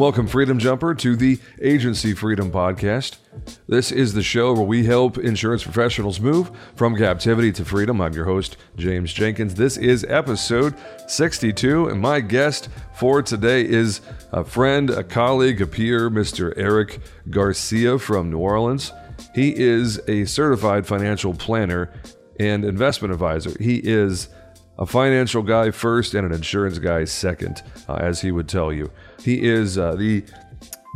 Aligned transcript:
Welcome, 0.00 0.28
Freedom 0.28 0.58
Jumper, 0.58 0.94
to 0.94 1.14
the 1.14 1.38
Agency 1.60 2.14
Freedom 2.14 2.50
Podcast. 2.50 3.18
This 3.68 3.92
is 3.92 4.14
the 4.14 4.22
show 4.22 4.54
where 4.54 4.64
we 4.64 4.86
help 4.86 5.18
insurance 5.18 5.62
professionals 5.62 6.20
move 6.20 6.50
from 6.74 6.96
captivity 6.96 7.52
to 7.52 7.66
freedom. 7.66 8.00
I'm 8.00 8.14
your 8.14 8.24
host, 8.24 8.56
James 8.78 9.12
Jenkins. 9.12 9.56
This 9.56 9.76
is 9.76 10.04
episode 10.04 10.74
62, 11.06 11.90
and 11.90 12.00
my 12.00 12.20
guest 12.20 12.70
for 12.94 13.20
today 13.20 13.62
is 13.62 14.00
a 14.32 14.42
friend, 14.42 14.88
a 14.88 15.04
colleague, 15.04 15.60
a 15.60 15.66
peer, 15.66 16.08
Mr. 16.08 16.54
Eric 16.56 17.00
Garcia 17.28 17.98
from 17.98 18.30
New 18.30 18.38
Orleans. 18.38 18.94
He 19.34 19.54
is 19.54 20.00
a 20.08 20.24
certified 20.24 20.86
financial 20.86 21.34
planner 21.34 21.92
and 22.38 22.64
investment 22.64 23.12
advisor. 23.12 23.52
He 23.62 23.76
is 23.76 24.30
a 24.80 24.86
financial 24.86 25.42
guy 25.42 25.70
first 25.70 26.14
and 26.14 26.26
an 26.26 26.32
insurance 26.32 26.78
guy 26.78 27.04
second, 27.04 27.62
uh, 27.88 27.94
as 27.94 28.22
he 28.22 28.32
would 28.32 28.48
tell 28.48 28.72
you. 28.72 28.90
He 29.22 29.46
is 29.46 29.78
uh, 29.78 29.94
the 29.94 30.24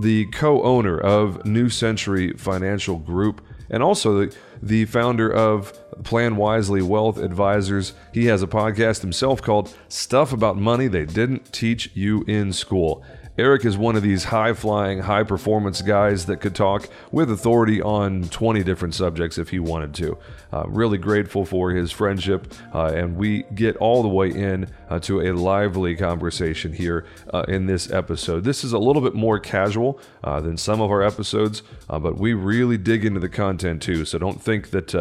the 0.01 0.27
co-owner 0.27 0.99
of 0.99 1.45
New 1.47 1.69
Century 1.69 2.33
Financial 2.33 2.99
Group 2.99 3.41
and 3.71 3.83
also 3.83 4.27
the, 4.27 4.37
the 4.61 4.87
founder 4.87 5.33
of 5.33 5.73
Plan 6.03 6.37
Wisely 6.37 6.83
Wealth 6.83 7.19
Advisors. 7.19 7.93
He 8.13 8.27
has 8.27 8.43
a 8.43 8.49
podcast 8.49 9.03
himself 9.03 9.41
called 9.41 9.73
Stuff 9.89 10.33
About 10.33 10.57
Money 10.57 10.89
They 10.89 11.07
Didn't 11.07 11.53
Teach 11.53 11.91
You 11.95 12.25
in 12.27 12.53
School. 12.53 13.05
Eric 13.37 13.65
is 13.65 13.77
one 13.77 13.97
of 13.97 14.03
these 14.05 14.25
high 14.25 14.53
flying, 14.53 15.01
high 15.01 15.25
performance 15.25 15.83
guys 15.83 16.27
that 16.27 16.37
could 16.37 16.55
talk 16.55 16.89
with 17.11 17.29
authority 17.29 17.83
on 17.83 18.23
20 18.29 18.63
different 18.63 18.95
subjects 18.95 19.39
if 19.39 19.49
he 19.49 19.59
wanted 19.59 19.93
to. 19.95 20.17
Uh, 20.53 20.63
really 20.69 20.99
grateful 20.99 21.45
for 21.45 21.73
his 21.73 21.91
friendship, 21.91 22.55
uh, 22.73 22.93
and 22.95 23.17
we 23.17 23.43
get 23.55 23.77
all 23.79 24.03
the 24.03 24.09
way 24.09 24.31
in 24.31 24.71
uh, 24.89 25.01
to 25.01 25.21
a 25.21 25.33
lively 25.33 25.97
conversation 25.97 26.73
here 26.73 27.05
uh, 27.33 27.45
in 27.49 27.67
this 27.67 27.91
episode. 27.91 28.45
This 28.45 28.63
is 28.63 28.73
a 28.73 28.79
little 28.79 29.03
bit 29.03 29.15
more 29.15 29.41
casual 29.41 29.99
uh, 30.23 30.41
than 30.41 30.57
some 30.57 30.81
of 30.81 30.93
our 30.93 31.03
episodes, 31.03 31.65
uh, 31.91 31.99
but 31.99 32.17
we 32.17 32.35
really 32.35 32.79
dig 32.79 33.05
into 33.05 33.19
the 33.19 33.29
content 33.29 33.83
too, 33.83 34.05
so 34.05 34.17
don't 34.17 34.41
think 34.41 34.71
that 34.71 34.93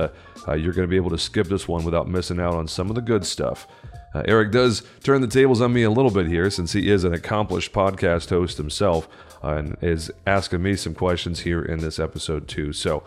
you're 0.47 0.73
going 0.73 0.73
to 0.73 0.87
be 0.87 0.95
able 0.95 1.11
to 1.11 1.19
skip 1.19 1.47
this 1.47 1.67
one 1.67 1.85
without 1.85 2.07
missing 2.07 2.39
out 2.39 2.55
on 2.55 2.67
some 2.67 2.89
of 2.89 2.95
the 2.95 3.01
good 3.01 3.25
stuff. 3.25 3.67
Uh, 4.13 4.23
Eric 4.25 4.51
does 4.51 4.83
turn 5.03 5.21
the 5.21 5.27
tables 5.27 5.61
on 5.61 5.73
me 5.73 5.83
a 5.83 5.89
little 5.89 6.11
bit 6.11 6.27
here 6.27 6.49
since 6.49 6.73
he 6.73 6.89
is 6.89 7.03
an 7.03 7.13
accomplished 7.13 7.73
podcast 7.73 8.29
host 8.29 8.57
himself 8.57 9.07
uh, 9.43 9.55
and 9.55 9.77
is 9.81 10.11
asking 10.25 10.61
me 10.61 10.75
some 10.75 10.93
questions 10.93 11.41
here 11.41 11.61
in 11.61 11.79
this 11.79 11.99
episode, 11.99 12.47
too. 12.47 12.73
So, 12.73 13.03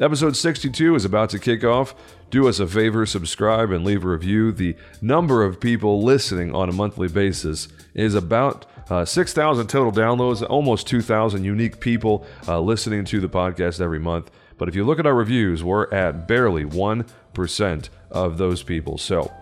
episode 0.00 0.36
62 0.36 0.94
is 0.94 1.04
about 1.04 1.30
to 1.30 1.38
kick 1.38 1.64
off. 1.64 1.94
Do 2.30 2.48
us 2.48 2.60
a 2.60 2.66
favor, 2.66 3.06
subscribe, 3.06 3.70
and 3.70 3.84
leave 3.84 4.04
a 4.04 4.08
review. 4.08 4.52
The 4.52 4.76
number 5.00 5.44
of 5.44 5.60
people 5.60 6.02
listening 6.02 6.54
on 6.54 6.68
a 6.68 6.72
monthly 6.72 7.08
basis 7.08 7.68
is 7.94 8.14
about 8.14 8.66
uh, 8.90 9.04
6,000 9.04 9.66
total 9.66 9.92
downloads, 9.92 10.48
almost 10.48 10.86
2,000 10.86 11.44
unique 11.44 11.80
people 11.80 12.26
uh, 12.46 12.60
listening 12.60 13.04
to 13.06 13.20
the 13.20 13.28
podcast 13.28 13.80
every 13.80 13.98
month. 13.98 14.30
But 14.56 14.68
if 14.68 14.74
you 14.74 14.84
look 14.84 14.98
at 14.98 15.06
our 15.06 15.14
reviews, 15.14 15.62
we're 15.62 15.92
at 15.92 16.26
barely 16.26 16.64
1% 16.64 17.88
of 18.10 18.38
those 18.38 18.62
people. 18.62 18.98
So, 18.98 19.32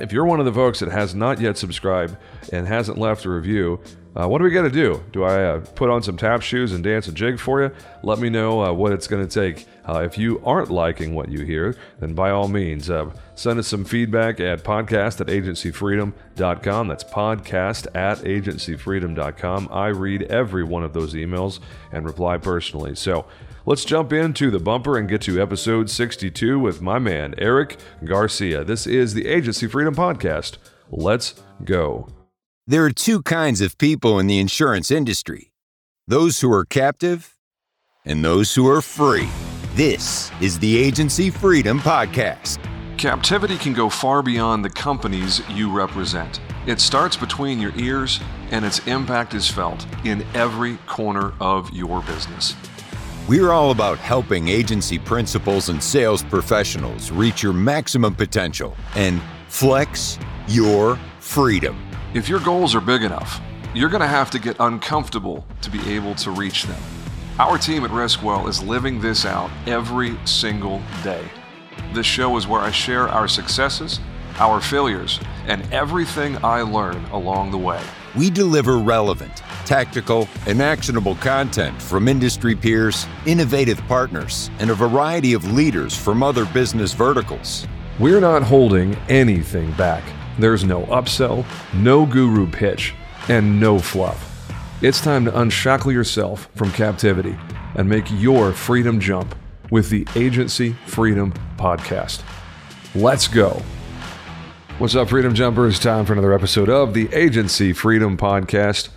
if 0.00 0.12
you're 0.12 0.24
one 0.24 0.38
of 0.38 0.46
the 0.46 0.52
folks 0.52 0.80
that 0.80 0.90
has 0.90 1.14
not 1.14 1.40
yet 1.40 1.58
subscribed 1.58 2.16
and 2.52 2.66
hasn't 2.66 2.98
left 2.98 3.24
a 3.24 3.30
review, 3.30 3.80
uh, 4.18 4.26
what 4.26 4.38
do 4.38 4.44
we 4.44 4.50
got 4.50 4.62
to 4.62 4.70
do? 4.70 5.02
Do 5.12 5.24
I 5.24 5.44
uh, 5.44 5.60
put 5.60 5.90
on 5.90 6.02
some 6.02 6.16
tap 6.16 6.42
shoes 6.42 6.72
and 6.72 6.82
dance 6.82 7.08
a 7.08 7.12
jig 7.12 7.38
for 7.38 7.62
you? 7.62 7.70
Let 8.02 8.18
me 8.18 8.30
know 8.30 8.62
uh, 8.62 8.72
what 8.72 8.92
it's 8.92 9.06
going 9.06 9.26
to 9.26 9.32
take. 9.32 9.66
Uh, 9.88 10.02
if 10.04 10.18
you 10.18 10.40
aren't 10.44 10.70
liking 10.70 11.14
what 11.14 11.30
you 11.30 11.44
hear, 11.44 11.74
then 12.00 12.14
by 12.14 12.30
all 12.30 12.48
means, 12.48 12.90
uh, 12.90 13.10
send 13.34 13.58
us 13.58 13.66
some 13.66 13.84
feedback 13.84 14.38
at 14.38 14.62
podcast 14.62 15.20
at 15.20 15.28
agencyfreedom.com. 15.28 16.88
That's 16.88 17.04
podcast 17.04 17.86
at 17.96 18.18
agencyfreedom.com. 18.18 19.68
I 19.72 19.86
read 19.88 20.24
every 20.24 20.64
one 20.64 20.84
of 20.84 20.92
those 20.92 21.14
emails 21.14 21.60
and 21.92 22.04
reply 22.04 22.36
personally. 22.38 22.94
So 22.94 23.26
Let's 23.68 23.84
jump 23.84 24.14
into 24.14 24.50
the 24.50 24.58
bumper 24.58 24.96
and 24.96 25.06
get 25.06 25.20
to 25.22 25.42
episode 25.42 25.90
62 25.90 26.58
with 26.58 26.80
my 26.80 26.98
man, 26.98 27.34
Eric 27.36 27.76
Garcia. 28.02 28.64
This 28.64 28.86
is 28.86 29.12
the 29.12 29.26
Agency 29.26 29.66
Freedom 29.66 29.94
Podcast. 29.94 30.56
Let's 30.90 31.34
go. 31.62 32.08
There 32.66 32.82
are 32.86 32.90
two 32.90 33.20
kinds 33.22 33.60
of 33.60 33.76
people 33.76 34.18
in 34.18 34.26
the 34.26 34.38
insurance 34.38 34.90
industry 34.90 35.52
those 36.06 36.40
who 36.40 36.50
are 36.50 36.64
captive 36.64 37.36
and 38.06 38.24
those 38.24 38.54
who 38.54 38.66
are 38.66 38.80
free. 38.80 39.28
This 39.78 40.32
is 40.40 40.58
the 40.58 40.76
Agency 40.76 41.30
Freedom 41.30 41.78
Podcast. 41.78 42.58
Captivity 42.98 43.56
can 43.56 43.74
go 43.74 43.88
far 43.88 44.24
beyond 44.24 44.64
the 44.64 44.70
companies 44.70 45.40
you 45.50 45.70
represent. 45.70 46.40
It 46.66 46.80
starts 46.80 47.16
between 47.16 47.60
your 47.60 47.72
ears, 47.76 48.18
and 48.50 48.64
its 48.64 48.84
impact 48.88 49.34
is 49.34 49.48
felt 49.48 49.86
in 50.04 50.26
every 50.34 50.78
corner 50.88 51.32
of 51.40 51.70
your 51.70 52.02
business. 52.02 52.56
We're 53.28 53.52
all 53.52 53.70
about 53.70 53.98
helping 53.98 54.48
agency 54.48 54.98
principals 54.98 55.68
and 55.68 55.80
sales 55.80 56.24
professionals 56.24 57.12
reach 57.12 57.44
your 57.44 57.52
maximum 57.52 58.16
potential 58.16 58.76
and 58.96 59.22
flex 59.46 60.18
your 60.48 60.98
freedom. 61.20 61.80
If 62.14 62.28
your 62.28 62.40
goals 62.40 62.74
are 62.74 62.80
big 62.80 63.04
enough, 63.04 63.40
you're 63.76 63.90
going 63.90 64.00
to 64.00 64.08
have 64.08 64.32
to 64.32 64.40
get 64.40 64.56
uncomfortable 64.58 65.46
to 65.60 65.70
be 65.70 65.94
able 65.94 66.16
to 66.16 66.32
reach 66.32 66.64
them. 66.64 66.82
Our 67.38 67.58
team 67.58 67.84
at 67.84 67.90
Riskwell 67.90 68.48
is 68.48 68.62
living 68.62 69.00
this 69.00 69.24
out 69.24 69.50
every 69.66 70.16
single 70.24 70.82
day. 71.04 71.24
This 71.94 72.06
show 72.06 72.36
is 72.36 72.46
where 72.46 72.60
I 72.60 72.70
share 72.70 73.08
our 73.08 73.28
successes, 73.28 74.00
our 74.38 74.60
failures, 74.60 75.20
and 75.46 75.62
everything 75.72 76.36
I 76.44 76.62
learn 76.62 77.04
along 77.06 77.50
the 77.50 77.58
way. 77.58 77.82
We 78.16 78.30
deliver 78.30 78.78
relevant 78.78 79.42
tactical, 79.68 80.26
and 80.46 80.62
actionable 80.62 81.14
content 81.16 81.80
from 81.82 82.08
industry 82.08 82.56
peers, 82.56 83.06
innovative 83.26 83.78
partners, 83.86 84.50
and 84.60 84.70
a 84.70 84.74
variety 84.74 85.34
of 85.34 85.52
leaders 85.52 85.94
from 85.94 86.22
other 86.22 86.46
business 86.46 86.94
verticals. 86.94 87.68
We're 87.98 88.20
not 88.20 88.42
holding 88.42 88.94
anything 89.10 89.70
back. 89.72 90.02
There's 90.38 90.64
no 90.64 90.84
upsell, 90.84 91.44
no 91.74 92.06
guru 92.06 92.50
pitch, 92.50 92.94
and 93.28 93.60
no 93.60 93.78
fluff. 93.78 94.27
It's 94.80 95.00
time 95.00 95.24
to 95.24 95.36
unshackle 95.36 95.90
yourself 95.90 96.48
from 96.54 96.70
captivity 96.70 97.36
and 97.74 97.88
make 97.88 98.04
your 98.12 98.52
freedom 98.52 99.00
jump 99.00 99.34
with 99.72 99.90
the 99.90 100.06
Agency 100.14 100.74
Freedom 100.86 101.34
Podcast. 101.56 102.22
Let's 102.94 103.26
go. 103.26 103.60
What's 104.78 104.94
up, 104.94 105.08
Freedom 105.08 105.34
Jumpers? 105.34 105.80
Time 105.80 106.06
for 106.06 106.12
another 106.12 106.32
episode 106.32 106.68
of 106.68 106.94
the 106.94 107.12
Agency 107.12 107.72
Freedom 107.72 108.16
Podcast. 108.16 108.90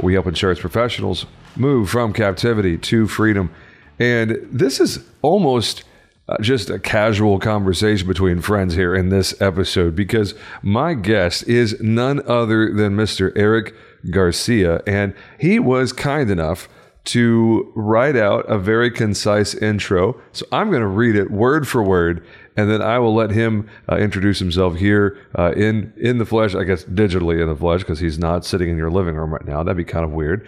We 0.00 0.14
help 0.14 0.26
insurance 0.26 0.58
professionals 0.58 1.26
move 1.54 1.90
from 1.90 2.14
captivity 2.14 2.78
to 2.78 3.06
freedom. 3.06 3.50
And 3.98 4.38
this 4.50 4.80
is 4.80 5.04
almost 5.20 5.84
uh, 6.30 6.38
just 6.40 6.70
a 6.70 6.78
casual 6.78 7.38
conversation 7.38 8.08
between 8.08 8.40
friends 8.40 8.74
here 8.74 8.94
in 8.94 9.10
this 9.10 9.38
episode 9.38 9.94
because 9.94 10.34
my 10.62 10.94
guest 10.94 11.46
is 11.46 11.78
none 11.78 12.26
other 12.26 12.72
than 12.72 12.96
Mr. 12.96 13.32
Eric 13.36 13.74
Garcia. 14.10 14.82
And 14.86 15.14
he 15.38 15.58
was 15.58 15.92
kind 15.92 16.30
enough 16.30 16.68
to 17.04 17.72
write 17.76 18.16
out 18.16 18.44
a 18.50 18.58
very 18.58 18.90
concise 18.90 19.54
intro. 19.54 20.20
So 20.32 20.44
I'm 20.50 20.70
going 20.70 20.82
to 20.82 20.88
read 20.88 21.14
it 21.14 21.30
word 21.30 21.68
for 21.68 21.82
word 21.82 22.26
and 22.56 22.70
then 22.70 22.80
I 22.80 22.98
will 22.98 23.14
let 23.14 23.30
him 23.30 23.68
uh, 23.90 23.96
introduce 23.96 24.38
himself 24.38 24.76
here 24.76 25.18
uh, 25.38 25.52
in 25.52 25.92
in 25.96 26.18
the 26.18 26.24
flesh. 26.24 26.54
I 26.54 26.64
guess 26.64 26.84
digitally 26.84 27.40
in 27.40 27.48
the 27.48 27.56
flesh 27.56 27.80
because 27.80 28.00
he's 28.00 28.18
not 28.18 28.44
sitting 28.44 28.70
in 28.70 28.78
your 28.78 28.90
living 28.90 29.14
room 29.14 29.32
right 29.32 29.44
now. 29.44 29.62
That'd 29.62 29.76
be 29.76 29.84
kind 29.84 30.04
of 30.04 30.12
weird. 30.12 30.46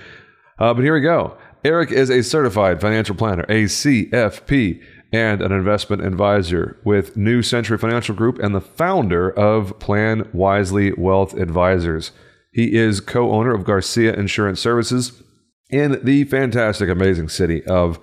Uh, 0.58 0.74
but 0.74 0.82
here 0.82 0.94
we 0.94 1.00
go. 1.00 1.36
Eric 1.64 1.92
is 1.92 2.10
a 2.10 2.22
certified 2.22 2.80
financial 2.80 3.14
planner, 3.14 3.42
a 3.44 3.64
CFP, 3.64 4.82
and 5.12 5.42
an 5.42 5.52
investment 5.52 6.04
advisor 6.04 6.78
with 6.84 7.16
New 7.16 7.42
Century 7.42 7.78
Financial 7.78 8.14
Group 8.14 8.38
and 8.38 8.54
the 8.54 8.60
founder 8.60 9.30
of 9.30 9.78
Plan 9.78 10.28
Wisely 10.32 10.92
Wealth 10.92 11.34
Advisors. 11.34 12.12
He 12.50 12.74
is 12.74 13.00
co 13.00 13.32
owner 13.32 13.54
of 13.54 13.64
Garcia 13.64 14.14
Insurance 14.14 14.60
Services 14.60 15.22
in 15.70 16.00
the 16.02 16.24
fantastic, 16.24 16.88
amazing 16.88 17.28
city 17.28 17.64
of 17.66 17.98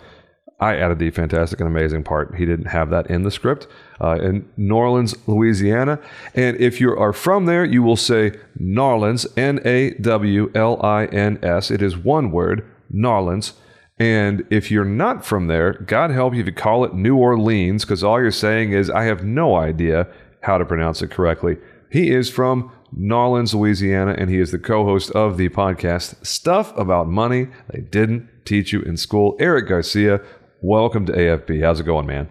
I 0.60 0.78
added 0.78 1.00
the 1.00 1.10
fantastic 1.10 1.60
and 1.60 1.68
amazing 1.68 2.04
part. 2.04 2.36
He 2.36 2.46
didn't 2.46 2.68
have 2.68 2.90
that 2.90 3.08
in 3.08 3.24
the 3.24 3.32
script. 3.32 3.68
Uh, 4.00 4.18
in 4.22 4.50
New 4.56 4.76
Orleans, 4.76 5.16
Louisiana. 5.28 6.00
And 6.34 6.58
if 6.58 6.80
you 6.80 6.96
are 6.98 7.14
from 7.14 7.46
there, 7.46 7.66
you 7.66 7.84
will 7.84 7.98
say 7.98 8.32
Narlins, 8.60 9.26
N 9.38 9.60
A 9.66 9.92
W 9.96 10.52
L 10.56 10.84
I 10.84 11.06
N 11.06 11.40
S. 11.44 11.72
It 11.72 11.82
is 11.82 11.98
one 11.98 12.32
word, 12.32 12.66
Narlins. 12.94 13.54
And 13.98 14.46
if 14.50 14.72
you're 14.72 14.86
not 14.86 15.26
from 15.26 15.48
there, 15.48 15.74
God 15.74 16.12
help 16.12 16.34
you 16.34 16.42
if 16.42 16.48
you 16.48 16.54
call 16.54 16.84
it 16.84 16.94
New 16.94 17.16
Orleans, 17.16 17.86
because 17.86 18.04
all 18.04 18.20
you're 18.22 18.32
saying 18.32 18.74
is, 18.74 18.90
I 18.90 19.04
have 19.04 19.24
no 19.24 19.56
idea 19.56 20.08
how 20.42 20.58
to 20.58 20.66
pronounce 20.66 21.02
it 21.02 21.12
correctly. 21.12 21.58
He 21.90 22.12
is 22.12 22.30
from 22.30 22.72
Narlins, 22.98 23.54
Louisiana, 23.54 24.16
and 24.18 24.30
he 24.30 24.40
is 24.40 24.52
the 24.52 24.60
co 24.60 24.86
host 24.86 25.12
of 25.12 25.38
the 25.38 25.50
podcast 25.50 26.26
Stuff 26.26 26.76
About 26.78 27.08
Money 27.08 27.48
They 27.70 27.82
Didn't 27.82 28.30
Teach 28.46 28.72
You 28.72 28.82
in 28.82 28.96
School. 28.98 29.36
Eric 29.40 29.68
Garcia, 29.68 30.22
welcome 30.62 31.06
to 31.08 31.12
AFP. 31.12 31.62
How's 31.64 31.80
it 31.80 31.86
going, 31.86 32.06
man? 32.08 32.30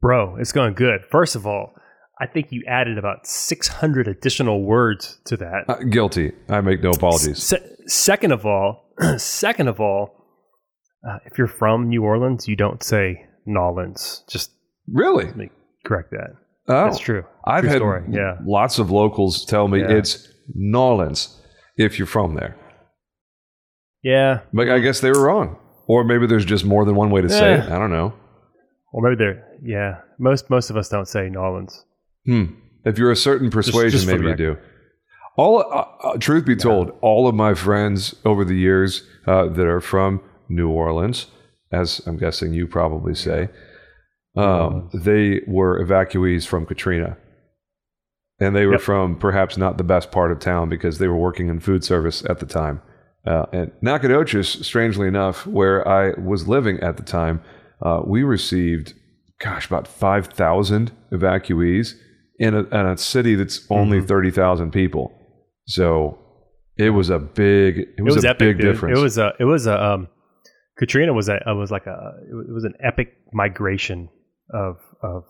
Bro, 0.00 0.36
it's 0.36 0.52
going 0.52 0.74
good. 0.74 1.00
First 1.10 1.34
of 1.36 1.46
all, 1.46 1.72
I 2.20 2.26
think 2.26 2.48
you 2.52 2.62
added 2.68 2.98
about 2.98 3.26
600 3.26 4.06
additional 4.06 4.62
words 4.62 5.18
to 5.24 5.36
that. 5.38 5.64
Uh, 5.68 5.76
guilty. 5.84 6.32
I 6.48 6.60
make 6.60 6.82
no 6.82 6.90
apologies. 6.90 7.42
Se- 7.42 7.68
Second 7.86 8.32
of 8.32 8.46
all, 8.46 8.94
second 9.16 9.66
of 9.68 9.80
all, 9.80 10.14
uh, 11.08 11.18
if 11.26 11.36
you're 11.38 11.48
from 11.48 11.88
New 11.88 12.04
Orleans, 12.04 12.46
you 12.46 12.54
don't 12.54 12.82
say 12.82 13.26
Nolans. 13.46 14.22
Just 14.28 14.52
Really? 14.86 15.24
let 15.24 15.36
me 15.36 15.50
correct 15.84 16.10
that. 16.12 16.34
Oh, 16.68 16.84
That's 16.84 16.98
true. 16.98 17.24
I've 17.44 17.62
True 17.62 17.70
had 17.70 17.76
story, 17.78 18.04
yeah. 18.10 18.36
lots 18.46 18.78
of 18.78 18.90
locals 18.90 19.44
tell 19.44 19.66
me 19.68 19.80
Yeah. 19.80 19.90
it's 19.90 20.28
Nolans 20.54 21.40
if 21.76 21.98
you're 21.98 22.06
from 22.06 22.34
there. 22.36 22.56
Yeah. 24.02 24.40
But 24.52 24.68
I 24.70 24.78
guess 24.78 25.00
they 25.00 25.10
were 25.10 25.22
wrong. 25.24 25.56
Or 25.88 26.04
maybe 26.04 26.26
there's 26.26 26.44
just 26.44 26.64
more 26.64 26.84
than 26.84 26.94
one 26.94 27.10
way 27.10 27.20
to 27.20 27.28
say 27.28 27.54
it. 27.54 27.64
I 27.70 27.78
don't 27.78 27.90
know. 27.90 28.14
Or 28.92 29.02
maybe 29.02 29.16
they're 29.16 29.44
yeah. 29.64 30.00
Most 30.18 30.48
most 30.50 30.70
of 30.70 30.76
us 30.76 30.88
don't 30.88 31.08
say 31.08 31.28
Nolans. 31.28 31.84
Hmm. 32.26 32.44
If 32.84 32.98
you're 32.98 33.10
a 33.10 33.16
certain 33.16 33.50
persuasion, 33.50 33.90
just 33.90 34.04
for 34.08 34.16
maybe 34.18 34.28
you 34.30 34.36
do. 34.36 34.56
All, 35.36 35.60
uh, 35.60 35.86
uh, 36.08 36.18
truth 36.18 36.44
be 36.44 36.56
told, 36.56 36.90
all 37.00 37.26
of 37.26 37.34
my 37.34 37.54
friends 37.54 38.14
over 38.24 38.44
the 38.44 38.54
years 38.56 39.06
uh, 39.26 39.46
that 39.48 39.66
are 39.66 39.80
from 39.80 40.20
New 40.48 40.68
Orleans, 40.68 41.26
as 41.72 42.00
I'm 42.06 42.18
guessing 42.18 42.52
you 42.52 42.66
probably 42.66 43.14
say, 43.14 43.48
um, 44.36 44.88
they 44.94 45.40
were 45.46 45.84
evacuees 45.84 46.46
from 46.46 46.64
Katrina, 46.66 47.16
and 48.40 48.56
they 48.56 48.66
were 48.66 48.72
Yep. 48.72 48.80
from 48.80 49.16
perhaps 49.18 49.56
not 49.56 49.78
the 49.78 49.84
best 49.84 50.10
part 50.10 50.32
of 50.32 50.38
town 50.40 50.68
because 50.68 50.98
they 50.98 51.08
were 51.08 51.16
working 51.16 51.48
in 51.48 51.60
food 51.60 51.84
service 51.84 52.24
at 52.28 52.38
the 52.40 52.46
time. 52.46 52.80
Uh, 53.26 53.46
and 53.52 53.70
Nacogdoches, 53.82 54.48
strangely 54.66 55.06
enough, 55.06 55.46
where 55.46 55.86
I 55.86 56.18
was 56.20 56.48
living 56.48 56.80
at 56.80 56.96
the 56.96 57.02
time, 57.04 57.40
uh, 57.80 58.00
we 58.04 58.22
received, 58.24 58.94
gosh, 59.40 59.66
about 59.66 59.86
5,000 59.86 60.90
evacuees 61.12 61.94
in 62.38 62.54
a, 62.54 62.60
in 62.64 62.86
a 62.86 62.96
city 62.96 63.34
that's 63.36 63.64
only 63.70 63.98
Mm-hmm. 63.98 64.06
30,000 64.06 64.70
people. 64.72 65.12
So 65.66 66.18
it 66.76 66.90
was 66.90 67.10
a 67.10 67.18
big, 67.20 67.78
it 67.78 68.02
was, 68.02 68.14
it 68.14 68.18
was 68.18 68.24
a 68.24 68.30
epic, 68.30 68.38
big 68.38 68.56
dude. 68.58 68.72
difference. 68.72 68.98
It 68.98 69.02
was 69.02 69.18
a 69.18 69.32
it 69.38 69.44
was 69.44 69.66
a 69.68 69.80
um, 69.80 70.08
Katrina 70.78 71.12
was 71.12 71.28
a 71.28 71.36
it 71.36 71.54
was 71.54 71.70
like 71.70 71.86
a 71.86 72.12
it 72.28 72.34
was- 72.34 72.46
it 72.48 72.52
was 72.52 72.64
an 72.64 72.74
epic 72.82 73.12
migration 73.32 74.08
of 74.52 74.78
of 75.02 75.24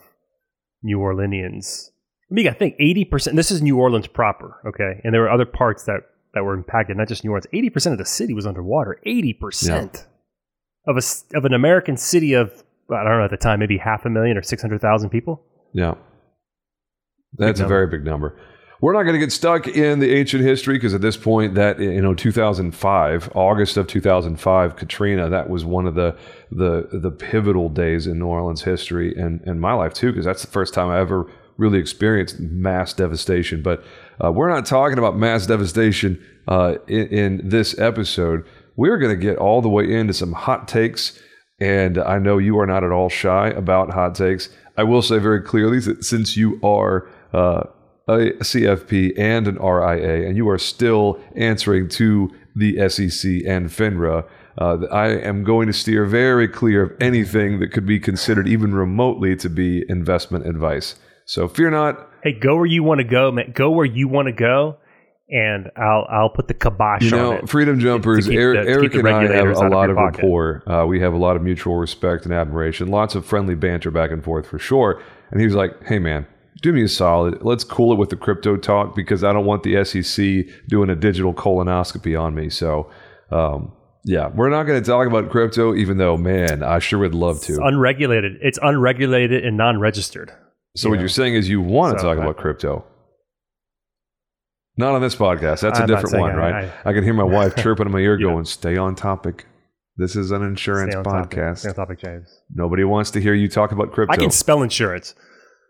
New 0.83 0.99
Orleanians. 0.99 1.91
I 2.31 2.35
mean, 2.35 2.49
I 2.49 2.53
think 2.53 2.75
eighty 2.79 3.05
percent. 3.05 3.37
This 3.37 3.51
is 3.51 3.63
New 3.63 3.79
Orleans 3.79 4.07
proper, 4.07 4.61
okay, 4.67 5.01
and 5.05 5.13
there 5.15 5.23
were 5.23 5.31
other 5.31 5.47
parts 5.47 5.85
that 5.85 6.01
that 6.35 6.45
were 6.45 6.55
impacted, 6.55 6.97
not 6.97 7.09
just 7.09 7.25
New 7.25 7.31
Orleans. 7.31 7.47
Eighty 7.53 7.71
percent 7.71 7.93
of 7.93 7.99
the 7.99 8.05
city 8.05 8.35
was 8.35 8.47
underwater. 8.47 9.01
Eighty 9.05 9.33
percent 9.33 10.07
of 10.87 10.97
a 10.97 11.37
of 11.37 11.45
an 11.45 11.55
American 11.55 11.97
city 11.97 12.33
of 12.33 12.65
I 12.91 13.05
don't 13.05 13.19
know 13.19 13.25
at 13.25 13.31
the 13.31 13.37
time 13.37 13.61
maybe 13.61 13.79
half 13.79 14.05
a 14.05 14.11
million 14.11 14.37
or 14.37 14.43
six 14.43 14.63
hundred 14.63 14.81
thousand 14.81 15.11
people. 15.11 15.43
Yeah. 15.73 15.95
That's 17.35 17.61
a 17.61 17.67
very 17.67 17.87
big 17.87 18.05
number. 18.05 18.39
We're 18.83 18.95
not 18.95 19.05
going 19.05 19.15
to 19.15 19.21
get 19.21 19.31
stuck 19.31 19.69
in 19.69 20.01
the 20.01 20.13
ancient 20.13 20.43
history 20.43 20.75
because 20.75 20.93
at 20.93 21.01
this 21.01 21.17
point, 21.17 21.55
that 21.55 21.79
you 21.79 22.03
know, 22.03 22.15
2005, 22.15 23.31
August 23.33 23.77
of 23.77 23.87
2005, 23.87 24.75
Katrina, 24.75 25.31
that 25.31 25.49
was 25.49 25.65
one 25.65 25.87
of 25.87 25.95
the 25.95 26.17
the 26.51 26.89
the 26.93 27.13
pivotal 27.13 27.69
days 27.69 28.09
in 28.09 28.19
New 28.19 28.27
Orleans 28.27 28.63
history 28.63 29.15
and 29.17 29.41
and 29.43 29.61
my 29.61 29.73
life 29.73 29.95
too, 29.95 30.11
because 30.11 30.25
that's 30.25 30.43
the 30.43 30.51
first 30.51 30.75
time 30.75 30.89
I 30.89 30.99
ever 30.99 31.31
really 31.59 31.79
experienced 31.79 32.41
mass 32.41 32.93
devastation. 32.93 33.63
But 33.63 33.85
uh, 34.23 34.33
we're 34.33 34.51
not 34.51 34.67
talking 34.67 34.99
about 34.99 35.17
mass 35.17 35.47
devastation 35.47 36.21
uh, 36.49 36.75
in, 36.89 37.07
in 37.07 37.49
this 37.49 37.79
episode. 37.79 38.45
We're 38.75 38.99
going 38.99 39.17
to 39.17 39.23
get 39.23 39.37
all 39.39 39.63
the 39.63 39.69
way 39.69 39.93
into 39.93 40.13
some 40.13 40.33
hot 40.33 40.67
takes 40.67 41.23
and 41.61 41.99
I 41.99 42.19
know 42.19 42.39
you 42.39 42.59
are 42.59 42.67
not 42.67 42.83
at 42.83 42.91
all 42.91 43.09
shy 43.09 43.51
about 43.51 43.91
hot 43.91 44.17
takes. 44.17 44.49
I 44.77 44.83
will 44.83 45.03
say 45.03 45.19
very 45.19 45.41
clearly 45.41 45.79
that 45.79 46.05
since 46.05 46.37
you 46.37 46.59
are 46.65 47.09
uh, 47.33 47.65
a 48.19 48.33
CFP 48.45 49.13
and 49.19 49.47
an 49.49 49.57
RIA, 49.57 50.27
and 50.29 50.37
you 50.37 50.49
are 50.49 50.59
still 50.59 51.19
answering 51.37 51.89
to 51.91 52.31
the 52.55 52.89
SEC 52.89 53.31
and 53.47 53.69
FINRA, 53.69 54.27
uh, 54.59 54.79
I 54.93 55.09
am 55.09 55.45
going 55.45 55.67
to 55.69 55.73
steer 55.73 56.05
very 56.05 56.47
clear 56.49 56.83
of 56.83 56.93
anything 57.01 57.61
that 57.61 57.73
could 57.73 57.87
be 57.87 57.99
considered 57.99 58.47
even 58.47 58.75
remotely 58.75 59.35
to 59.37 59.49
be 59.49 59.85
investment 59.89 60.47
advice. 60.47 60.97
So 61.25 61.49
fear 61.49 61.71
not. 61.71 62.11
Hey, 62.23 62.33
go 62.39 62.57
where 62.57 62.67
you 62.67 62.83
want 62.83 62.99
to 62.99 63.05
go, 63.05 63.33
man. 63.33 63.53
Go 63.55 63.71
where 63.71 63.87
you 63.87 64.09
want 64.09 64.27
to 64.27 64.33
go, 64.33 64.77
and 65.31 65.71
I'll 65.77 66.07
I'll 66.11 66.29
put 66.31 66.49
the 66.49 66.55
kibosh 66.55 67.03
You 67.03 67.17
on 67.17 67.37
it. 67.39 67.49
Freedom 67.49 67.81
Jumpers, 67.81 68.29
Eric, 68.29 68.59
the- 68.61 68.65
to 68.65 68.71
Eric 68.71 68.93
the 68.93 68.99
and 68.99 69.09
I 69.09 69.23
have 69.23 69.47
a 69.47 69.51
out 69.57 69.65
of 69.67 69.73
lot 69.73 69.91
of 69.91 69.97
rapport. 69.97 70.63
Uh, 70.71 70.85
we 70.87 71.01
have 71.01 71.15
a 71.15 71.19
lot 71.19 71.37
of 71.37 71.43
mutual 71.43 71.77
respect 71.77 72.25
and 72.25 72.35
admiration, 72.35 72.89
lots 72.89 73.15
of 73.15 73.25
friendly 73.25 73.55
banter 73.55 73.91
back 73.91 74.11
and 74.11 74.23
forth 74.23 74.47
for 74.47 74.59
sure. 74.59 75.01
And 75.31 75.41
he 75.41 75.47
was 75.47 75.55
like, 75.55 75.83
hey, 75.85 75.99
man, 75.99 76.27
do 76.63 76.73
me 76.73 76.85
a 76.85 76.89
solid. 76.89 77.43
Let's 77.43 77.65
cool 77.65 77.93
it 77.93 77.97
with 77.97 78.09
the 78.11 78.17
crypto 78.17 78.57
talk 78.57 78.95
because 78.95 79.23
I 79.25 79.33
don't 79.33 79.45
want 79.45 79.65
the 79.65 79.85
SEC 79.85 80.47
doing 80.69 80.89
a 80.89 80.95
digital 80.97 81.35
colonoscopy 81.35 82.19
on 82.19 82.35
me. 82.35 82.49
So, 82.49 82.89
um, 83.31 83.73
yeah, 84.05 84.29
we're 84.29 84.49
not 84.49 84.65
going 84.65 84.83
to 84.83 84.89
talk 84.89 85.07
about 85.07 85.31
crypto, 85.31 85.75
even 85.75 85.99
though, 85.99 86.17
man, 86.17 86.63
I 86.63 86.79
sure 86.79 87.01
would 87.01 87.15
love 87.15 87.41
to. 87.43 87.53
It's 87.53 87.61
unregulated. 87.63 88.39
It's 88.41 88.59
unregulated 88.63 89.45
and 89.45 89.57
non-registered. 89.57 90.33
so, 90.77 90.89
what 90.89 90.95
yeah. 90.97 91.01
you're 91.01 91.09
saying 91.09 91.35
is 91.35 91.49
you 91.49 91.61
want 91.61 91.97
to 91.97 92.01
So, 92.01 92.09
talk 92.09 92.19
I- 92.19 92.23
about 92.23 92.37
crypto? 92.37 92.85
Not 94.77 94.95
on 94.95 95.03
this 95.03 95.15
podcast. 95.15 95.61
That's 95.61 95.79
a 95.79 95.83
I'm 95.83 95.89
not 95.91 96.03
different 96.03 96.21
one, 96.23 96.31
I- 96.33 96.35
right? 96.63 96.71
I, 96.85 96.93
can 96.95 97.05
hear 97.05 97.13
my 97.13 97.23
wife 97.25 97.55
chirping 97.63 97.87
in 97.87 97.93
my 97.93 97.99
ear 97.99 98.17
going, 98.17 98.45
stay 98.47 98.77
on 98.77 98.95
topic. 98.95 99.47
This 99.97 100.17
is 100.17 100.31
an 100.31 100.43
insurance 100.43 100.95
on 100.95 101.05
topic. 101.05 101.39
podcast. 101.39 101.59
Stay 101.59 101.69
on 101.69 101.75
topic, 101.75 102.01
James. 102.01 102.41
Nobody 102.55 102.85
wants 102.85 103.11
to 103.11 103.21
hear 103.21 103.35
you 103.35 103.49
talk 103.49 103.73
about 103.73 103.93
crypto. 103.93 104.13
I 104.15 104.17
can 104.17 104.31
spell 104.31 104.63
insurance. 104.63 105.15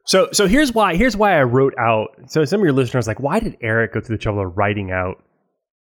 So 0.05 0.29
so 0.33 0.47
here's 0.47 0.73
why 0.73 0.97
here's 0.97 1.17
why 1.17 1.39
I 1.39 1.43
wrote 1.43 1.75
out. 1.79 2.09
So 2.27 2.45
some 2.45 2.61
of 2.61 2.65
your 2.65 2.73
listeners 2.73 3.07
like, 3.07 3.21
why 3.21 3.41
did 3.41 3.57
Eric 3.61 3.95
go 3.95 4.01
through 4.01 4.17
the 4.17 4.23
trouble 4.23 4.47
of 4.47 4.57
writing 4.57 4.91
out 4.91 5.23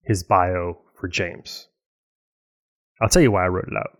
his 0.04 0.22
bio 0.22 0.78
for 1.00 1.08
James? 1.08 1.66
I'll 3.00 3.08
tell 3.08 3.22
you 3.22 3.32
why 3.32 3.44
I 3.44 3.48
wrote 3.48 3.66
it 3.66 3.76
out. 3.76 3.98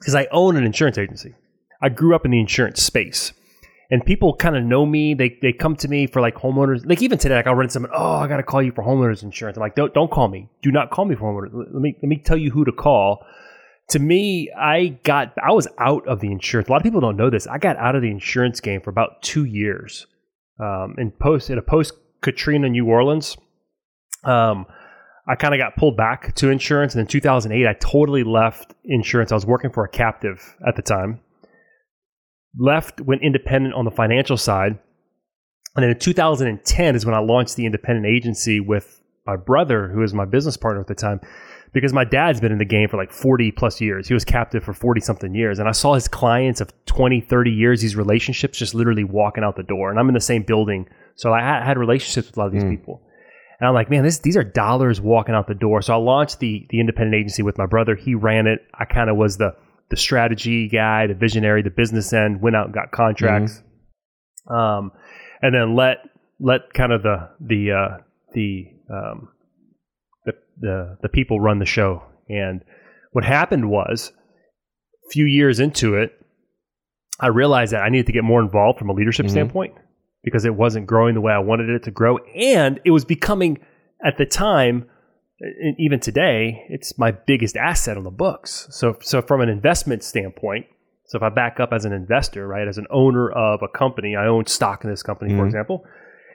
Because 0.00 0.14
I 0.14 0.26
own 0.32 0.56
an 0.56 0.64
insurance 0.64 0.98
agency. 0.98 1.34
I 1.80 1.88
grew 1.88 2.14
up 2.14 2.24
in 2.24 2.32
the 2.32 2.40
insurance 2.40 2.82
space. 2.82 3.32
And 3.90 4.04
people 4.04 4.34
kind 4.34 4.56
of 4.56 4.64
know 4.64 4.84
me. 4.84 5.14
They 5.14 5.38
they 5.40 5.52
come 5.52 5.74
to 5.76 5.88
me 5.88 6.06
for 6.06 6.20
like 6.20 6.34
homeowners. 6.34 6.84
Like 6.84 7.00
even 7.00 7.16
today, 7.16 7.36
like 7.36 7.46
I'll 7.46 7.54
run 7.54 7.70
someone. 7.70 7.92
Oh, 7.94 8.16
I 8.16 8.26
got 8.26 8.36
to 8.36 8.42
call 8.42 8.60
you 8.60 8.72
for 8.72 8.84
homeowners 8.84 9.22
insurance. 9.22 9.56
I'm 9.56 9.62
like, 9.62 9.76
don't 9.76 9.94
don't 9.94 10.10
call 10.10 10.28
me. 10.28 10.50
Do 10.62 10.70
not 10.70 10.90
call 10.90 11.06
me 11.06 11.14
for 11.14 11.32
homeowners. 11.32 11.50
Let 11.54 11.80
me 11.80 11.96
let 12.02 12.08
me 12.08 12.18
tell 12.18 12.36
you 12.36 12.50
who 12.50 12.66
to 12.66 12.72
call 12.72 13.24
to 13.88 13.98
me, 13.98 14.50
I 14.56 14.98
got 15.02 15.32
I 15.42 15.52
was 15.52 15.66
out 15.78 16.06
of 16.06 16.20
the 16.20 16.30
insurance. 16.30 16.68
A 16.68 16.72
lot 16.72 16.78
of 16.78 16.82
people 16.82 17.00
don't 17.00 17.16
know 17.16 17.30
this. 17.30 17.46
I 17.46 17.58
got 17.58 17.76
out 17.76 17.96
of 17.96 18.02
the 18.02 18.10
insurance 18.10 18.60
game 18.60 18.80
for 18.80 18.90
about 18.90 19.22
two 19.22 19.44
years. 19.44 20.06
Um, 20.60 20.94
in 20.98 21.10
post 21.10 21.50
in 21.50 21.58
a 21.58 21.62
post 21.62 21.94
Katrina 22.20 22.68
New 22.68 22.86
Orleans, 22.86 23.36
um, 24.24 24.66
I 25.26 25.36
kind 25.36 25.54
of 25.54 25.58
got 25.58 25.76
pulled 25.76 25.96
back 25.96 26.34
to 26.36 26.50
insurance, 26.50 26.94
and 26.94 27.00
in 27.00 27.06
2008, 27.06 27.66
I 27.66 27.72
totally 27.74 28.24
left 28.24 28.74
insurance. 28.84 29.32
I 29.32 29.36
was 29.36 29.46
working 29.46 29.70
for 29.70 29.84
a 29.84 29.88
captive 29.88 30.56
at 30.66 30.76
the 30.76 30.82
time. 30.82 31.20
Left, 32.58 33.00
went 33.00 33.22
independent 33.22 33.74
on 33.74 33.84
the 33.84 33.90
financial 33.90 34.36
side, 34.36 34.78
and 35.76 35.82
then 35.82 35.90
in 35.90 35.98
2010 35.98 36.96
is 36.96 37.06
when 37.06 37.14
I 37.14 37.20
launched 37.20 37.56
the 37.56 37.66
independent 37.66 38.06
agency 38.06 38.58
with 38.58 39.00
my 39.26 39.36
brother, 39.36 39.88
who 39.88 40.00
was 40.00 40.12
my 40.12 40.24
business 40.24 40.56
partner 40.56 40.80
at 40.80 40.88
the 40.88 40.94
time 40.94 41.20
because 41.72 41.92
my 41.92 42.04
dad's 42.04 42.40
been 42.40 42.52
in 42.52 42.58
the 42.58 42.64
game 42.64 42.88
for 42.88 42.96
like 42.96 43.12
40 43.12 43.52
plus 43.52 43.80
years. 43.80 44.08
He 44.08 44.14
was 44.14 44.24
captive 44.24 44.64
for 44.64 44.72
40 44.72 45.00
something 45.00 45.34
years. 45.34 45.58
And 45.58 45.68
I 45.68 45.72
saw 45.72 45.94
his 45.94 46.08
clients 46.08 46.60
of 46.60 46.72
20, 46.86 47.20
30 47.20 47.50
years, 47.50 47.80
these 47.80 47.96
relationships 47.96 48.58
just 48.58 48.74
literally 48.74 49.04
walking 49.04 49.44
out 49.44 49.56
the 49.56 49.62
door. 49.62 49.90
And 49.90 49.98
I'm 49.98 50.08
in 50.08 50.14
the 50.14 50.20
same 50.20 50.42
building. 50.42 50.88
So 51.16 51.32
I 51.32 51.40
had, 51.40 51.62
had 51.62 51.78
relationships 51.78 52.28
with 52.28 52.36
a 52.36 52.40
lot 52.40 52.46
of 52.46 52.52
these 52.52 52.64
people. 52.64 53.02
And 53.60 53.66
I'm 53.66 53.74
like, 53.74 53.90
man, 53.90 54.04
this, 54.04 54.18
these 54.18 54.36
are 54.36 54.44
dollars 54.44 55.00
walking 55.00 55.34
out 55.34 55.48
the 55.48 55.54
door. 55.54 55.82
So 55.82 55.92
I 55.92 55.96
launched 55.96 56.38
the, 56.38 56.66
the 56.70 56.78
independent 56.80 57.14
agency 57.14 57.42
with 57.42 57.58
my 57.58 57.66
brother. 57.66 57.96
He 57.96 58.14
ran 58.14 58.46
it. 58.46 58.60
I 58.72 58.84
kind 58.84 59.10
of 59.10 59.16
was 59.16 59.36
the, 59.36 59.54
the 59.90 59.96
strategy 59.96 60.68
guy, 60.68 61.06
the 61.08 61.14
visionary, 61.14 61.62
the 61.62 61.70
business 61.70 62.12
end, 62.12 62.40
went 62.40 62.54
out 62.54 62.66
and 62.66 62.74
got 62.74 62.92
contracts. 62.92 63.62
Um, 64.48 64.92
and 65.42 65.54
then 65.54 65.74
let, 65.74 65.98
let 66.38 66.72
kind 66.72 66.92
of 66.92 67.02
the, 67.02 67.30
the, 67.40 67.72
uh, 67.72 68.02
the, 68.32 68.66
um, 68.90 69.28
the, 70.24 70.32
the 70.60 70.98
the 71.02 71.08
people 71.08 71.40
run 71.40 71.58
the 71.58 71.64
show. 71.66 72.02
And 72.28 72.62
what 73.12 73.24
happened 73.24 73.70
was, 73.70 74.12
a 75.06 75.10
few 75.10 75.24
years 75.26 75.60
into 75.60 75.94
it, 75.94 76.12
I 77.20 77.28
realized 77.28 77.72
that 77.72 77.82
I 77.82 77.88
needed 77.88 78.06
to 78.06 78.12
get 78.12 78.24
more 78.24 78.40
involved 78.40 78.78
from 78.78 78.90
a 78.90 78.92
leadership 78.92 79.26
Mhm. 79.26 79.30
standpoint 79.30 79.74
because 80.22 80.44
it 80.44 80.54
wasn't 80.54 80.86
growing 80.86 81.14
the 81.14 81.20
way 81.20 81.32
I 81.32 81.38
wanted 81.38 81.68
it 81.70 81.82
to 81.84 81.90
grow, 81.90 82.18
and 82.36 82.80
it 82.84 82.90
was 82.90 83.04
becoming 83.04 83.58
at 84.04 84.18
the 84.18 84.26
time, 84.26 84.88
and 85.40 85.74
even 85.78 86.00
today, 86.00 86.64
it's 86.68 86.98
my 86.98 87.10
biggest 87.12 87.56
asset 87.56 87.96
on 87.96 88.04
the 88.04 88.10
books. 88.10 88.68
So, 88.70 88.96
so 89.00 89.22
from 89.22 89.40
an 89.40 89.48
investment 89.48 90.02
standpoint. 90.02 90.66
So 91.06 91.16
if 91.16 91.22
I 91.22 91.30
back 91.30 91.58
up 91.58 91.72
as 91.72 91.86
an 91.86 91.92
investor, 91.94 92.46
right, 92.46 92.68
as 92.68 92.76
an 92.76 92.86
owner 92.90 93.30
of 93.30 93.62
a 93.62 93.68
company, 93.68 94.14
I 94.14 94.26
own 94.26 94.44
stock 94.46 94.84
in 94.84 94.90
this 94.90 95.02
company, 95.02 95.30
for 95.34 95.42
Mhm. 95.42 95.46
example, 95.46 95.84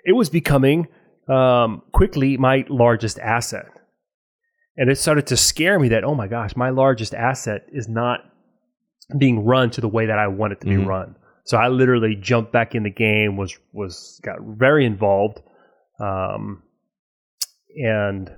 it 0.04 0.14
was 0.14 0.30
becoming 0.32 0.88
um, 1.28 1.82
quickly 1.94 2.38
my 2.38 2.66
largest 2.70 3.20
asset. 3.20 3.66
And 4.76 4.90
it 4.90 4.98
started 4.98 5.28
to 5.28 5.38
scare 5.38 5.80
me 5.80 5.90
that, 5.90 6.04
oh 6.04 6.16
my 6.16 6.28
gosh, 6.28 6.56
my 6.56 6.70
largest 6.70 7.14
asset 7.14 7.68
is 7.72 7.88
not 7.88 8.22
being 9.18 9.46
run 9.46 9.70
to 9.72 9.82
the 9.82 9.88
way 9.88 10.06
that 10.08 10.18
I 10.18 10.28
want 10.28 10.54
it 10.54 10.62
to 10.62 10.68
be 10.68 10.76
Mhm. 10.76 10.88
run. 10.88 11.16
So 11.46 11.58
I 11.58 11.68
literally 11.68 12.16
jumped 12.16 12.52
back 12.52 12.74
in 12.74 12.84
the 12.84 12.90
game, 12.90 13.38
was 13.38 13.58
was 13.74 14.20
got 14.24 14.40
very 14.42 14.86
involved, 14.86 15.42
um, 16.00 16.64
and 17.76 18.32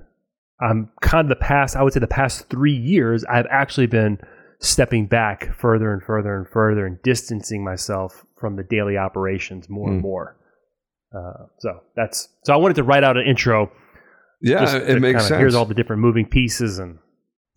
I'm 0.59 0.89
kind 1.01 1.25
of 1.25 1.29
the 1.29 1.35
past, 1.43 1.75
I 1.75 1.83
would 1.83 1.93
say 1.93 1.99
the 1.99 2.07
past 2.07 2.49
three 2.49 2.75
years, 2.75 3.23
I've 3.25 3.47
actually 3.49 3.87
been 3.87 4.17
stepping 4.59 5.05
back 5.05 5.53
further 5.53 5.91
and 5.93 6.01
further 6.01 6.35
and 6.37 6.47
further 6.47 6.85
and 6.85 7.01
distancing 7.03 7.63
myself 7.63 8.25
from 8.39 8.55
the 8.55 8.63
daily 8.63 8.97
operations 8.97 9.69
more 9.69 9.89
and 9.91 9.99
Mm. 9.99 10.03
more. 10.03 10.37
Uh, 11.15 11.45
so 11.59 11.79
that's 11.95 12.27
so 12.43 12.53
I 12.53 12.57
wanted 12.57 12.75
to 12.75 12.83
write 12.83 13.03
out 13.03 13.17
an 13.17 13.25
intro. 13.25 13.71
Yeah, 14.41 14.75
it 14.75 15.01
makes 15.01 15.27
sense. 15.27 15.39
Here's 15.39 15.55
all 15.55 15.65
the 15.65 15.73
different 15.73 16.01
moving 16.01 16.25
pieces 16.25 16.77
and 16.77 16.99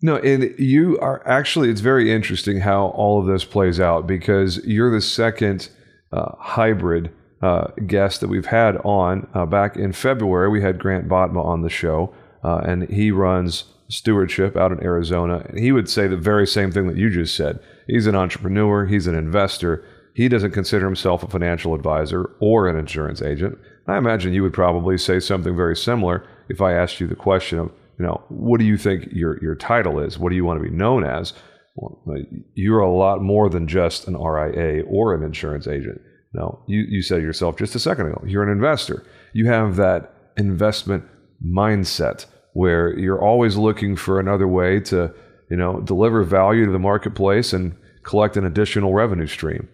No, 0.01 0.15
and 0.15 0.55
you 0.57 0.97
are 0.99 1.27
actually, 1.27 1.69
it's 1.69 1.81
very 1.81 2.11
interesting 2.11 2.61
how 2.61 2.87
all 2.87 3.19
of 3.19 3.27
this 3.27 3.43
plays 3.43 3.79
out 3.79 4.07
because 4.07 4.65
you're 4.65 4.91
the 4.91 5.01
second 5.01 5.69
uh, 6.13 6.31
hybrid 6.39 7.11
uh, 7.41 7.67
guest 7.85 8.21
that 8.21 8.29
we've 8.29 8.45
had 8.45 8.77
on. 8.77 9.27
Uh, 9.33 9.45
back 9.45 9.75
in 9.75 9.91
February, 9.91 10.49
we 10.49 10.61
had 10.61 10.79
Grant 10.79 11.07
Botma 11.07 11.43
on 11.43 11.61
the 11.61 11.69
show, 11.69 12.13
uh, 12.43 12.61
and 12.65 12.89
he 12.89 13.11
runs 13.11 13.65
stewardship 13.89 14.55
out 14.55 14.71
in 14.71 14.81
Arizona. 14.81 15.45
And 15.49 15.59
he 15.59 15.71
would 15.71 15.89
say 15.89 16.07
the 16.07 16.17
very 16.17 16.47
same 16.47 16.71
thing 16.71 16.87
that 16.87 16.97
you 16.97 17.09
just 17.09 17.35
said. 17.35 17.59
He's 17.87 18.07
an 18.07 18.15
entrepreneur, 18.15 18.85
he's 18.85 19.07
an 19.07 19.15
investor. 19.15 19.83
He 20.19 20.27
doesn't 20.27 20.51
consider 20.51 20.85
himself 20.85 21.23
a 21.23 21.29
financial 21.29 21.73
advisor 21.73 22.35
or 22.41 22.67
an 22.67 22.75
insurance 22.75 23.21
agent. 23.21 23.57
I 23.87 23.97
imagine 23.97 24.33
you 24.33 24.43
would 24.43 24.51
probably 24.51 24.97
say 24.97 25.21
something 25.21 25.55
very 25.55 25.77
similar 25.77 26.27
if 26.49 26.59
I 26.59 26.73
asked 26.73 26.99
you 26.99 27.07
the 27.07 27.15
question 27.15 27.57
of, 27.57 27.71
you 27.97 28.05
know, 28.05 28.21
what 28.27 28.59
do 28.59 28.65
you 28.65 28.75
think 28.75 29.07
your 29.13 29.41
your 29.41 29.55
title 29.55 29.97
is? 29.97 30.19
What 30.19 30.31
do 30.31 30.35
you 30.35 30.43
want 30.43 30.61
to 30.61 30.69
be 30.69 30.75
known 30.75 31.05
as? 31.05 31.31
Well, 31.77 32.01
uh, 32.05 32.19
you're 32.53 32.81
a 32.81 32.91
lot 32.91 33.21
more 33.21 33.49
than 33.49 33.65
just 33.65 34.09
an 34.09 34.17
RIA 34.17 34.83
or 34.89 35.15
an 35.15 35.23
insurance 35.23 35.67
agent. 35.67 36.01
No, 36.33 36.65
you 36.67 36.81
you 36.81 37.01
said 37.01 37.21
yourself 37.21 37.55
just 37.55 37.75
a 37.75 37.79
second 37.79 38.07
ago. 38.07 38.21
You're 38.27 38.43
an 38.43 38.51
investor. 38.51 39.05
You 39.31 39.47
have 39.47 39.77
that 39.77 40.13
investment 40.35 41.05
mindset 41.41 42.25
where 42.51 42.93
you're 42.99 43.23
always 43.23 43.55
looking 43.55 43.95
for 43.95 44.19
another 44.19 44.49
way 44.49 44.81
to, 44.81 45.13
you 45.49 45.55
know, 45.55 45.79
deliver 45.79 46.23
value 46.23 46.65
to 46.65 46.73
the 46.73 46.77
marketplace 46.77 47.53
and 47.53 47.73
collect 48.03 48.35
an 48.35 48.45
additional 48.45 48.91
revenue 48.91 49.25
stream. 49.25 49.69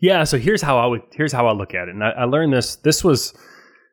Yeah, 0.00 0.24
so 0.24 0.38
here's 0.38 0.62
how 0.62 0.78
I 0.78 0.86
would 0.86 1.02
here's 1.12 1.32
how 1.32 1.46
I 1.46 1.52
look 1.52 1.74
at 1.74 1.88
it. 1.88 1.94
And 1.94 2.04
I, 2.04 2.10
I 2.10 2.24
learned 2.24 2.52
this 2.52 2.76
this 2.76 3.02
was 3.02 3.34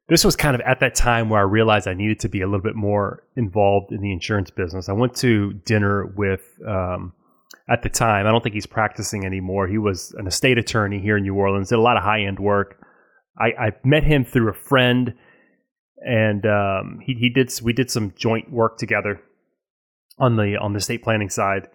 this 0.10 0.26
was 0.26 0.36
kind 0.36 0.56
of 0.56 0.62
at 0.62 0.80
that 0.82 0.96
time 0.96 1.30
where 1.30 1.40
I 1.40 1.44
realized 1.44 1.88
I 1.88 1.94
needed 1.94 2.20
to 2.22 2.30
be 2.30 2.42
a 2.42 2.46
little 2.46 2.62
bit 2.62 2.76
more 2.76 3.24
involved 3.36 3.92
in 3.92 4.02
the 4.02 4.12
insurance 4.12 4.52
business. 4.52 4.90
I 4.90 4.94
went 4.94 5.16
to 5.18 5.54
dinner 5.66 6.14
with 6.18 6.42
um, 6.68 7.14
at 7.70 7.84
the 7.84 7.90
time, 7.90 8.28
I 8.28 8.32
don't 8.32 8.44
think 8.44 8.56
he's 8.56 8.66
practicing 8.66 9.26
anymore. 9.26 9.68
He 9.68 9.78
was 9.78 10.14
an 10.18 10.28
estate 10.28 10.58
attorney 10.58 11.00
here 11.00 11.18
in 11.18 11.24
New 11.24 11.36
Orleans, 11.36 11.70
did 11.70 11.80
a 11.80 11.82
lot 11.82 11.98
of 11.98 12.04
high 12.04 12.22
end 12.22 12.40
work. 12.40 12.78
I, 13.40 13.68
I 13.68 13.72
met 13.86 14.04
him 14.04 14.26
through 14.26 14.50
a 14.50 14.54
friend 14.54 15.14
and 16.02 16.46
um, 16.46 17.00
he, 17.02 17.14
he 17.14 17.30
did 17.30 17.52
we 17.64 17.74
did 17.74 17.90
some 17.90 18.14
joint 18.18 18.52
work 18.52 18.78
together 18.78 19.22
on 20.18 20.36
the 20.36 20.58
on 20.60 20.74
the 20.74 20.78
estate 20.78 21.04
planning 21.04 21.30
side 21.30 21.68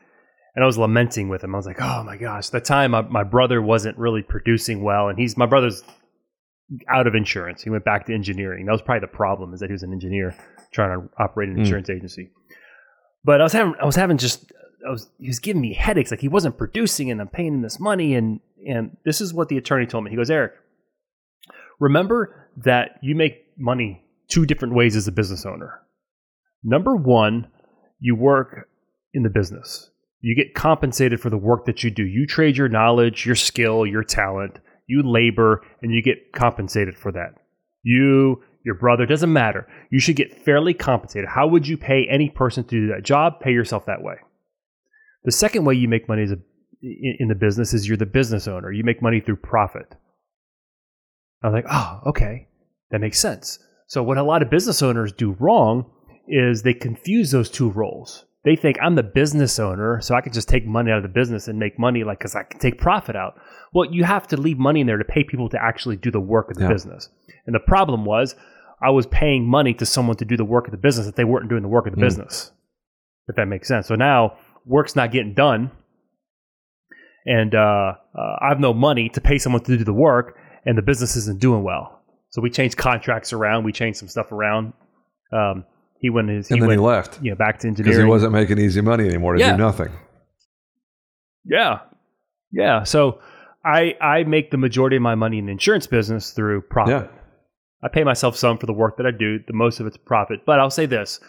and 0.57 0.65
I 0.65 0.67
was 0.67 0.77
lamenting 0.79 1.29
with 1.29 1.45
him. 1.45 1.55
I 1.55 1.59
was 1.59 1.67
like, 1.67 1.81
"Oh 1.81 2.03
my 2.03 2.17
gosh!" 2.17 2.47
At 2.49 2.53
the 2.53 2.61
time, 2.61 2.91
my, 2.91 3.03
my 3.03 3.23
brother 3.23 3.63
wasn't 3.63 3.97
really 3.99 4.23
producing 4.23 4.83
well, 4.83 5.09
and 5.09 5.19
he's 5.19 5.37
my 5.37 5.47
brother's 5.47 5.85
out 6.89 7.07
of 7.07 7.15
insurance. 7.15 7.63
He 7.63 7.71
went 7.71 7.85
back 7.85 8.07
to 8.07 8.15
engineering. 8.15 8.67
That 8.67 8.73
was 8.73 8.83
probably 8.83 9.01
the 9.07 9.17
problem 9.17 9.55
is 9.55 9.61
that 9.61 9.67
he 9.69 9.73
was 9.73 9.85
an 9.85 9.93
engineer 9.93 10.35
trying 10.73 11.01
to 11.01 11.09
operate 11.23 11.49
an 11.51 11.55
Mm. 11.57 11.61
insurance 11.61 11.89
agency. 11.89 12.31
But 13.23 13.41
I 13.41 13.45
was 13.45 13.53
having 13.53 13.75
I 13.81 13.85
was 13.87 13.95
having 13.95 14.17
just 14.19 14.51
I 14.87 14.91
was 14.91 15.09
he 15.19 15.29
was 15.29 15.39
giving 15.39 15.63
me 15.63 15.75
headaches. 15.75 16.11
Like 16.11 16.21
he 16.21 16.29
wasn't 16.29 16.59
producing, 16.59 17.11
and 17.11 17.21
I'm 17.21 17.29
paying 17.29 17.55
him 17.55 17.63
this 17.63 17.79
money. 17.79 18.15
And 18.15 18.41
and 18.69 18.97
this 19.05 19.21
is 19.21 19.33
what 19.35 19.49
the 19.49 19.59
attorney 19.59 19.87
told 19.87 20.03
me. 20.05 20.11
He 20.11 20.17
goes, 20.17 20.31
Eric, 20.31 20.53
remember 21.79 22.49
that 22.65 22.99
you 23.03 23.15
make 23.15 23.45
money 23.59 24.03
two 24.29 24.47
different 24.47 24.75
ways 24.75 24.97
as 24.97 25.07
a 25.07 25.13
business 25.13 25.45
owner. 25.47 25.81
Number 26.65 26.97
one, 26.97 27.49
you 28.01 28.17
work 28.17 28.69
in 29.15 29.23
the 29.23 29.29
business. 29.31 29.91
You 30.27 30.35
get 30.35 30.57
compensated 30.57 31.21
for 31.21 31.31
the 31.31 31.37
work 31.37 31.67
that 31.67 31.85
you 31.85 31.91
do. 31.93 32.05
You 32.05 32.27
trade 32.27 32.57
your 32.57 32.69
knowledge, 32.69 33.25
your 33.25 33.37
skill, 33.37 33.87
your 33.87 34.03
talent, 34.03 34.59
you 34.89 35.05
labor, 35.05 35.63
and 35.81 35.93
you 35.93 36.03
get 36.03 36.33
compensated 36.33 36.99
for 36.99 37.13
that. 37.13 37.35
You, 37.85 38.43
your 38.65 38.75
brother, 38.75 39.07
doesn't 39.07 39.33
matter. 39.33 39.69
You 39.89 40.01
should 40.01 40.17
get 40.17 40.45
fairly 40.45 40.75
compensated. 40.75 41.29
How 41.29 41.47
would 41.47 41.69
you 41.69 41.77
pay 41.77 42.09
any 42.11 42.29
person 42.29 42.65
to 42.65 42.71
do 42.71 42.89
that 42.89 43.05
job? 43.05 43.39
Pay 43.39 43.53
yourself 43.53 43.87
that 43.87 44.03
way. 44.03 44.17
The 45.23 45.31
second 45.31 45.65
way 45.65 45.75
you 45.75 45.87
make 45.87 46.09
money 46.09 46.25
is 46.25 46.33
a, 46.33 46.39
in 46.83 47.29
the 47.29 47.37
business 47.37 47.73
is 47.73 47.87
you're 47.87 47.97
the 47.97 48.05
business 48.05 48.49
owner. 48.49 48.73
You 48.73 48.83
make 48.83 49.01
money 49.01 49.21
through 49.21 49.37
profit. 49.37 49.95
I 51.41 51.47
was 51.47 51.55
like, 51.55 51.67
oh, 51.71 52.01
okay, 52.07 52.49
that 52.91 53.01
makes 53.01 53.21
sense. 53.21 53.61
So 53.87 54.03
what 54.03 54.19
a 54.19 54.25
lot 54.25 54.43
of 54.43 54.51
business 54.51 54.83
owners 54.83 55.13
do 55.13 55.37
wrong 55.39 55.89
is 56.27 56.65
they 56.65 56.75
confuse 56.75 57.31
those 57.31 57.49
two 57.49 57.71
roles. 57.71 58.25
They 58.47 58.55
think 58.57 58.77
I'm 58.81 58.95
the 58.95 59.03
business 59.03 59.59
owner, 59.59 60.01
so 60.01 60.15
I 60.15 60.21
can 60.21 60.33
just 60.33 60.49
take 60.49 60.65
money 60.65 60.93
out 60.93 60.99
of 60.99 61.03
the 61.03 61.09
business 61.09 61.49
and 61.49 61.59
make 61.59 61.79
money, 61.81 62.05
like 62.05 62.19
because 62.21 62.37
I 62.37 62.45
can 62.45 62.61
take 62.61 62.79
profit 62.79 63.17
out. 63.17 63.35
Well, 63.75 63.93
you 63.93 64.05
have 64.05 64.29
to 64.29 64.37
leave 64.37 64.57
money 64.57 64.81
in 64.83 64.87
there 64.87 64.97
to 64.99 65.05
pay 65.05 65.25
people 65.25 65.49
to 65.49 65.63
actually 65.63 65.97
do 65.97 66.13
the 66.13 66.21
work 66.21 66.49
of 66.51 66.57
the 66.57 66.63
Yeah. 66.63 66.73
business. 66.73 67.11
And 67.47 67.55
the 67.55 67.61
problem 67.61 68.05
was, 68.05 68.37
I 68.81 68.91
was 68.91 69.07
paying 69.07 69.45
money 69.49 69.75
to 69.75 69.85
someone 69.85 70.17
to 70.19 70.25
do 70.25 70.37
the 70.37 70.45
work 70.45 70.67
of 70.67 70.71
the 70.71 70.77
business 70.79 71.07
that 71.07 71.17
they 71.17 71.25
weren't 71.25 71.49
doing 71.49 71.63
the 71.63 71.69
work 71.69 71.87
of 71.89 71.93
the 71.95 71.99
Mm. 72.01 72.07
business. 72.07 72.53
If 73.29 73.35
that 73.35 73.47
makes 73.49 73.67
sense. 73.67 73.89
So 73.89 73.97
now 73.97 74.35
work's 74.65 74.95
not 74.95 75.11
getting 75.11 75.35
done, 75.35 75.73
and 77.27 77.53
uh, 77.55 77.95
uh, 78.17 78.37
I 78.41 78.49
have 78.49 78.61
no 78.61 78.73
money 78.73 79.09
to 79.11 79.21
pay 79.21 79.39
someone 79.39 79.63
to 79.65 79.77
do 79.77 79.83
the 79.85 79.93
work, 79.93 80.39
and 80.65 80.79
the 80.79 80.83
business 80.83 81.17
isn't 81.17 81.41
doing 81.41 81.65
well. 81.65 82.01
So 82.31 82.41
we 82.41 82.51
changed 82.51 82.77
contracts 82.77 83.33
around. 83.33 83.65
We 83.65 83.73
changed 83.73 83.99
some 83.99 84.09
stuff 84.09 84.31
around. 84.31 84.73
Um, 85.33 85.65
he 86.01 86.11
went 86.11 86.29
his, 86.29 86.51
And 86.51 86.57
he 86.57 86.61
then 86.61 86.69
went, 86.69 86.81
he 86.81 86.87
left 86.87 87.23
you 87.23 87.31
know, 87.31 87.37
back 87.37 87.59
to 87.61 87.69
engineering 87.69 87.93
because 87.93 88.05
he 88.05 88.09
wasn't 88.09 88.33
making 88.33 88.59
easy 88.59 88.81
money 88.81 89.07
anymore 89.09 89.35
to 89.35 89.41
Yeah. 89.41 89.53
do 89.53 89.59
nothing. 89.59 89.89
Yeah. 91.45 91.81
Yeah. 92.53 92.85
So 92.85 93.21
I 93.65 93.95
I 94.01 94.25
make 94.25 94.51
the 94.51 94.57
majority 94.59 94.97
of 94.97 95.03
my 95.03 95.15
money 95.15 95.39
in 95.39 95.47
the 95.47 95.53
insurance 95.53 95.87
business 95.87 96.31
through 96.33 96.63
profit. 96.63 97.09
Yeah. 97.11 97.19
I 97.83 97.89
pay 97.89 98.05
myself 98.05 98.37
some 98.37 98.59
for 98.59 98.67
the 98.67 98.73
work 98.73 98.97
that 98.97 99.07
I 99.07 99.11
do. 99.11 99.39
The 99.47 99.53
most 99.53 99.81
of 99.81 99.87
it's 99.87 99.97
profit. 99.97 100.41
But 100.47 100.59
I'll 100.59 100.71
say 100.71 100.87
this. 100.87 101.21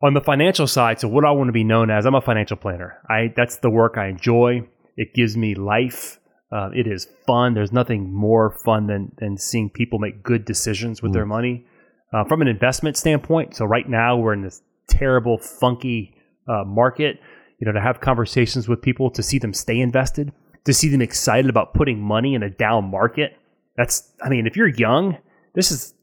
On 0.00 0.14
the 0.14 0.20
financial 0.20 0.68
side, 0.68 1.00
so 1.00 1.08
what 1.08 1.24
I 1.24 1.32
want 1.32 1.48
to 1.48 1.52
be 1.52 1.64
known 1.64 1.90
as, 1.90 2.06
I'm 2.06 2.14
a 2.14 2.20
financial 2.20 2.56
planner. 2.56 2.98
I 3.08 3.32
that's 3.36 3.56
the 3.58 3.70
work 3.70 3.96
I 3.98 4.06
enjoy. 4.08 4.62
It 4.96 5.12
gives 5.14 5.36
me 5.36 5.54
life. 5.54 6.20
Uh, 6.52 6.70
it 6.74 6.86
is 6.86 7.08
fun. 7.26 7.54
There's 7.54 7.72
nothing 7.72 8.14
more 8.14 8.50
fun 8.64 8.86
than 8.86 9.12
than 9.18 9.36
seeing 9.36 9.68
people 9.70 9.98
make 9.98 10.22
good 10.22 10.44
decisions 10.44 11.02
with 11.02 11.12
their 11.12 11.26
money. 11.26 11.66
Uh, 12.12 12.24
from 12.24 12.40
an 12.40 12.48
investment 12.48 12.96
standpoint, 12.96 13.54
so 13.54 13.64
right 13.64 13.88
now 13.88 14.16
we're 14.16 14.32
in 14.32 14.42
this 14.42 14.62
terrible, 14.88 15.38
funky 15.38 16.14
uh, 16.48 16.64
market. 16.64 17.20
You 17.58 17.66
know, 17.66 17.72
to 17.72 17.80
have 17.80 18.00
conversations 18.00 18.68
with 18.68 18.80
people, 18.80 19.10
to 19.10 19.22
see 19.22 19.38
them 19.38 19.52
stay 19.52 19.80
invested, 19.80 20.32
to 20.64 20.72
see 20.72 20.88
them 20.88 21.02
excited 21.02 21.50
about 21.50 21.74
putting 21.74 22.00
money 22.00 22.34
in 22.34 22.42
a 22.42 22.50
down 22.50 22.90
market. 22.90 23.36
That's, 23.76 24.10
I 24.22 24.28
mean, 24.28 24.46
if 24.46 24.56
you're 24.56 24.68
young, 24.68 25.18
this 25.54 25.70
is 25.70 25.94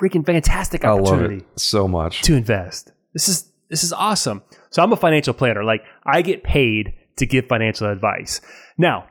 freaking 0.00 0.24
fantastic 0.26 0.84
I 0.84 0.90
love 0.90 1.06
opportunity 1.06 1.36
it 1.36 1.60
so 1.60 1.88
much. 1.88 2.22
to 2.22 2.34
invest. 2.34 2.92
This 3.12 3.28
is 3.28 3.50
this 3.70 3.82
is 3.82 3.92
awesome. 3.92 4.42
So 4.70 4.82
I'm 4.82 4.92
a 4.92 4.96
financial 4.96 5.34
planner. 5.34 5.64
Like 5.64 5.82
I 6.04 6.22
get 6.22 6.44
paid 6.44 6.94
to 7.16 7.26
give 7.26 7.46
financial 7.46 7.90
advice. 7.90 8.40
Now, 8.76 9.08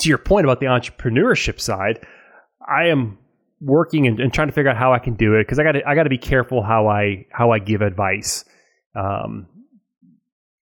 to 0.00 0.08
your 0.08 0.18
point 0.18 0.44
about 0.44 0.60
the 0.60 0.66
entrepreneurship 0.66 1.60
side, 1.60 2.04
I 2.66 2.86
am 2.86 3.18
working 3.60 4.06
and, 4.06 4.20
and 4.20 4.32
trying 4.32 4.48
to 4.48 4.52
figure 4.52 4.70
out 4.70 4.76
how 4.76 4.92
I 4.92 4.98
can 4.98 5.14
do 5.14 5.34
it 5.34 5.44
because 5.44 5.58
I 5.58 5.64
got 5.64 5.72
to 5.72 5.88
I 5.88 5.94
got 5.94 6.04
to 6.04 6.10
be 6.10 6.18
careful 6.18 6.62
how 6.62 6.88
I 6.88 7.26
how 7.30 7.50
I 7.50 7.58
give 7.58 7.82
advice 7.82 8.44
um, 8.94 9.46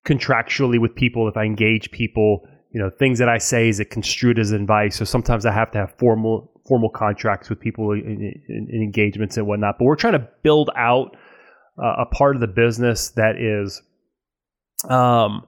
contractually 0.06 0.80
with 0.80 0.94
people. 0.94 1.28
If 1.28 1.37
I 1.37 1.44
engage 1.44 1.90
people, 1.90 2.46
you 2.72 2.80
know, 2.80 2.90
things 2.90 3.18
that 3.18 3.28
I 3.28 3.38
say 3.38 3.68
is 3.68 3.80
it 3.80 3.90
construed 3.90 4.38
as 4.38 4.52
advice. 4.52 4.96
So 4.96 5.04
sometimes 5.04 5.46
I 5.46 5.52
have 5.52 5.70
to 5.72 5.78
have 5.78 5.94
formal 5.99 6.52
formal 6.68 6.90
contracts 6.90 7.50
with 7.50 7.58
people 7.61 7.92
in, 7.92 8.00
in, 8.49 8.68
in 8.70 8.82
engagements 8.82 9.37
and 9.37 9.46
whatnot. 9.46 9.76
But 9.78 9.87
we're 9.87 9.96
trying 9.96 10.14
to 10.14 10.28
build 10.42 10.70
out 10.76 11.16
uh, 11.82 11.94
a 11.99 12.06
part 12.06 12.37
of 12.37 12.40
the 12.40 12.46
business 12.46 13.11
that 13.11 13.37
is 13.37 13.82
um, 14.88 15.46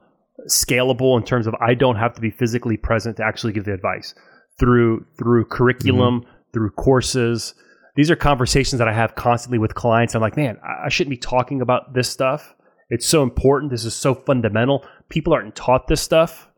scalable 0.48 1.16
in 1.18 1.24
terms 1.24 1.46
of 1.46 1.54
I 1.60 1.74
don't 1.74 1.96
have 1.96 2.14
to 2.14 2.20
be 2.20 2.30
physically 2.30 2.76
present 2.76 3.16
to 3.18 3.24
actually 3.24 3.52
give 3.52 3.64
the 3.64 3.72
advice 3.72 4.14
through 4.58 5.04
through 5.18 5.46
curriculum, 5.46 6.24
through 6.54 6.70
courses. 6.70 7.54
These 7.96 8.10
are 8.10 8.16
conversations 8.16 8.78
that 8.78 8.88
I 8.88 8.92
have 8.94 9.14
constantly 9.14 9.58
with 9.58 9.74
clients. 9.74 10.14
I'm 10.14 10.22
like, 10.22 10.36
man, 10.36 10.58
I 10.64 10.88
shouldn't 10.88 11.10
be 11.10 11.18
talking 11.18 11.60
about 11.60 11.92
this 11.92 12.08
stuff. 12.08 12.54
It's 12.88 13.06
so 13.06 13.22
important. 13.22 13.70
This 13.70 13.84
is 13.84 13.94
so 13.94 14.14
fundamental. 14.14 14.86
People 15.10 15.34
aren't 15.34 15.54
taught 15.54 15.86
this 15.88 16.00
stuff. 16.00 16.48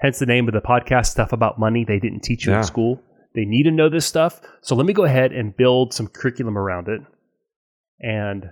Hence 0.00 0.18
the 0.20 0.26
name 0.26 0.46
of 0.48 0.54
the 0.54 0.60
podcast, 0.60 1.06
Stuff 1.06 1.32
About 1.32 1.58
Money. 1.58 1.84
They 1.84 1.98
didn't 1.98 2.20
teach 2.22 2.46
you 2.46 2.52
Yeah. 2.52 2.58
in 2.58 2.64
school. 2.64 3.00
They 3.34 3.44
need 3.44 3.64
to 3.64 3.70
know 3.72 3.88
this 3.88 4.06
stuff. 4.06 4.40
So 4.62 4.74
let 4.76 4.86
me 4.86 4.92
go 4.92 5.04
ahead 5.04 5.32
and 5.32 5.56
build 5.56 5.92
some 5.92 6.06
curriculum 6.06 6.56
around 6.56 6.88
it. 6.88 7.00
And 8.00 8.50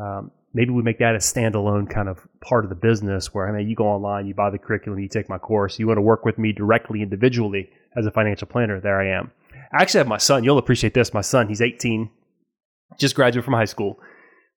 um, 0.00 0.30
maybe 0.52 0.70
we 0.70 0.82
make 0.82 0.98
that 0.98 1.14
a 1.14 1.18
standalone 1.18 1.88
kind 1.88 2.08
of 2.08 2.18
part 2.40 2.64
of 2.64 2.68
the 2.70 2.76
business 2.76 3.32
where 3.34 3.48
I 3.48 3.56
mean, 3.58 3.68
you 3.68 3.76
go 3.76 3.86
online, 3.86 4.26
you 4.26 4.34
buy 4.34 4.50
the 4.50 4.58
curriculum, 4.58 4.98
you 5.00 5.08
take 5.08 5.28
my 5.28 5.38
course. 5.38 5.78
You 5.78 5.86
want 5.86 5.98
to 5.98 6.02
work 6.02 6.24
with 6.24 6.38
me 6.38 6.52
directly, 6.52 7.02
individually 7.02 7.70
as 7.96 8.06
a 8.06 8.10
financial 8.10 8.46
planner. 8.48 8.80
There 8.80 9.00
I 9.00 9.08
am. 9.18 9.30
I 9.72 9.82
actually 9.82 9.98
have 9.98 10.08
my 10.08 10.18
son. 10.18 10.44
You'll 10.44 10.58
appreciate 10.58 10.94
this. 10.94 11.12
My 11.12 11.20
son, 11.20 11.48
he's 11.48 11.60
18, 11.60 12.10
just 12.98 13.14
graduated 13.14 13.44
from 13.44 13.54
high 13.54 13.64
school. 13.64 13.98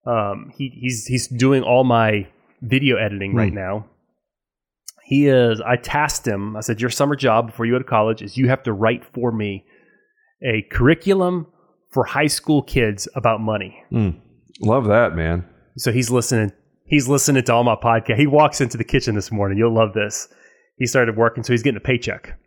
Um, 0.06 0.52
he, 0.56 0.70
he's 0.80 1.06
he's 1.06 1.28
doing 1.28 1.64
all 1.64 1.84
my 1.84 2.28
video 2.62 2.98
editing 2.98 3.36
right 3.36 3.54
now. 3.54 3.86
He 5.04 5.28
is. 5.28 5.62
I 5.62 5.76
tasked 5.78 6.28
him. 6.28 6.56
I 6.56 6.62
said, 6.62 6.80
"Your 6.82 6.90
summer 6.90 7.16
job 7.16 7.48
before 7.48 7.66
you 7.66 7.74
go 7.74 7.80
to 7.80 7.84
college 7.84 8.22
is 8.22 8.38
you 8.38 8.48
have 8.50 8.64
to 8.64 8.74
write 8.74 9.04
for 9.14 9.32
me 9.32 9.66
a 10.44 10.62
curriculum 10.72 11.48
for 11.92 12.04
high 12.04 12.28
school 12.28 12.62
kids 12.62 13.08
about 13.16 13.42
money." 13.42 13.84
Love 14.62 14.86
that, 14.86 15.16
man. 15.16 15.46
So 15.78 15.92
he's 15.92 16.10
listening. 16.10 16.52
He's 16.86 17.08
listening 17.08 17.44
to 17.44 17.54
all 17.54 17.64
my 17.64 17.76
podcast. 17.76 18.18
He 18.18 18.28
walks 18.28 18.62
into 18.62 18.78
the 18.78 18.84
kitchen 18.86 19.16
this 19.16 19.32
morning. 19.32 19.58
You'll 19.58 19.74
love 19.74 19.94
this. 19.94 20.30
He 20.78 20.86
started 20.86 21.18
working, 21.18 21.44
so 21.44 21.52
he's 21.54 21.64
getting 21.64 21.78
a 21.78 21.82
paycheck. 21.82 22.38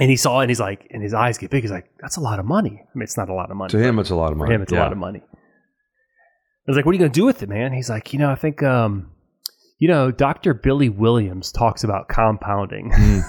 And 0.00 0.08
he 0.10 0.16
saw 0.16 0.38
it, 0.40 0.44
and 0.44 0.50
he's 0.50 0.60
like, 0.60 0.86
and 0.92 1.02
his 1.02 1.12
eyes 1.12 1.38
get 1.38 1.50
big. 1.50 1.62
He's 1.62 1.72
like, 1.72 1.90
"That's 2.00 2.16
a 2.16 2.20
lot 2.20 2.38
of 2.38 2.44
money." 2.46 2.80
I 2.82 2.90
mean, 2.94 3.02
it's 3.02 3.16
not 3.16 3.28
a 3.28 3.34
lot 3.34 3.50
of 3.50 3.56
money. 3.56 3.70
To 3.70 3.78
him, 3.78 3.98
it's 3.98 4.10
a 4.10 4.14
lot 4.14 4.30
of 4.30 4.38
money. 4.38 4.48
For 4.48 4.54
him, 4.54 4.62
it's 4.62 4.72
Yeah. 4.72 4.78
a 4.78 4.84
lot 4.84 4.92
of 4.92 4.98
money. 4.98 5.22
I 5.24 6.70
was 6.70 6.76
like, 6.76 6.84
"What 6.86 6.92
are 6.92 6.94
you 6.94 7.00
going 7.00 7.10
to 7.10 7.20
do 7.20 7.26
with 7.26 7.42
it, 7.42 7.48
man?" 7.48 7.72
He's 7.72 7.90
like, 7.90 8.12
"You 8.12 8.18
know, 8.20 8.30
I 8.30 8.36
think, 8.36 8.62
um, 8.62 9.10
you 9.78 9.88
know, 9.88 10.10
Doctor 10.12 10.54
Billy 10.54 10.88
Williams 10.88 11.50
talks 11.50 11.82
about 11.82 12.08
compounding 12.08 12.90
Mm. 12.96 13.22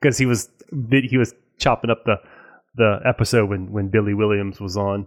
because 0.00 0.18
he 0.18 0.26
was 0.26 0.48
he 1.08 1.16
was 1.18 1.34
chopping 1.58 1.90
up 1.90 2.04
the 2.04 2.16
the 2.76 2.98
episode 3.06 3.48
when 3.48 3.70
when 3.72 3.88
Billy 3.88 4.14
Williams 4.14 4.60
was 4.60 4.76
on. 4.76 5.06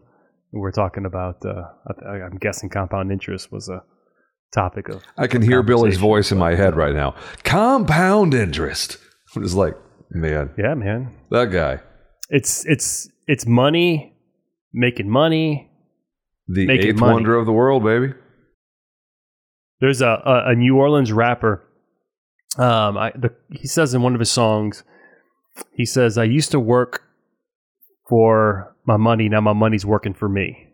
We 0.53 0.59
we're 0.61 0.71
talking 0.71 1.05
about. 1.05 1.45
Uh, 1.45 1.63
I- 2.05 2.21
I'm 2.21 2.37
guessing 2.37 2.69
compound 2.69 3.11
interest 3.11 3.51
was 3.51 3.67
a 3.67 3.83
topic 4.53 4.87
of. 4.89 5.03
I 5.17 5.27
can 5.27 5.41
hear 5.41 5.61
Billy's 5.61 5.97
voice 5.97 6.31
in 6.31 6.37
my 6.37 6.55
head 6.55 6.75
right 6.77 6.95
now. 6.95 7.15
Compound 7.43 8.33
interest. 8.33 8.97
I'm 9.37 9.43
just 9.43 9.55
like, 9.55 9.75
man, 10.11 10.51
Yeah, 10.57 10.73
man. 10.75 11.13
that 11.31 11.45
guy. 11.51 11.79
It's 12.29 12.65
it's 12.65 13.09
it's 13.27 13.45
money, 13.45 14.15
making 14.73 15.09
money. 15.09 15.69
The 16.47 16.65
Making 16.65 16.87
eighth 16.91 16.99
money. 16.99 17.13
wonder 17.13 17.35
of 17.35 17.45
the 17.45 17.51
world, 17.51 17.83
baby. 17.83 18.13
There's 19.81 20.01
a, 20.01 20.07
a, 20.25 20.51
a 20.51 20.55
New 20.55 20.77
Orleans 20.77 21.11
rapper. 21.11 21.61
Um, 22.57 22.97
I, 22.97 23.11
the, 23.15 23.35
he 23.51 23.67
says 23.67 23.93
in 23.93 24.01
one 24.01 24.13
of 24.13 24.19
his 24.19 24.31
songs, 24.31 24.83
he 25.73 25.85
says, 25.85 26.17
"I 26.17 26.23
used 26.23 26.51
to 26.51 26.59
work 26.59 27.03
for 28.09 28.75
my 28.85 28.95
money. 28.97 29.27
Now 29.29 29.41
my 29.41 29.53
money's 29.53 29.85
working 29.85 30.13
for 30.13 30.29
me." 30.29 30.67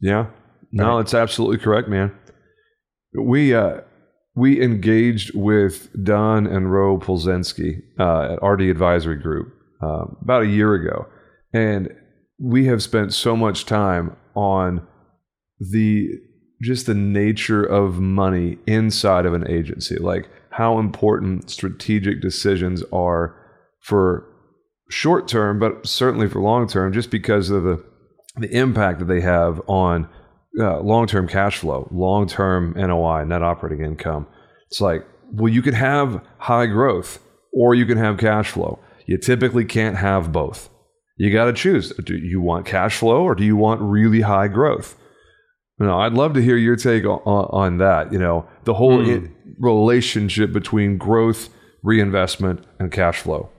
Yeah. 0.00 0.26
No, 0.72 0.94
Right. 0.96 1.00
it's 1.00 1.14
absolutely 1.14 1.58
correct, 1.58 1.88
man. 1.88 2.12
We 3.14 3.54
uh 3.54 3.80
we 4.36 4.62
engaged 4.62 5.34
with 5.34 5.88
Don 6.04 6.46
and 6.46 6.70
Ro 6.70 6.98
Polzinski 6.98 7.82
uh, 7.98 8.34
at 8.34 8.46
RD 8.46 8.62
Advisory 8.62 9.16
Group 9.16 9.52
uh, 9.82 10.04
about 10.20 10.42
a 10.42 10.46
year 10.46 10.74
ago, 10.74 11.06
and 11.52 11.92
we 12.38 12.66
have 12.66 12.82
spent 12.82 13.14
so 13.14 13.34
much 13.34 13.64
time 13.64 14.14
on 14.34 14.86
the 15.58 16.10
just 16.62 16.86
the 16.86 16.94
nature 16.94 17.64
of 17.64 17.98
money 17.98 18.58
inside 18.66 19.26
of 19.26 19.34
an 19.34 19.48
agency, 19.50 19.96
like 19.96 20.28
how 20.50 20.78
important 20.78 21.50
strategic 21.50 22.20
decisions 22.20 22.82
are 22.92 23.34
for 23.80 24.26
short 24.90 25.28
term, 25.28 25.58
but 25.58 25.86
certainly 25.86 26.28
for 26.28 26.40
long 26.40 26.68
term, 26.68 26.92
just 26.92 27.10
because 27.10 27.48
of 27.48 27.62
the 27.64 27.82
the 28.36 28.54
impact 28.54 28.98
that 28.98 29.06
they 29.06 29.22
have 29.22 29.62
on 29.66 30.06
uh, 30.58 30.80
long 30.80 31.06
term 31.06 31.28
cash 31.28 31.58
flow, 31.58 31.88
long 31.90 32.26
term 32.26 32.74
NOI, 32.76 33.24
net 33.24 33.42
operating 33.42 33.84
income. 33.84 34.26
It's 34.68 34.80
like, 34.80 35.06
well, 35.32 35.52
you 35.52 35.62
can 35.62 35.74
have 35.74 36.22
high 36.38 36.66
growth 36.66 37.18
or 37.52 37.74
you 37.74 37.86
can 37.86 37.98
have 37.98 38.18
cash 38.18 38.50
flow. 38.50 38.78
You 39.06 39.18
typically 39.18 39.64
can't 39.64 39.96
have 39.96 40.32
both. 40.32 40.68
You 41.16 41.32
got 41.32 41.46
to 41.46 41.52
choose. 41.52 41.92
Do 42.04 42.16
you 42.16 42.40
want 42.40 42.66
cash 42.66 42.98
flow 42.98 43.22
or 43.22 43.34
do 43.34 43.44
you 43.44 43.56
want 43.56 43.80
really 43.80 44.20
high 44.22 44.48
growth? 44.48 44.96
You 45.78 45.86
know, 45.86 45.98
I'd 45.98 46.12
love 46.14 46.34
to 46.34 46.42
hear 46.42 46.56
your 46.56 46.76
take 46.76 47.04
on, 47.04 47.20
on 47.24 47.78
that. 47.78 48.12
You 48.12 48.18
know, 48.18 48.46
the 48.64 48.74
whole 48.74 49.00
i- 49.08 49.28
relationship 49.58 50.52
between 50.52 50.98
growth, 50.98 51.48
reinvestment, 51.82 52.64
and 52.78 52.90
cash 52.90 53.20
flow. 53.20 53.50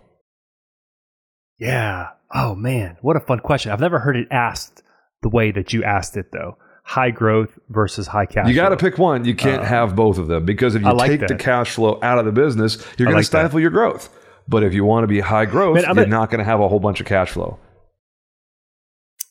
Yeah. 1.59 2.09
Oh 2.33 2.55
man, 2.55 2.97
what 3.01 3.15
a 3.15 3.21
fun 3.21 3.39
question. 3.39 3.71
I've 3.71 3.79
never 3.79 3.99
heard 3.99 4.17
it 4.17 4.27
asked 4.31 4.83
the 5.21 5.29
way 5.29 5.51
that 5.51 5.73
you 5.73 5.83
asked 5.83 6.17
it 6.17 6.31
though. 6.31 6.57
High 6.89 7.11
growth 7.11 7.59
versus 7.69 8.07
high 8.07 8.25
cash. 8.25 8.47
You 8.47 8.55
got 8.55 8.69
to 8.69 8.77
pick 8.77 8.97
one. 8.97 9.25
You 9.25 9.35
can't 9.35 9.61
have 9.63 9.93
both 9.93 10.17
of 10.17 10.27
them 10.27 10.45
because 10.45 10.73
if 10.73 10.81
you 10.83 10.87
Uh, 10.87 10.93
like 10.93 11.11
take 11.19 11.27
the 11.27 11.35
cash 11.35 11.71
flow 11.75 11.99
out 12.01 12.17
of 12.17 12.23
the 12.23 12.31
business, 12.31 12.77
you're 12.97 13.07
going 13.07 13.15
like 13.17 13.23
to 13.23 13.27
stifle 13.27 13.59
your 13.59 13.71
growth. 13.71 14.09
But 14.47 14.63
if 14.63 14.73
you 14.73 14.85
want 14.85 15.03
to 15.03 15.07
be 15.07 15.19
high 15.19 15.45
growth, 15.45 15.75
Man, 15.75 15.83
you're 15.95 16.05
a- 16.05 16.07
not 16.07 16.29
going 16.29 16.39
to 16.39 16.45
have 16.45 16.61
a 16.61 16.67
whole 16.69 16.79
bunch 16.79 17.01
of 17.01 17.05
cash 17.05 17.31
flow. 17.31 17.59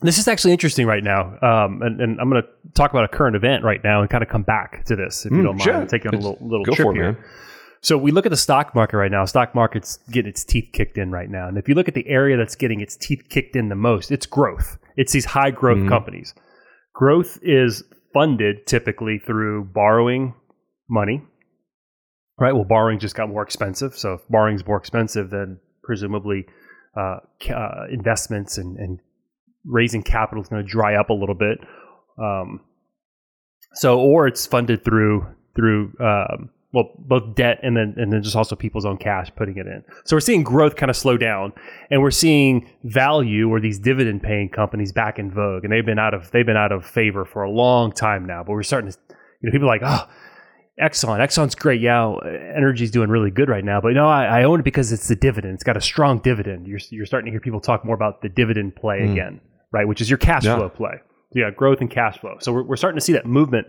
This 0.02 0.18
is 0.18 0.28
actually 0.28 0.52
interesting 0.52 0.86
right 0.86 1.02
now, 1.02 1.38
um, 1.40 1.80
and, 1.80 1.98
and 2.02 2.20
I'm 2.20 2.28
going 2.28 2.42
to 2.42 2.48
talk 2.74 2.90
about 2.90 3.04
a 3.04 3.08
current 3.08 3.34
event 3.34 3.64
right 3.64 3.82
now 3.82 4.02
and 4.02 4.10
kind 4.10 4.22
of 4.22 4.28
come 4.28 4.42
back 4.42 4.84
to 4.84 4.94
this 4.96 5.24
if 5.24 5.32
you 5.32 5.38
Mm, 5.38 5.44
don't 5.44 5.56
mind. 5.56 5.62
sure. 5.90 6.08
On 6.08 6.14
a 6.14 6.16
little, 6.18 6.38
little 6.42 6.64
trip 6.66 6.76
for 6.76 6.92
it, 6.92 6.96
here. 6.96 7.12
man. 7.12 7.24
So 7.80 7.96
we 7.96 8.10
look 8.10 8.26
at 8.26 8.30
the 8.30 8.36
stock 8.36 8.74
market 8.74 8.98
right 8.98 9.10
now. 9.10 9.24
Stock 9.24 9.54
market's 9.54 9.98
getting 10.10 10.28
its 10.28 10.44
teeth 10.44 10.68
kicked 10.74 10.98
in 10.98 11.10
right 11.10 11.30
now, 11.30 11.48
and 11.48 11.56
if 11.56 11.66
you 11.66 11.74
look 11.74 11.88
at 11.88 11.94
the 11.94 12.06
area 12.08 12.36
that's 12.36 12.54
getting 12.56 12.80
its 12.82 12.94
teeth 12.94 13.22
kicked 13.30 13.56
in 13.56 13.70
the 13.70 13.74
most, 13.74 14.10
it's 14.12 14.26
growth. 14.26 14.76
It's 14.98 15.12
these 15.12 15.24
high 15.24 15.50
growth 15.50 15.78
Mhm. 15.78 15.88
companies. 15.88 16.34
Growth 16.96 17.38
is 17.42 17.84
funded 18.14 18.66
typically 18.66 19.18
through 19.18 19.64
borrowing 19.64 20.34
money, 20.88 21.22
right? 22.40 22.54
Well, 22.54 22.64
borrowing 22.64 22.98
just 22.98 23.14
got 23.14 23.28
more 23.28 23.42
expensive. 23.42 23.94
So 23.94 24.14
if 24.14 24.20
borrowing's 24.30 24.66
more 24.66 24.78
expensive, 24.78 25.28
then 25.28 25.58
presumably 25.82 26.46
uh, 26.96 27.18
uh, 27.54 27.84
investments 27.92 28.56
and, 28.56 28.78
and 28.78 28.98
raising 29.66 30.02
capital 30.02 30.42
is 30.42 30.48
going 30.48 30.64
to 30.64 30.70
dry 30.70 30.94
up 30.94 31.10
a 31.10 31.12
little 31.12 31.34
bit. 31.34 31.58
Um, 32.18 32.60
so, 33.74 34.00
or 34.00 34.26
it's 34.26 34.46
funded 34.46 34.82
through 34.82 35.26
through 35.54 35.92
um, 36.00 36.48
well, 36.76 36.90
both 36.98 37.34
debt 37.34 37.58
and 37.62 37.74
then 37.76 37.94
and 37.96 38.12
then 38.12 38.22
just 38.22 38.36
also 38.36 38.54
people's 38.54 38.84
own 38.84 38.98
cash 38.98 39.28
putting 39.34 39.56
it 39.56 39.66
in. 39.66 39.82
So 40.04 40.14
we're 40.14 40.20
seeing 40.20 40.42
growth 40.42 40.76
kind 40.76 40.90
of 40.90 40.96
slow 40.96 41.16
down, 41.16 41.52
and 41.90 42.02
we're 42.02 42.10
seeing 42.24 42.68
value 42.84 43.48
or 43.48 43.60
these 43.60 43.78
dividend 43.78 44.22
paying 44.22 44.48
companies 44.50 44.92
back 44.92 45.18
in 45.18 45.30
vogue, 45.30 45.64
and 45.64 45.72
they've 45.72 45.86
been 45.86 45.98
out 45.98 46.12
of 46.12 46.30
they've 46.32 46.44
been 46.44 46.56
out 46.64 46.72
of 46.72 46.84
favor 46.84 47.24
for 47.24 47.42
a 47.42 47.50
long 47.50 47.92
time 47.92 48.26
now. 48.26 48.42
But 48.44 48.52
we're 48.52 48.62
starting 48.62 48.90
to, 48.92 48.98
you 49.40 49.46
know, 49.48 49.52
people 49.52 49.68
are 49.70 49.78
like, 49.78 49.82
oh, 49.84 50.06
Exxon, 50.78 51.18
Exxon's 51.20 51.54
great, 51.54 51.80
yeah, 51.80 52.12
energy's 52.54 52.90
doing 52.90 53.08
really 53.08 53.30
good 53.30 53.48
right 53.48 53.64
now, 53.64 53.80
but 53.80 53.94
no, 53.94 54.06
I, 54.06 54.40
I 54.40 54.44
own 54.44 54.60
it 54.60 54.64
because 54.64 54.92
it's 54.92 55.08
the 55.08 55.16
dividend. 55.16 55.54
It's 55.54 55.64
got 55.64 55.78
a 55.78 55.80
strong 55.80 56.18
dividend. 56.18 56.66
You're 56.66 56.80
you're 56.90 57.06
starting 57.06 57.24
to 57.26 57.30
hear 57.30 57.40
people 57.40 57.60
talk 57.60 57.84
more 57.86 57.94
about 57.94 58.20
the 58.20 58.28
dividend 58.28 58.76
play 58.76 58.98
Mm. 59.00 59.12
again, 59.12 59.40
right? 59.72 59.88
Which 59.88 60.02
is 60.02 60.10
your 60.10 60.18
cash 60.18 60.44
Yeah. 60.44 60.56
flow 60.56 60.68
play. 60.68 60.96
Yeah, 61.34 61.50
growth 61.50 61.80
and 61.80 61.90
cash 61.90 62.18
flow. 62.18 62.34
So 62.40 62.52
we're, 62.52 62.62
we're 62.64 62.76
starting 62.76 62.98
to 62.98 63.04
see 63.04 63.14
that 63.14 63.24
movement 63.24 63.66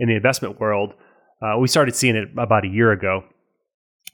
in 0.00 0.08
the 0.08 0.16
investment 0.16 0.58
world. 0.58 0.94
Uh, 1.42 1.58
we 1.58 1.68
started 1.68 1.94
seeing 1.94 2.16
it 2.16 2.28
about 2.36 2.64
a 2.64 2.68
year 2.68 2.92
ago, 2.92 3.24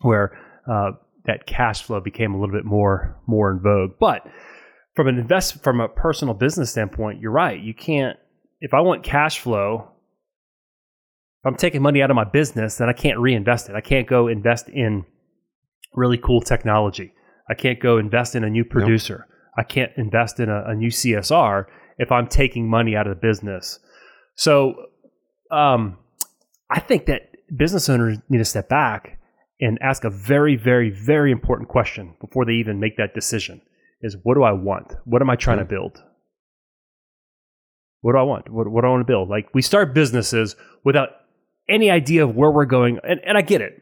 where 0.01 0.39
uh, 0.71 0.93
that 1.25 1.47
cash 1.47 1.83
flow 1.83 2.01
became 2.01 2.35
a 2.35 2.41
little 2.41 2.55
bit 2.55 2.65
more 2.65 3.17
more 3.27 3.51
in 3.51 3.61
vogue. 3.61 3.93
But 3.99 4.27
from 4.95 5.09
an 5.09 5.19
invest 5.19 5.63
from 5.63 5.81
a 5.81 5.89
personal 5.89 6.35
business 6.35 6.71
standpoint, 6.71 7.21
you're 7.21 7.31
right. 7.31 7.61
You 7.61 7.75
can't. 7.75 8.19
If 8.61 8.75
I 8.75 8.81
want 8.81 9.03
cash 9.03 9.41
flow, 9.41 9.89
if 11.41 11.47
I'm 11.47 11.57
taking 11.57 11.83
money 11.83 12.03
out 12.03 12.11
of 12.11 12.17
my 12.17 12.25
business, 12.25 12.77
then 12.77 12.89
I 12.89 12.93
can't 12.93 13.19
reinvest 13.19 13.69
it. 13.69 13.75
I 13.75 13.81
can't 13.81 14.07
go 14.07 14.29
invest 14.29 14.69
in 14.69 15.05
really 15.95 16.19
cool 16.19 16.41
technology. 16.41 17.13
I 17.49 17.55
can't 17.55 17.81
go 17.81 17.99
invest 17.99 18.35
in 18.35 18.45
a 18.45 18.51
new 18.51 18.65
producer. 18.65 19.27
I 19.57 19.63
can't 19.63 19.93
invest 19.97 20.41
in 20.41 20.49
a, 20.49 20.65
a 20.69 20.75
new 20.75 20.89
CSR 20.89 21.67
if 21.99 22.11
I'm 22.11 22.27
taking 22.27 22.69
money 22.69 22.97
out 22.97 23.07
of 23.07 23.15
the 23.15 23.21
business. 23.21 23.79
So, 24.37 24.87
um, 25.51 25.99
I 26.75 26.81
think 26.81 27.07
that 27.07 27.31
business 27.57 27.89
owners 27.89 28.19
need 28.29 28.39
to 28.39 28.45
step 28.45 28.69
back 28.69 29.21
and 29.61 29.79
ask 29.81 30.03
a 30.03 30.11
very, 30.11 30.57
very, 30.57 30.91
very 30.91 31.31
important 31.31 31.69
question 31.69 32.15
before 32.21 32.45
they 32.45 32.55
even 32.55 32.81
make 32.81 32.97
that 32.97 33.15
decision: 33.15 33.63
Is 34.03 34.17
what 34.25 34.35
do 34.35 34.43
I 34.43 34.51
want? 34.51 34.93
What 35.05 35.23
am 35.23 35.31
I 35.31 35.37
trying 35.37 35.59
to 35.59 35.65
build? 35.65 36.03
What 38.01 38.13
do 38.13 38.19
I 38.19 38.23
want? 38.23 38.51
What, 38.51 38.69
what 38.69 38.81
do 38.81 38.89
I 38.89 38.91
want 38.91 39.03
to 39.03 39.11
build? 39.11 39.29
Like 39.29 39.55
we 39.55 39.63
start 39.63 39.95
businesses 39.95 40.57
without 40.83 41.11
any 41.69 41.91
idea 41.91 42.25
of 42.25 42.35
where 42.35 42.51
we're 42.51 42.65
going, 42.65 42.99
and, 43.09 43.21
and 43.25 43.39
I 43.39 43.43
get 43.43 43.61
it. 43.61 43.81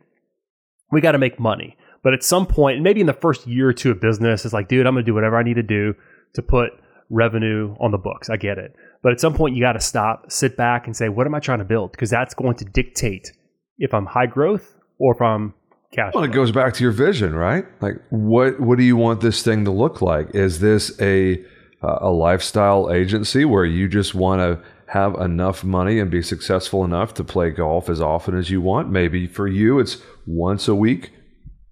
We 0.93 1.01
got 1.01 1.13
to 1.13 1.19
make 1.19 1.41
money, 1.41 1.79
but 2.03 2.13
at 2.13 2.23
some 2.23 2.47
point, 2.47 2.83
maybe 2.83 3.01
in 3.01 3.07
the 3.07 3.15
first 3.15 3.47
year 3.47 3.71
or 3.71 3.73
two 3.73 3.91
of 3.91 4.03
business, 4.03 4.45
it's 4.45 4.53
like, 4.53 4.69
dude, 4.69 4.87
I'm 4.87 4.93
going 4.93 5.03
to 5.03 5.11
do 5.11 5.15
whatever 5.15 5.39
I 5.39 5.43
need 5.43 5.55
to 5.55 5.63
do 5.63 5.95
to 6.35 6.43
put 6.43 6.73
revenue 7.13 7.77
on 7.79 7.93
the 7.93 7.99
books. 7.99 8.29
I 8.29 8.37
get 8.37 8.59
it, 8.59 8.75
but 9.03 9.13
at 9.13 9.21
some 9.21 9.35
point, 9.35 9.55
you 9.55 9.63
got 9.63 9.75
to 9.75 9.81
stop, 9.81 10.33
sit 10.33 10.57
back, 10.57 10.87
and 10.87 10.97
say, 10.97 11.09
what 11.09 11.27
am 11.27 11.35
I 11.35 11.41
trying 11.41 11.59
to 11.59 11.65
build? 11.65 11.93
Because 11.93 12.11
that's 12.11 12.35
going 12.35 12.57
to 12.57 12.65
dictate 12.65 13.33
if 13.79 13.95
I'm 13.95 14.07
high 14.07 14.27
growth 14.27 14.75
or 14.99 15.15
if 15.15 15.21
I'm 15.21 15.55
cash. 15.93 16.13
Well, 16.15 16.25
it 16.25 16.33
goes 16.33 16.51
back 16.51 16.75
to 16.75 16.83
your 16.83 16.93
vision, 16.93 17.35
right? 17.35 17.65
Like, 17.81 17.97
what 18.11 18.59
what 18.59 18.79
do 18.79 18.85
you 18.85 18.97
want 18.97 19.21
this 19.21 19.43
thing 19.43 19.65
to 19.65 19.71
look 19.71 20.03
like? 20.03 20.35
Is 20.35 20.61
this 20.61 21.01
a 21.01 21.45
uh, 21.83 21.99
a 22.01 22.11
lifestyle 22.11 22.93
agency 22.93 23.45
where 23.45 23.65
you 23.65 23.89
just 23.89 24.15
want 24.15 24.41
to 24.41 24.65
have 24.87 25.15
enough 25.15 25.65
money 25.65 25.99
and 25.99 26.11
be 26.11 26.23
successful 26.23 26.85
enough 26.85 27.15
to 27.15 27.25
play 27.25 27.51
golf 27.51 27.89
as 27.89 28.01
often 28.01 28.37
as 28.37 28.51
you 28.51 28.61
want? 28.61 28.91
Maybe 28.91 29.27
for 29.27 29.47
you, 29.47 29.79
it's 29.79 29.99
once 30.27 30.69
a 30.69 30.75
week, 30.75 31.13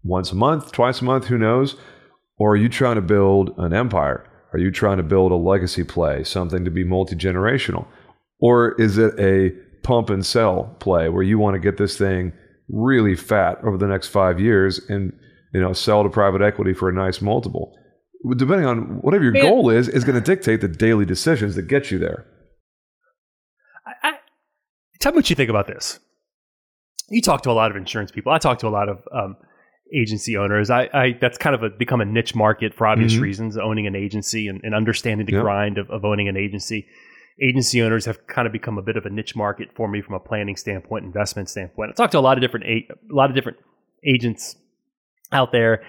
once 0.02 0.32
a 0.32 0.36
month, 0.36 0.72
twice 0.72 1.00
a 1.00 1.04
month, 1.04 1.26
who 1.26 1.38
knows? 1.38 1.76
Or 2.38 2.52
are 2.52 2.56
you 2.56 2.70
trying 2.70 2.94
to 2.94 3.02
build 3.02 3.54
an 3.58 3.74
empire 3.74 4.26
Are 4.52 4.58
you 4.58 4.70
trying 4.70 4.96
to 4.96 5.02
build 5.02 5.32
a 5.32 5.36
legacy 5.36 5.84
play, 5.84 6.24
something 6.24 6.64
to 6.64 6.70
be 6.70 6.84
multi 6.84 7.14
generational? 7.14 7.86
Or 8.40 8.80
is 8.80 8.98
it 8.98 9.18
a 9.18 9.50
pump 9.82 10.10
and 10.10 10.24
sell 10.24 10.76
play 10.80 11.08
where 11.08 11.22
you 11.22 11.38
want 11.38 11.54
to 11.54 11.60
get 11.60 11.76
this 11.76 11.96
thing 11.96 12.32
really 12.68 13.14
fat 13.14 13.58
over 13.64 13.76
the 13.76 13.86
next 13.86 14.08
five 14.08 14.40
years 14.40 14.78
and 14.88 15.12
you 15.52 15.60
know 15.60 15.72
sell 15.72 16.02
to 16.02 16.08
private 16.08 16.42
equity 16.42 16.74
for 16.74 16.88
a 16.88 16.92
nice 16.92 17.20
multiple? 17.20 17.76
Depending 18.36 18.66
on 18.66 19.00
whatever 19.00 19.24
your 19.24 19.32
goal 19.32 19.70
is, 19.70 19.88
is 19.88 20.04
going 20.04 20.20
to 20.20 20.20
dictate 20.20 20.60
the 20.60 20.68
daily 20.68 21.06
decisions 21.06 21.54
that 21.54 21.62
get 21.62 21.90
you 21.90 21.98
there. 21.98 22.26
I, 23.86 24.08
I, 24.08 24.12
tell 25.00 25.12
me 25.12 25.16
what 25.16 25.30
you 25.30 25.36
think 25.36 25.48
about 25.48 25.66
this. 25.66 26.00
You 27.08 27.22
talk 27.22 27.42
to 27.44 27.50
a 27.50 27.52
lot 27.52 27.70
of 27.70 27.78
insurance 27.78 28.10
people. 28.10 28.30
I 28.30 28.38
talk 28.38 28.58
to 28.58 28.68
a 28.68 28.70
lot 28.70 28.90
of 28.90 28.98
um, 29.10 29.36
agency 29.94 30.36
owners. 30.36 30.70
I, 30.70 30.88
I 30.92 31.16
that's 31.20 31.36
kind 31.38 31.54
of 31.54 31.62
a, 31.62 31.70
become 31.70 32.00
a 32.00 32.04
niche 32.04 32.34
market 32.34 32.74
for 32.74 32.86
obvious 32.86 33.14
Mhm. 33.14 33.20
reasons. 33.22 33.56
Owning 33.58 33.86
an 33.86 33.96
agency 33.96 34.48
and, 34.48 34.60
and 34.62 34.74
understanding 34.74 35.26
the 35.26 35.32
Yep. 35.32 35.42
grind 35.42 35.78
of, 35.78 35.90
of 35.90 36.04
owning 36.04 36.28
an 36.28 36.36
agency. 36.36 36.86
Agency 37.42 37.80
owners 37.82 38.04
have 38.04 38.26
kind 38.26 38.46
of 38.46 38.52
become 38.52 38.76
a 38.78 38.82
bit 38.82 38.96
of 38.96 39.06
a 39.06 39.10
niche 39.10 39.34
market 39.34 39.68
for 39.74 39.88
me 39.88 40.02
from 40.02 40.14
a 40.14 40.20
planning 40.20 40.56
standpoint, 40.56 41.04
investment 41.04 41.48
standpoint. 41.48 41.90
I 41.90 41.94
talk 41.94 42.10
to 42.10 42.18
a 42.18 42.20
lot 42.20 42.36
of 42.36 42.42
different 42.42 42.66
a, 42.66 42.86
a 43.10 43.14
lot 43.14 43.30
of 43.30 43.34
different 43.36 43.58
agents 44.06 44.56
out 45.32 45.50
there, 45.50 45.82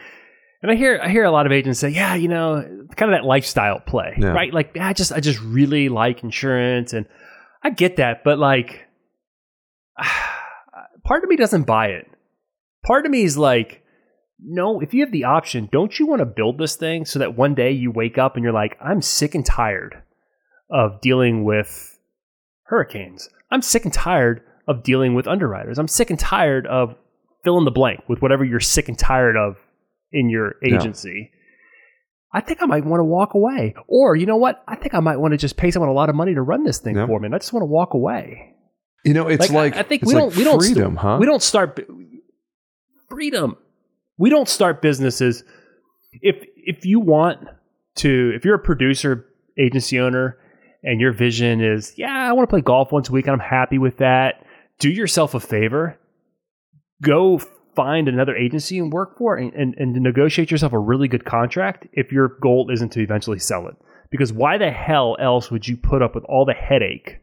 and 0.62 0.72
I 0.72 0.76
hear 0.76 1.00
I 1.04 1.10
hear 1.10 1.24
a 1.26 1.32
lot 1.32 1.46
of 1.46 1.52
agents 1.52 1.80
say, 1.80 1.90
"Yeah, 1.90 2.16
you 2.16 2.28
know, 2.30 2.62
kind 2.96 3.12
of 3.14 3.18
that 3.20 3.26
lifestyle 3.26 3.80
play, 3.80 4.16
Yeah. 4.18 4.30
right? 4.30 4.54
Like, 4.54 4.78
I 4.80 4.94
just 4.94 5.12
I 5.12 5.20
just 5.20 5.42
really 5.42 5.90
like 5.90 6.24
insurance, 6.24 6.94
and 6.94 7.06
I 7.64 7.70
get 7.72 7.98
that, 7.98 8.24
but 8.24 8.40
like, 8.40 8.88
part 11.04 11.24
of 11.24 11.30
me 11.30 11.36
doesn't 11.36 11.64
buy 11.64 11.88
it. 11.88 12.08
Part 12.86 13.06
of 13.06 13.12
me 13.12 13.24
is 13.24 13.38
like, 13.38 13.81
no, 14.44 14.80
if 14.80 14.94
you 14.94 15.02
have 15.04 15.12
the 15.12 15.26
option, 15.26 15.70
don't 15.72 15.98
you 16.00 16.08
want 16.08 16.20
to 16.20 16.26
build 16.26 16.58
this 16.58 16.76
thing 16.76 17.06
so 17.06 17.20
that 17.20 17.38
one 17.38 17.54
day 17.54 17.72
you 17.72 17.92
wake 17.92 18.18
up 18.18 18.36
and 18.36 18.44
you're 18.44 18.54
like, 18.54 18.78
I'm 18.84 19.02
sick 19.02 19.36
and 19.36 19.46
tired 19.46 20.02
of 20.70 21.00
dealing 21.02 21.44
with 21.44 22.00
hurricanes. 22.64 23.30
I'm 23.52 23.62
sick 23.62 23.86
and 23.86 23.94
tired 23.94 24.42
of 24.68 24.84
dealing 24.84 25.14
with 25.14 25.28
underwriters. 25.28 25.78
I'm 25.78 25.88
sick 25.88 26.10
and 26.10 26.18
tired 26.20 26.66
of 26.68 26.96
fill 27.44 27.58
in 27.58 27.66
the 27.66 27.72
blank 27.72 28.02
with 28.08 28.22
whatever 28.22 28.44
you're 28.46 28.60
sick 28.60 28.88
and 28.88 28.98
tired 28.98 29.36
of 29.36 29.58
in 30.12 30.30
your 30.30 30.56
Yeah. 30.64 30.76
agency. 30.76 31.32
I 32.34 32.40
think 32.40 32.64
I 32.64 32.66
might 32.66 32.86
want 32.86 33.02
to 33.02 33.04
walk 33.06 33.34
away. 33.34 33.76
Or 33.88 34.16
you 34.16 34.26
know 34.26 34.38
what? 34.38 34.64
I 34.68 34.76
think 34.76 34.94
I 34.94 35.02
might 35.02 35.18
want 35.18 35.34
to 35.34 35.38
just 35.38 35.58
pay 35.58 35.70
someone 35.70 35.90
a 35.90 35.94
lot 35.94 36.10
of 36.10 36.16
money 36.16 36.34
to 36.34 36.42
run 36.42 36.64
this 36.64 36.80
thing 36.80 36.96
Yeah. 36.96 37.06
for 37.08 37.20
me. 37.20 37.26
And 37.26 37.36
I 37.36 37.40
just 37.40 37.52
want 37.52 37.62
to 37.64 37.68
walk 37.68 37.94
away. 37.94 38.56
You 39.04 39.14
know, 39.14 39.28
it's 39.28 39.50
like, 39.52 39.76
I, 39.76 39.80
I 39.80 39.84
think 39.84 40.04
we 40.06 40.14
like 40.14 40.22
don't 40.24 40.36
we 40.38 40.44
don't 40.46 40.60
freedom, 40.60 40.94
st- 40.94 41.00
huh? 41.00 41.18
We 41.20 41.26
don't 41.26 41.42
start 41.44 41.80
freedom. 43.10 43.58
We 44.22 44.30
don't 44.30 44.48
start 44.48 44.84
businesses 44.84 45.44
if 46.22 46.36
if 46.56 46.86
you 46.86 47.00
want 47.00 47.40
to 47.96 48.32
if 48.36 48.46
you're 48.46 48.54
a 48.54 48.60
producer 48.60 49.26
agency 49.58 50.00
owner 50.00 50.38
and 50.84 51.02
your 51.02 51.12
vision 51.12 51.60
is 51.60 51.94
yeah 51.98 52.30
I 52.30 52.34
want 52.34 52.48
to 52.48 52.54
play 52.54 52.62
golf 52.62 52.92
once 52.92 53.10
a 53.10 53.12
week 53.12 53.26
and 53.26 53.34
I'm 53.34 53.40
happy 53.40 53.80
with 53.80 53.98
that. 53.98 54.46
Do 54.78 54.92
yourself 54.92 55.34
a 55.34 55.40
favor. 55.40 55.98
Go 57.02 57.40
find 57.76 58.08
another 58.08 58.36
agency 58.36 58.78
and 58.78 58.94
work 58.94 59.18
for 59.18 59.40
it 59.40 59.56
and, 59.56 59.74
and, 59.76 59.96
and 59.96 60.04
negotiate 60.04 60.52
yourself 60.52 60.74
a 60.74 60.78
really 60.80 61.08
good 61.08 61.26
contract 61.26 61.88
if 61.94 62.12
your 62.12 62.38
goal 62.42 62.70
isn't 62.72 62.92
to 62.92 63.02
eventually 63.02 63.40
sell 63.40 63.68
it. 63.68 63.76
Because 64.12 64.32
why 64.32 64.60
the 64.60 64.70
hell 64.70 65.18
else 65.20 65.50
would 65.50 65.68
you 65.68 65.78
put 65.78 66.04
up 66.04 66.14
with 66.14 66.26
all 66.26 66.46
the 66.46 66.54
headache 66.54 67.22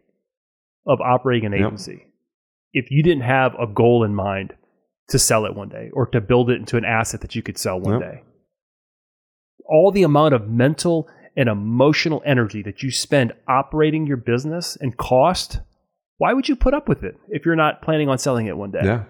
of 0.85 1.01
operating 1.01 1.47
an 1.47 1.53
Yep. 1.53 1.67
agency 1.67 2.07
if 2.73 2.91
you 2.91 3.05
didn't 3.05 3.23
have 3.23 3.55
a 3.55 3.69
goal 3.69 4.03
in 4.03 4.17
mind 4.17 4.55
to 5.09 5.19
sell 5.19 5.45
it 5.47 5.55
one 5.55 5.69
day 5.69 5.91
or 5.93 6.07
to 6.07 6.21
build 6.21 6.51
it 6.51 6.59
into 6.59 6.77
an 6.77 6.85
asset 6.85 7.21
that 7.23 7.35
you 7.35 7.43
could 7.43 7.59
sell 7.59 7.81
one 7.81 8.01
Yep. 8.01 8.13
day? 8.13 8.23
All 9.65 9.91
the 9.91 10.03
amount 10.03 10.35
of 10.35 10.49
mental 10.49 11.09
and 11.37 11.49
emotional 11.49 12.23
energy 12.25 12.63
that 12.63 12.83
you 12.83 12.91
spend 12.91 13.33
operating 13.47 14.07
your 14.07 14.17
business 14.17 14.77
and 14.81 14.97
cost, 14.97 15.61
why 16.19 16.33
would 16.33 16.49
you 16.49 16.57
put 16.57 16.75
up 16.75 16.89
with 16.89 17.03
it 17.05 17.17
if 17.29 17.45
you're 17.45 17.57
not 17.57 17.83
planning 17.83 18.09
on 18.09 18.19
selling 18.19 18.47
it 18.47 18.57
one 18.57 18.71
day? 18.71 18.81
Yeah. 18.83 19.05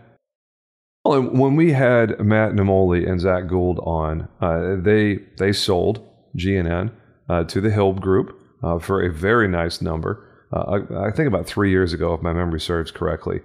Well, 1.05 1.23
when 1.23 1.57
we 1.57 1.73
had 1.73 2.19
Matt 2.21 2.53
Namoli 2.53 3.09
and 3.09 3.21
Zach 3.21 3.47
Gould 3.49 3.79
on, 3.81 4.29
uh, 4.41 4.77
they 4.83 5.21
they 5.39 5.53
sold 5.53 6.07
GNN 6.37 6.93
uh, 7.29 7.45
to 7.45 7.61
the 7.61 7.71
Hilb 7.71 8.01
Group 8.01 8.39
uh, 8.63 8.79
for 8.79 9.03
a 9.03 9.11
very 9.11 9.49
nice 9.49 9.81
number. 9.81 10.25
Uh, 10.53 10.81
I, 10.93 11.09
I 11.09 11.11
think 11.13 11.29
about 11.29 11.47
three 11.47 11.71
years 11.71 11.93
ago, 11.93 12.13
if 12.15 12.21
my 12.23 12.33
memory 12.33 12.61
serves 12.61 12.91
correctly. 12.91 13.41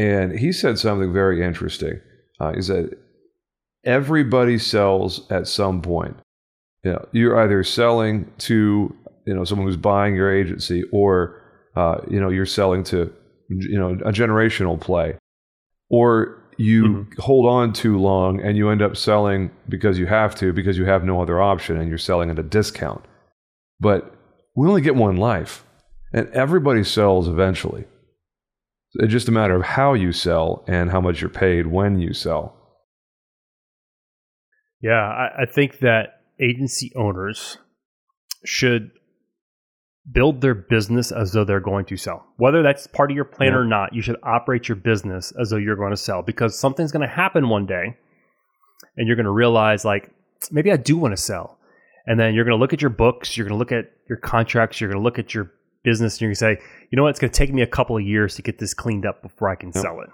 And 0.00 0.38
he 0.38 0.52
said 0.52 0.78
something 0.78 1.12
very 1.12 1.42
interesting. 1.44 2.00
Uh, 2.40 2.52
he 2.54 2.62
said, 2.62 2.96
"Everybody 3.84 4.58
sells 4.58 5.30
at 5.30 5.46
some 5.46 5.82
point. 5.82 6.16
You 6.84 6.92
know, 6.92 7.08
you're 7.12 7.38
either 7.42 7.62
selling 7.64 8.30
to 8.38 8.94
you 9.26 9.34
know 9.34 9.44
someone 9.44 9.66
who's 9.66 9.76
buying 9.76 10.14
your 10.14 10.32
agency, 10.34 10.84
or 10.92 11.42
uh, 11.76 11.98
you 12.08 12.20
know 12.20 12.30
you're 12.30 12.46
selling 12.46 12.82
to 12.84 13.12
you 13.48 13.78
know 13.78 13.90
a 14.04 14.12
generational 14.12 14.80
play, 14.80 15.16
or 15.90 16.38
you 16.56 16.84
Mhm. 16.84 17.18
hold 17.18 17.46
on 17.46 17.72
too 17.72 17.98
long 17.98 18.38
and 18.40 18.56
you 18.56 18.68
end 18.68 18.82
up 18.82 18.94
selling 18.96 19.50
because 19.68 19.98
you 19.98 20.06
have 20.06 20.34
to 20.36 20.52
because 20.52 20.76
you 20.76 20.84
have 20.84 21.04
no 21.04 21.20
other 21.22 21.40
option 21.40 21.78
and 21.78 21.88
you're 21.88 21.96
selling 21.98 22.28
at 22.30 22.38
a 22.38 22.42
discount. 22.42 23.02
But 23.80 24.14
we 24.54 24.68
only 24.68 24.82
get 24.82 24.94
one 24.94 25.16
life, 25.16 25.64
and 26.12 26.28
everybody 26.30 26.84
sells 26.84 27.28
eventually. 27.28 27.84
It's 28.94 29.12
just 29.12 29.28
a 29.28 29.32
matter 29.32 29.54
of 29.54 29.62
how 29.62 29.94
you 29.94 30.12
sell 30.12 30.64
and 30.66 30.90
how 30.90 31.00
much 31.00 31.20
you're 31.20 31.30
paid 31.30 31.66
when 31.68 32.00
you 32.00 32.12
sell. 32.12 32.56
Yeah, 34.82 34.92
I, 35.02 35.42
I 35.42 35.46
think 35.46 35.78
that 35.80 36.22
agency 36.40 36.90
owners 36.96 37.58
should 38.44 38.90
build 40.10 40.40
their 40.40 40.54
business 40.54 41.12
as 41.12 41.32
though 41.32 41.44
they're 41.44 41.60
going 41.60 41.84
to 41.84 41.96
sell. 41.96 42.24
Whether 42.38 42.62
that's 42.62 42.86
part 42.86 43.10
of 43.10 43.14
your 43.14 43.26
plan 43.26 43.52
Yeah. 43.52 43.58
or 43.58 43.64
not, 43.64 43.94
you 43.94 44.02
should 44.02 44.16
operate 44.22 44.68
your 44.68 44.76
business 44.76 45.32
as 45.40 45.50
though 45.50 45.56
you're 45.58 45.76
going 45.76 45.90
to 45.90 45.96
sell 45.96 46.22
because 46.22 46.58
something's 46.58 46.90
going 46.90 47.06
to 47.06 47.14
happen 47.14 47.48
one 47.48 47.66
day 47.66 47.96
and 48.96 49.06
you're 49.06 49.16
going 49.16 49.24
to 49.26 49.30
realize, 49.30 49.84
like, 49.84 50.10
maybe 50.50 50.72
I 50.72 50.76
do 50.76 50.96
want 50.96 51.12
to 51.12 51.22
sell. 51.22 51.58
And 52.06 52.18
then 52.18 52.34
you're 52.34 52.44
going 52.44 52.56
to 52.56 52.60
look 52.60 52.72
at 52.72 52.80
your 52.80 52.90
books, 52.90 53.36
you're 53.36 53.46
going 53.46 53.54
to 53.54 53.58
look 53.58 53.72
at 53.72 53.90
your 54.08 54.18
contracts, 54.18 54.80
you're 54.80 54.90
going 54.90 55.00
to 55.00 55.04
look 55.04 55.18
at 55.18 55.34
your 55.34 55.52
business, 55.82 56.14
and 56.16 56.20
you're 56.22 56.28
going 56.28 56.34
to 56.34 56.38
say, 56.62 56.66
you 56.90 56.96
know 56.96 57.02
what, 57.02 57.10
it's 57.10 57.18
going 57.18 57.30
to 57.30 57.36
take 57.36 57.52
me 57.52 57.62
a 57.62 57.66
couple 57.66 57.96
of 57.96 58.02
years 58.02 58.34
to 58.36 58.42
get 58.42 58.58
this 58.58 58.74
cleaned 58.74 59.06
up 59.06 59.22
before 59.22 59.48
I 59.48 59.54
can 59.54 59.70
Yep. 59.74 59.82
sell 59.82 60.00
it. 60.00 60.10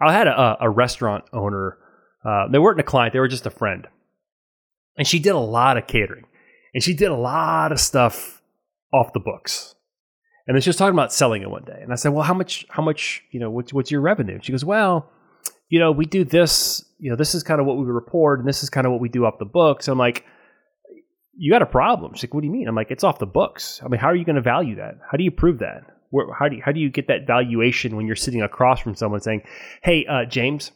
I 0.00 0.12
had 0.12 0.26
a, 0.26 0.56
a 0.60 0.70
restaurant 0.70 1.24
owner, 1.32 1.78
uh, 2.24 2.48
they 2.48 2.58
weren't 2.58 2.80
a 2.80 2.84
client, 2.84 3.12
they 3.12 3.20
were 3.20 3.28
just 3.28 3.46
a 3.46 3.50
friend. 3.50 3.86
And 4.96 5.06
she 5.06 5.18
did 5.18 5.30
a 5.30 5.38
lot 5.38 5.76
of 5.76 5.86
catering 5.86 6.24
and 6.74 6.82
she 6.82 6.94
did 6.94 7.10
a 7.10 7.16
lot 7.16 7.72
of 7.72 7.80
stuff 7.80 8.42
off 8.92 9.12
the 9.12 9.20
books. 9.20 9.74
And 10.46 10.54
then 10.56 10.60
she 10.62 10.68
was 10.68 10.76
talking 10.76 10.94
about 10.94 11.12
selling 11.12 11.42
it 11.42 11.50
one 11.50 11.64
day 11.64 11.78
and 11.80 11.92
i 11.92 11.94
said 11.94 12.08
well 12.10 12.24
how 12.24 12.34
much 12.34 12.66
how 12.68 12.82
much 12.82 13.22
you 13.30 13.38
know 13.38 13.48
what's, 13.50 13.72
what's 13.72 13.90
your 13.90 14.00
revenue? 14.00 14.38
She 14.42 14.52
goes 14.52 14.64
well 14.64 15.10
you 15.68 15.78
know 15.78 15.92
we 15.92 16.04
do 16.04 16.24
this 16.24 16.84
you 16.98 17.10
know 17.10 17.16
this 17.16 17.34
is 17.34 17.42
kind 17.42 17.60
of 17.60 17.66
what 17.66 17.78
we 17.78 17.84
report 17.84 18.40
and 18.40 18.48
this 18.48 18.62
is 18.62 18.68
kind 18.68 18.86
of 18.86 18.92
what 18.92 19.00
we 19.00 19.08
do 19.08 19.24
off 19.24 19.38
the 19.38 19.44
books. 19.44 19.88
I'm 19.88 19.98
like 19.98 20.24
you 21.34 21.50
got 21.50 21.62
a 21.62 21.66
problem 21.66 22.14
she's 22.14 22.24
like 22.24 22.34
what 22.34 22.40
do 22.40 22.46
you 22.46 22.52
mean 22.52 22.68
i'm 22.68 22.74
like 22.74 22.90
it's 22.90 23.04
off 23.04 23.18
the 23.18 23.26
books 23.26 23.80
i 23.84 23.88
mean 23.88 24.00
how 24.00 24.08
are 24.08 24.16
you 24.16 24.24
going 24.24 24.36
to 24.36 24.42
value 24.42 24.76
that 24.76 24.94
how 25.10 25.16
do 25.16 25.24
you 25.24 25.30
prove 25.30 25.58
that 25.58 25.82
Where, 26.10 26.32
how, 26.32 26.48
do 26.48 26.56
you, 26.56 26.62
how 26.62 26.72
do 26.72 26.80
you 26.80 26.90
get 26.90 27.08
that 27.08 27.26
valuation 27.26 27.96
when 27.96 28.06
you're 28.06 28.16
sitting 28.16 28.42
across 28.42 28.80
from 28.80 28.94
someone 28.94 29.20
saying 29.20 29.42
hey 29.82 30.04
uh, 30.06 30.24
james 30.24 30.72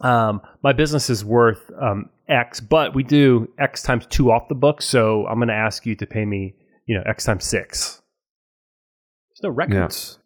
um, 0.00 0.40
my 0.62 0.72
business 0.72 1.10
is 1.10 1.24
worth 1.24 1.70
um, 1.80 2.08
X, 2.28 2.60
but 2.60 2.94
we 2.94 3.02
do 3.02 3.48
X 3.58 3.82
times 3.82 4.06
two 4.06 4.30
off 4.30 4.48
the 4.48 4.54
books, 4.54 4.84
so 4.86 5.26
I'm 5.26 5.36
going 5.36 5.48
to 5.48 5.54
ask 5.54 5.84
you 5.84 5.94
to 5.96 6.06
pay 6.06 6.24
me, 6.24 6.54
you 6.86 6.96
know, 6.96 7.02
X 7.06 7.24
times 7.24 7.44
six. 7.44 8.00
There's 9.28 9.42
no 9.42 9.50
records. 9.50 10.18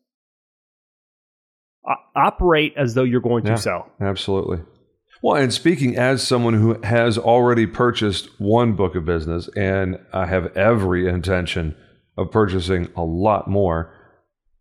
O- 1.89 1.95
operate 2.15 2.75
as 2.77 2.95
though 2.95 3.03
you're 3.03 3.21
going 3.21 3.45
to 3.45 3.57
sell. 3.57 3.91
Absolutely. 4.01 4.59
Well, 5.25 5.37
and 5.37 5.55
speaking 5.55 5.97
as 5.97 6.23
someone 6.23 6.53
who 6.53 6.79
has 6.83 7.17
already 7.17 7.67
purchased 7.67 8.29
one 8.39 8.75
book 8.75 8.95
of 8.95 9.07
business, 9.07 9.49
and 9.57 9.99
I 10.13 10.27
have 10.27 10.55
every 10.55 11.09
intention 11.09 11.75
of 12.19 12.31
purchasing 12.31 12.91
a 12.95 13.05
lot 13.05 13.49
more 13.49 13.91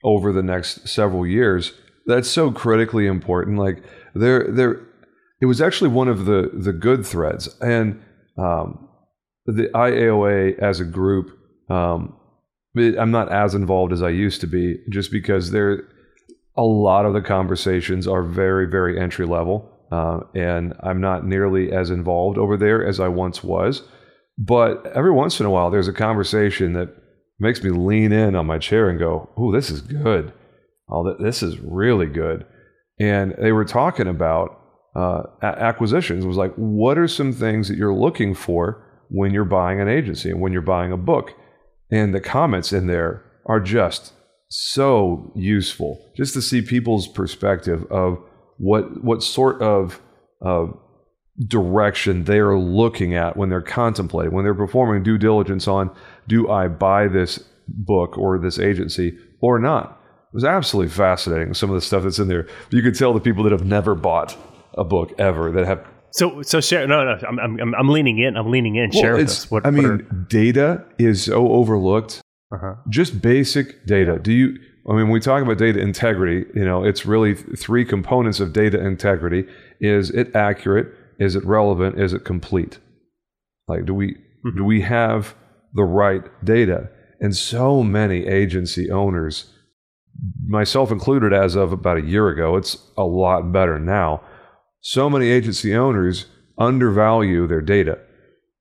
over 0.06 0.32
the 0.32 0.42
next 0.42 0.88
several 0.88 1.28
years, 1.28 1.74
that's 2.06 2.30
so 2.30 2.50
critically 2.50 3.08
important. 3.08 3.60
Like 3.60 3.84
there, 4.16 4.50
there, 4.50 4.88
it 5.42 5.48
was 5.48 5.62
actually 5.62 5.90
one 5.90 6.08
of 6.08 6.24
the 6.24 6.50
the 6.54 6.72
good 6.72 7.06
threads, 7.06 7.54
and 7.60 8.02
um, 8.38 8.88
the 9.46 9.68
IAOA 9.76 10.58
as 10.60 10.80
a 10.80 10.86
group. 10.86 11.38
Um, 11.70 12.18
I'm 12.78 13.12
not 13.12 13.30
as 13.34 13.54
involved 13.54 13.92
as 13.92 14.02
I 14.02 14.12
used 14.12 14.40
to 14.40 14.48
be, 14.48 14.78
just 14.90 15.12
because 15.12 15.52
there 15.52 15.90
a 16.56 16.64
lot 16.64 17.06
of 17.06 17.12
the 17.12 17.22
conversations 17.22 18.08
are 18.08 18.24
very, 18.24 18.66
very 18.66 18.98
entry 18.98 19.26
level. 19.26 19.73
Uh, 19.94 20.22
and 20.34 20.74
I'm 20.82 21.00
not 21.00 21.24
nearly 21.24 21.72
as 21.72 21.92
involved 21.92 22.40
over 22.40 22.58
there 22.58 22.84
as 22.84 23.00
I 23.00 23.10
once 23.10 23.44
was. 23.44 23.84
But 24.40 24.88
every 24.88 25.12
once 25.12 25.40
in 25.40 25.46
a 25.46 25.52
while, 25.52 25.70
there's 25.70 25.88
a 25.88 25.94
conversation 25.94 26.74
that 26.74 26.90
makes 27.40 27.62
me 27.62 27.70
lean 27.70 28.12
in 28.12 28.36
on 28.36 28.48
my 28.48 28.58
chair 28.58 28.90
and 28.90 28.98
go, 28.98 29.30
Oh, 29.38 29.52
this 29.52 29.70
is 29.70 29.82
good. 29.82 30.34
Oh, 30.90 31.16
this 31.22 31.44
is 31.44 31.60
really 31.60 32.08
good. 32.08 32.44
And 33.00 33.36
they 33.40 33.52
were 33.52 33.66
talking 33.66 34.08
about 34.08 34.60
uh, 34.96 35.24
acquisitions. 35.44 36.24
It 36.24 36.28
was 36.28 36.38
like, 36.38 36.54
what 36.56 36.98
are 36.98 37.08
some 37.08 37.32
things 37.32 37.68
that 37.68 37.78
you're 37.78 37.94
looking 37.94 38.34
for 38.34 38.84
when 39.10 39.32
you're 39.32 39.46
buying 39.46 39.80
an 39.80 39.88
agency 39.88 40.32
and 40.32 40.42
when 40.42 40.54
you're 40.54 40.62
buying 40.64 40.92
a 40.92 40.98
book. 40.98 41.34
And 41.92 42.16
the 42.16 42.20
comments 42.20 42.74
in 42.74 42.88
there 42.88 43.24
are 43.46 43.60
just 43.60 44.14
so 44.50 45.32
useful 45.36 46.12
just 46.18 46.34
to 46.34 46.42
see 46.42 46.64
people's 46.64 47.08
perspective 47.08 47.86
of 47.92 48.18
what 48.58 49.04
what 49.04 49.24
sort 49.24 49.62
of 49.62 50.02
uh, 50.46 50.68
direction 51.48 52.26
they 52.26 52.40
are 52.40 52.58
looking 52.58 53.16
at 53.16 53.36
when 53.36 53.50
they're 53.50 53.62
contemplating 53.62 54.34
when 54.34 54.44
they're 54.44 54.54
performing 54.54 55.02
due 55.02 55.18
diligence 55.18 55.68
on 55.68 55.90
do 56.28 56.50
I 56.50 56.68
buy 56.68 57.08
this 57.08 57.40
book 57.68 58.18
or 58.18 58.38
this 58.38 58.60
agency 58.60 59.18
or 59.42 59.60
not. 59.60 60.00
It 60.32 60.36
was 60.36 60.44
absolutely 60.44 60.92
fascinating 60.92 61.54
some 61.54 61.70
of 61.70 61.76
the 61.76 61.82
stuff 61.82 62.04
that's 62.04 62.20
in 62.20 62.28
there. 62.28 62.48
You 62.72 62.82
could 62.82 62.96
tell 62.96 63.14
the 63.14 63.20
people 63.20 63.44
that 63.44 63.52
have 63.52 63.66
never 63.66 63.96
bought 63.96 64.36
a 64.76 64.84
book 64.84 65.14
ever 65.20 65.52
that 65.52 65.66
have 65.66 65.86
so 66.12 66.42
so 66.42 66.60
share 66.62 66.88
no 66.88 67.04
no 67.04 67.20
I'm 67.28 67.40
I'm, 67.40 67.76
I'm 67.76 67.90
leaning 67.90 68.20
in 68.20 68.38
I'm 68.38 68.50
leaning 68.50 68.76
in 68.76 68.92
share 68.92 69.16
with 69.16 69.30
us. 69.30 69.50
What, 69.50 69.66
I 69.66 69.72
mean, 69.72 69.86
are, 69.86 69.98
data 69.98 70.86
is 70.98 71.24
so 71.24 71.52
overlooked. 71.52 72.22
Uh-huh. 72.54 72.76
Just 72.90 73.22
basic 73.22 73.86
data. 73.86 74.20
Do 74.20 74.32
you? 74.32 74.60
I 74.88 74.92
mean, 74.92 75.04
when 75.04 75.12
we 75.12 75.20
talk 75.20 75.42
about 75.42 75.58
data 75.58 75.80
integrity, 75.80 76.46
you 76.54 76.66
know, 76.66 76.84
it's 76.84 77.06
really 77.06 77.36
three 77.36 77.86
components 77.86 78.40
of 78.40 78.54
data 78.54 78.84
integrity: 78.84 79.48
is 79.80 80.10
it 80.10 80.36
accurate? 80.36 80.94
Is 81.20 81.36
it 81.36 81.46
relevant? 81.46 82.00
Is 82.00 82.14
it 82.14 82.26
complete? 82.26 82.80
Like, 83.68 83.86
do 83.86 83.94
we 83.94 84.14
mm-hmm. 84.14 84.58
do 84.58 84.66
we 84.66 84.82
have 84.82 85.36
the 85.74 85.84
right 85.84 86.24
data? 86.44 86.90
And 87.20 87.36
so 87.36 87.84
many 87.84 88.26
agency 88.26 88.92
owners, 88.92 89.50
myself 90.46 90.92
included, 90.92 91.32
as 91.32 91.56
of 91.56 91.72
about 91.72 91.98
a 91.98 92.02
year 92.02 92.28
ago, 92.28 92.58
it's 92.58 92.78
a 92.98 93.04
lot 93.04 93.54
better 93.54 93.80
now 93.80 94.22
so 94.84 95.10
many 95.10 95.30
agency 95.30 95.74
owners 95.74 96.26
undervalue 96.58 97.48
their 97.48 97.62
data 97.62 97.98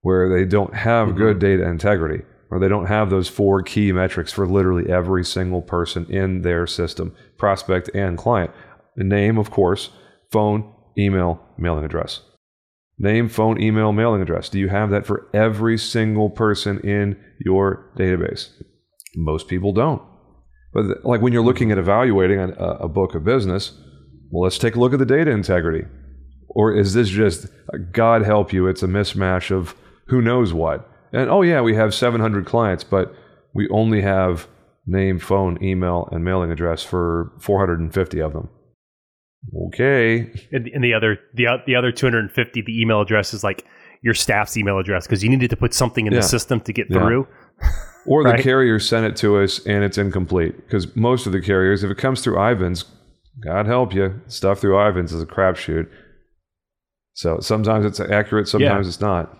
where 0.02 0.28
they 0.34 0.44
don't 0.44 0.72
have 0.72 1.08
mm-hmm. 1.08 1.18
good 1.18 1.38
data 1.38 1.68
integrity 1.68 2.24
or 2.52 2.58
they 2.58 2.68
don't 2.68 2.84
have 2.84 3.08
those 3.08 3.30
four 3.30 3.62
key 3.62 3.92
metrics 3.92 4.30
for 4.30 4.46
literally 4.46 4.92
every 4.92 5.24
single 5.24 5.62
person 5.62 6.04
in 6.10 6.42
their 6.42 6.66
system, 6.66 7.16
prospect 7.38 7.88
and 7.94 8.18
client. 8.18 8.50
The 8.94 9.04
name, 9.04 9.38
of 9.38 9.50
course, 9.50 9.88
phone, 10.30 10.70
email, 10.98 11.40
mailing 11.56 11.86
address. 11.86 12.20
Name, 12.98 13.30
phone, 13.30 13.58
email, 13.58 13.92
mailing 13.92 14.20
address. 14.20 14.50
Do 14.50 14.58
you 14.58 14.68
have 14.68 14.90
that 14.90 15.06
for 15.06 15.30
every 15.32 15.78
single 15.78 16.28
person 16.28 16.78
in 16.80 17.18
your 17.40 17.90
database? 17.96 18.50
Most 19.16 19.48
people 19.48 19.72
don't. 19.72 20.02
But 20.74 21.06
like 21.06 21.22
when 21.22 21.32
you're 21.32 21.42
looking 21.42 21.72
at 21.72 21.78
evaluating 21.78 22.38
a, 22.38 22.52
a 22.80 22.88
book 22.88 23.14
of 23.14 23.24
business, 23.24 23.72
well, 24.30 24.42
let's 24.42 24.58
take 24.58 24.76
a 24.76 24.78
look 24.78 24.92
at 24.92 24.98
the 24.98 25.06
data 25.06 25.30
integrity. 25.30 25.86
Or 26.50 26.76
is 26.76 26.92
this 26.92 27.08
just, 27.08 27.46
God 27.92 28.26
help 28.26 28.52
you, 28.52 28.66
it's 28.66 28.82
a 28.82 28.86
mismatch 28.86 29.50
of 29.50 29.74
who 30.08 30.20
knows 30.20 30.52
what? 30.52 30.86
And 31.12 31.30
oh, 31.30 31.42
yeah, 31.42 31.60
we 31.60 31.74
have 31.74 31.94
700 31.94 32.46
clients, 32.46 32.84
but 32.84 33.14
we 33.54 33.68
only 33.68 34.00
have 34.00 34.48
name, 34.86 35.18
phone, 35.18 35.62
email, 35.62 36.08
and 36.10 36.24
mailing 36.24 36.50
address 36.50 36.82
for 36.82 37.32
450 37.38 38.20
of 38.20 38.32
them. 38.32 38.48
Okay. 39.68 40.32
And, 40.52 40.68
and 40.68 40.84
the 40.84 40.94
other 40.94 41.18
the 41.34 41.46
the 41.66 41.74
other 41.74 41.90
250, 41.90 42.62
the 42.62 42.80
email 42.80 43.00
address 43.00 43.34
is 43.34 43.42
like 43.42 43.66
your 44.02 44.14
staff's 44.14 44.56
email 44.56 44.78
address 44.78 45.06
because 45.06 45.22
you 45.22 45.30
needed 45.30 45.50
to 45.50 45.56
put 45.56 45.74
something 45.74 46.06
in 46.06 46.12
yeah. 46.12 46.20
the 46.20 46.26
system 46.26 46.60
to 46.60 46.72
get 46.72 46.86
yeah. 46.88 46.98
through. 46.98 47.26
or 48.06 48.22
right? 48.24 48.36
the 48.36 48.42
carrier 48.42 48.78
sent 48.78 49.04
it 49.04 49.16
to 49.16 49.38
us 49.38 49.64
and 49.66 49.84
it's 49.84 49.98
incomplete 49.98 50.56
because 50.56 50.94
most 50.96 51.26
of 51.26 51.32
the 51.32 51.40
carriers, 51.40 51.82
if 51.82 51.90
it 51.90 51.98
comes 51.98 52.22
through 52.22 52.38
Ivans, 52.38 52.84
God 53.40 53.66
help 53.66 53.94
you, 53.94 54.20
stuff 54.28 54.60
through 54.60 54.78
Ivans 54.78 55.12
is 55.12 55.22
a 55.22 55.26
crapshoot. 55.26 55.88
So 57.14 57.40
sometimes 57.40 57.84
it's 57.84 58.00
accurate, 58.00 58.48
sometimes 58.48 58.86
yeah. 58.86 58.88
it's 58.88 59.00
not. 59.00 59.38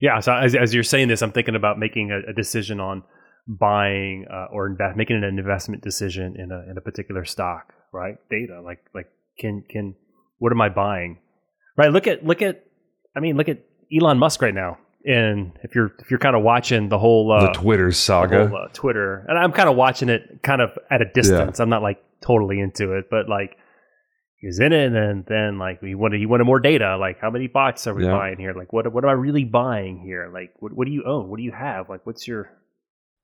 Yeah. 0.00 0.20
So 0.20 0.34
as, 0.34 0.54
as, 0.54 0.74
you're 0.74 0.82
saying 0.82 1.08
this, 1.08 1.22
I'm 1.22 1.32
thinking 1.32 1.54
about 1.54 1.78
making 1.78 2.10
a, 2.10 2.30
a 2.30 2.32
decision 2.32 2.80
on 2.80 3.02
buying 3.46 4.26
uh, 4.30 4.46
or 4.52 4.66
invest, 4.66 4.96
making 4.96 5.16
an 5.16 5.38
investment 5.38 5.82
decision 5.82 6.36
in 6.38 6.50
a 6.50 6.70
in 6.70 6.76
a 6.76 6.80
particular 6.80 7.24
stock. 7.24 7.72
Right? 7.92 8.16
Data, 8.30 8.60
like 8.60 8.84
like 8.94 9.06
can 9.38 9.64
can 9.68 9.94
what 10.38 10.52
am 10.52 10.60
I 10.60 10.68
buying? 10.68 11.18
Right. 11.76 11.92
Look 11.92 12.06
at 12.06 12.24
look 12.24 12.42
at. 12.42 12.64
I 13.16 13.20
mean, 13.20 13.36
look 13.36 13.48
at 13.48 13.60
Elon 13.94 14.18
Musk 14.18 14.42
right 14.42 14.54
now. 14.54 14.78
And 15.06 15.52
if 15.62 15.74
you're 15.74 15.92
if 15.98 16.10
you're 16.10 16.18
kind 16.18 16.34
of 16.34 16.42
watching 16.42 16.88
the 16.88 16.98
whole 16.98 17.30
uh, 17.30 17.46
the 17.46 17.52
Twitter 17.52 17.92
saga, 17.92 18.48
whole, 18.48 18.56
uh, 18.56 18.68
Twitter, 18.72 19.24
and 19.28 19.38
I'm 19.38 19.52
kind 19.52 19.68
of 19.68 19.76
watching 19.76 20.08
it 20.08 20.42
kind 20.42 20.62
of 20.62 20.70
at 20.90 21.02
a 21.02 21.04
distance. 21.04 21.58
Yeah. 21.58 21.62
I'm 21.62 21.68
not 21.68 21.82
like 21.82 22.02
totally 22.22 22.58
into 22.58 22.94
it, 22.94 23.06
but 23.10 23.28
like 23.28 23.58
is 24.44 24.60
in 24.60 24.72
it, 24.72 24.86
and 24.86 24.94
then, 24.94 25.24
then 25.28 25.58
like 25.58 25.82
we 25.82 25.94
wanted 25.94 26.18
he 26.20 26.26
wanted 26.26 26.44
more 26.44 26.60
data. 26.60 26.96
Like 26.96 27.20
how 27.20 27.30
many 27.30 27.46
bots 27.46 27.86
are 27.86 27.94
we 27.94 28.04
yeah. 28.04 28.12
buying 28.12 28.38
here? 28.38 28.52
Like 28.54 28.72
what 28.72 28.92
what 28.92 29.04
am 29.04 29.10
I 29.10 29.14
really 29.14 29.44
buying 29.44 30.00
here? 30.00 30.30
Like 30.32 30.54
what 30.60 30.72
what 30.72 30.86
do 30.86 30.92
you 30.92 31.04
own? 31.04 31.28
What 31.28 31.38
do 31.38 31.42
you 31.42 31.52
have? 31.52 31.88
Like 31.88 32.04
what's 32.06 32.26
your 32.28 32.50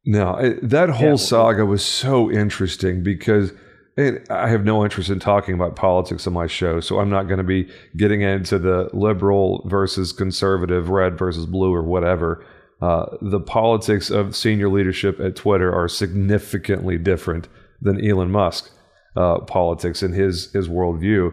no, 0.04 0.58
that 0.62 0.88
whole 0.88 1.10
yeah, 1.10 1.16
saga 1.16 1.66
was 1.66 1.84
so 1.84 2.30
interesting 2.30 3.02
because 3.02 3.52
I 3.98 4.48
have 4.48 4.64
no 4.64 4.82
interest 4.82 5.10
in 5.10 5.20
talking 5.20 5.54
about 5.54 5.76
politics 5.76 6.26
on 6.26 6.32
my 6.32 6.46
show, 6.46 6.80
so 6.80 7.00
I'm 7.00 7.10
not 7.10 7.24
going 7.24 7.38
to 7.38 7.44
be 7.44 7.68
getting 7.96 8.22
into 8.22 8.58
the 8.58 8.88
liberal 8.94 9.62
versus 9.68 10.12
conservative, 10.12 10.88
red 10.88 11.18
versus 11.18 11.44
blue, 11.44 11.74
or 11.74 11.82
whatever. 11.82 12.44
Uh, 12.80 13.06
the 13.20 13.40
politics 13.40 14.08
of 14.08 14.34
senior 14.34 14.70
leadership 14.70 15.20
at 15.20 15.36
Twitter 15.36 15.70
are 15.74 15.86
significantly 15.86 16.96
different 16.96 17.46
than 17.82 18.02
Elon 18.02 18.30
Musk 18.30 18.72
uh, 19.16 19.40
politics 19.40 20.02
and 20.02 20.14
his 20.14 20.52
his 20.52 20.68
worldview. 20.68 21.32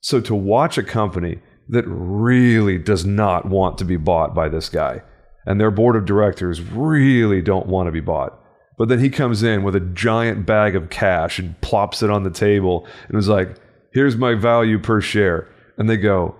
So 0.00 0.20
to 0.20 0.34
watch 0.34 0.78
a 0.78 0.82
company 0.82 1.40
that 1.68 1.84
really 1.86 2.78
does 2.78 3.04
not 3.04 3.46
want 3.46 3.78
to 3.78 3.84
be 3.84 3.96
bought 3.96 4.34
by 4.34 4.48
this 4.48 4.68
guy, 4.68 5.02
and 5.46 5.60
their 5.60 5.70
board 5.70 5.96
of 5.96 6.04
directors 6.04 6.60
really 6.60 7.42
don't 7.42 7.66
want 7.66 7.86
to 7.86 7.92
be 7.92 8.00
bought. 8.00 8.36
But 8.78 8.88
then 8.88 8.98
he 8.98 9.10
comes 9.10 9.42
in 9.42 9.62
with 9.62 9.76
a 9.76 9.80
giant 9.80 10.46
bag 10.46 10.74
of 10.74 10.88
cash 10.88 11.38
and 11.38 11.60
plops 11.60 12.02
it 12.02 12.08
on 12.08 12.22
the 12.22 12.30
table 12.30 12.86
and 13.08 13.18
is 13.18 13.28
like, 13.28 13.56
here's 13.92 14.16
my 14.16 14.34
value 14.34 14.78
per 14.78 15.02
share. 15.02 15.46
And 15.76 15.88
they 15.88 15.98
go, 15.98 16.34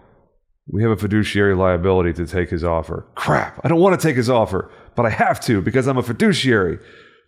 we 0.66 0.82
have 0.82 0.90
a 0.90 0.96
fiduciary 0.96 1.54
liability 1.54 2.14
to 2.14 2.26
take 2.26 2.48
his 2.48 2.64
offer. 2.64 3.06
Crap, 3.14 3.60
I 3.62 3.68
don't 3.68 3.80
want 3.80 4.00
to 4.00 4.06
take 4.06 4.16
his 4.16 4.30
offer, 4.30 4.70
but 4.96 5.04
I 5.04 5.10
have 5.10 5.38
to 5.40 5.60
because 5.60 5.86
I'm 5.86 5.98
a 5.98 6.02
fiduciary. 6.02 6.78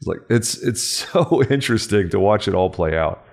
It's 0.03 0.09
like 0.09 0.21
it's 0.29 0.59
it's 0.59 0.83
so 1.13 1.43
interesting 1.49 2.11
to 2.11 2.21
watch 2.21 2.49
it 2.49 2.55
all 2.55 2.71
play 2.71 2.97
out. 2.97 3.25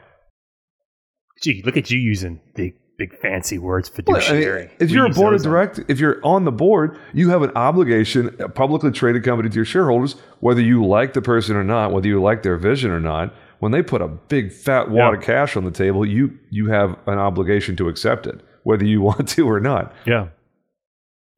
Gee, 1.42 1.62
look 1.66 1.78
at 1.78 1.90
you 1.90 1.98
using 1.98 2.42
big 2.54 2.76
big 2.98 3.18
fancy 3.18 3.58
words 3.58 3.88
fiduciary. 3.90 4.52
Well, 4.52 4.66
I 4.66 4.68
mean, 4.68 4.72
if 4.80 4.92
you're 4.92 5.06
a 5.06 5.10
board 5.10 5.34
of 5.34 5.42
direct, 5.42 5.80
if 5.88 6.00
you're 6.00 6.20
on 6.24 6.44
the 6.44 6.52
board, 6.52 7.00
you 7.14 7.30
have 7.30 7.42
an 7.42 7.52
obligation, 7.56 8.36
a 8.40 8.50
publicly 8.50 8.92
traded 8.92 9.24
company 9.24 9.50
to 9.50 9.56
your 9.56 9.66
shareholders, 9.66 10.14
whether 10.42 10.62
you 10.62 10.86
like 10.86 11.14
the 11.14 11.22
person 11.22 11.56
or 11.56 11.64
not, 11.64 11.94
whether 11.94 12.08
you 12.08 12.22
like 12.22 12.44
their 12.44 12.58
vision 12.58 12.92
or 12.92 13.00
not. 13.00 13.34
When 13.60 13.72
they 13.72 13.82
put 13.82 14.02
a 14.02 14.08
big 14.08 14.54
fat 14.54 14.90
wad 14.90 15.12
yeah. 15.12 15.18
of 15.18 15.24
cash 15.24 15.58
on 15.58 15.66
the 15.66 15.72
table, 15.72 16.06
you 16.06 16.38
you 16.50 16.68
have 16.68 16.98
an 17.08 17.18
obligation 17.18 17.76
to 17.78 17.88
accept 17.88 18.28
it, 18.28 18.42
whether 18.64 18.86
you 18.86 19.02
want 19.10 19.28
to 19.30 19.50
or 19.50 19.60
not. 19.60 19.94
Yeah. 20.06 20.28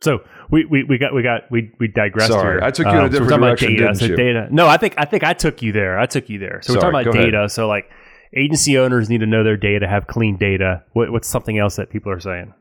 So 0.03 0.23
we, 0.49 0.65
we, 0.65 0.83
we 0.83 0.97
got 0.97 1.13
we 1.13 1.21
got 1.21 1.49
we 1.51 1.71
we 1.79 1.87
digressed 1.87 2.31
Sorry, 2.31 2.55
here. 2.55 2.63
I 2.63 2.71
took 2.71 2.87
you 2.87 2.91
in 2.91 2.97
a 2.97 3.03
um, 3.03 3.09
different 3.11 3.31
so 3.31 3.37
direction. 3.37 3.75
Data, 3.75 3.95
so 3.95 4.15
data. 4.15 4.47
No, 4.49 4.67
I 4.67 4.77
think 4.77 4.95
I 4.97 5.05
think 5.05 5.23
I 5.23 5.33
took 5.33 5.61
you 5.61 5.71
there. 5.71 5.99
I 5.99 6.07
took 6.07 6.27
you 6.27 6.39
there. 6.39 6.59
So 6.63 6.73
Sorry, 6.73 6.77
we're 6.77 7.03
talking 7.03 7.09
about 7.11 7.25
data. 7.25 7.37
Ahead. 7.37 7.51
So 7.51 7.67
like 7.67 7.89
agency 8.35 8.77
owners 8.79 9.09
need 9.09 9.19
to 9.19 9.27
know 9.27 9.43
their 9.43 9.57
data, 9.57 9.87
have 9.87 10.07
clean 10.07 10.37
data. 10.37 10.83
What, 10.93 11.11
what's 11.11 11.27
something 11.27 11.59
else 11.59 11.75
that 11.75 11.91
people 11.91 12.11
are 12.11 12.19
saying? 12.19 12.53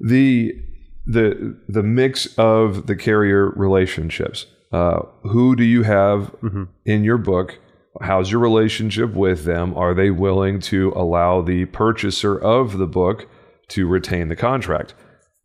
The 0.00 0.54
the 1.06 1.56
the 1.68 1.84
mix 1.84 2.34
of 2.36 2.86
the 2.86 2.96
carrier 2.96 3.50
relationships. 3.50 4.46
Uh, 4.72 5.00
who 5.22 5.54
do 5.54 5.64
you 5.64 5.84
have 5.84 6.34
mm-hmm. 6.42 6.64
in 6.84 7.04
your 7.04 7.16
book? 7.16 7.58
How's 8.00 8.30
your 8.30 8.40
relationship 8.40 9.14
with 9.14 9.44
them? 9.44 9.76
Are 9.76 9.94
they 9.94 10.10
willing 10.10 10.60
to 10.62 10.92
allow 10.94 11.42
the 11.42 11.64
purchaser 11.66 12.38
of 12.38 12.76
the 12.76 12.86
book 12.86 13.28
to 13.68 13.86
retain 13.86 14.28
the 14.28 14.36
contract? 14.36 14.94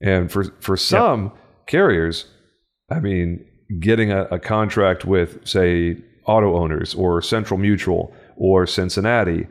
And 0.02 0.32
for 0.32 0.46
for 0.60 0.76
some, 0.76 1.26
yep 1.26 1.43
carriers, 1.68 2.26
I 2.90 3.00
mean, 3.00 3.46
getting 3.80 4.12
a, 4.12 4.24
a 4.26 4.40
contract 4.40 5.06
with, 5.06 5.48
say, 5.48 5.98
auto 6.26 6.58
owners 6.58 6.94
or 6.96 7.22
Central 7.22 7.60
Mutual 7.60 8.14
or 8.38 8.66
Cincinnati, 8.66 9.48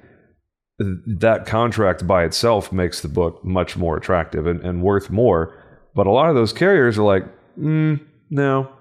that 0.78 1.46
contract 1.46 2.06
by 2.06 2.24
itself 2.24 2.72
makes 2.72 3.00
the 3.00 3.08
book 3.08 3.44
much 3.44 3.76
more 3.76 3.96
attractive 3.96 4.46
and, 4.46 4.60
and 4.62 4.82
worth 4.82 5.10
more. 5.10 5.56
But 5.94 6.06
a 6.06 6.10
lot 6.10 6.28
of 6.28 6.34
those 6.34 6.52
carriers 6.52 6.98
are 6.98 7.02
like, 7.02 7.24
mm, 7.58 8.00
no, 8.30 8.72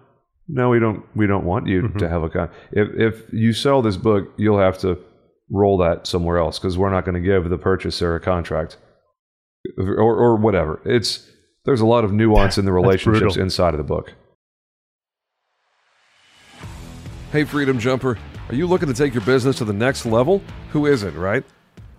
no, 0.48 0.70
we 0.70 0.80
don't, 0.80 1.06
we 1.16 1.28
don't 1.28 1.46
want 1.46 1.68
you 1.68 1.84
mm-hmm. 1.84 1.98
to 2.00 2.10
have 2.10 2.24
a 2.24 2.30
con. 2.30 2.50
If 2.72 2.90
if 2.96 3.34
you 3.34 3.54
sell 3.54 3.82
this 3.82 3.98
book, 3.98 4.32
you'll 4.38 4.60
have 4.60 4.78
to 4.80 4.98
roll 5.50 5.78
that 5.80 6.08
somewhere 6.08 6.38
else 6.38 6.58
because 6.58 6.78
we're 6.78 6.90
not 6.90 7.06
going 7.06 7.22
to 7.22 7.22
give 7.22 7.50
the 7.50 7.58
purchaser 7.58 8.16
a 8.16 8.20
contract 8.20 8.78
or 9.78 10.16
or 10.16 10.38
whatever. 10.38 10.82
It's 10.86 11.30
there's 11.66 11.82
a 11.82 11.86
lot 11.86 12.04
of 12.04 12.12
nuance 12.12 12.58
in 12.58 12.66
the 12.66 12.72
relationships 12.82 13.38
inside 13.38 13.74
of 13.74 13.78
the 13.78 13.84
book. 13.84 14.14
Hey, 17.32 17.46
Freedom 17.46 17.80
Jumper, 17.80 18.18
are 18.50 18.56
you 18.56 18.68
looking 18.68 18.90
to 18.90 18.94
take 18.94 19.14
your 19.14 19.24
business 19.24 19.58
to 19.60 19.66
the 19.66 19.74
next 19.74 20.06
level? 20.06 20.42
Who 20.72 20.86
isn't, 20.86 21.16
right? 21.16 21.46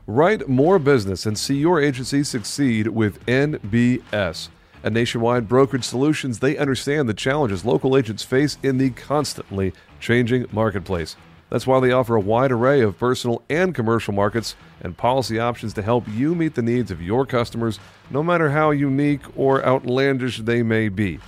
Write 0.07 0.49
more 0.49 0.79
business 0.79 1.25
and 1.25 1.39
see 1.39 1.57
your 1.57 1.81
agency 1.81 2.25
succeed 2.25 2.89
with 2.89 3.25
NBS. 3.27 4.49
At 4.85 4.93
Nationwide 4.93 5.49
Brokerage 5.49 5.85
Solutions, 5.85 6.41
they 6.41 6.59
understand 6.59 7.09
the 7.09 7.15
challenges 7.15 7.65
local 7.65 7.97
agents 7.97 8.25
face 8.25 8.59
in 8.65 8.79
the 8.79 8.91
constantly 8.91 9.73
changing 10.01 10.47
marketplace. 10.51 11.17
That's 11.53 11.67
why 11.67 11.81
they 11.81 11.93
offer 11.93 12.17
a 12.17 12.21
wide 12.21 12.51
array 12.51 12.81
of 12.81 12.99
personal 12.99 13.43
and 13.51 13.75
commercial 13.75 14.15
markets 14.15 14.57
and 14.81 14.97
policy 14.97 15.39
options 15.39 15.75
to 15.75 15.83
help 15.83 16.09
you 16.09 16.35
meet 16.35 16.55
the 16.55 16.63
needs 16.63 16.91
of 16.91 17.03
your 17.03 17.27
customers, 17.27 17.79
no 18.09 18.23
matter 18.23 18.49
how 18.49 18.71
unique 18.71 19.21
or 19.37 19.63
outlandish 19.63 20.39
they 20.39 20.63
may 20.63 20.89
be. 20.89 21.21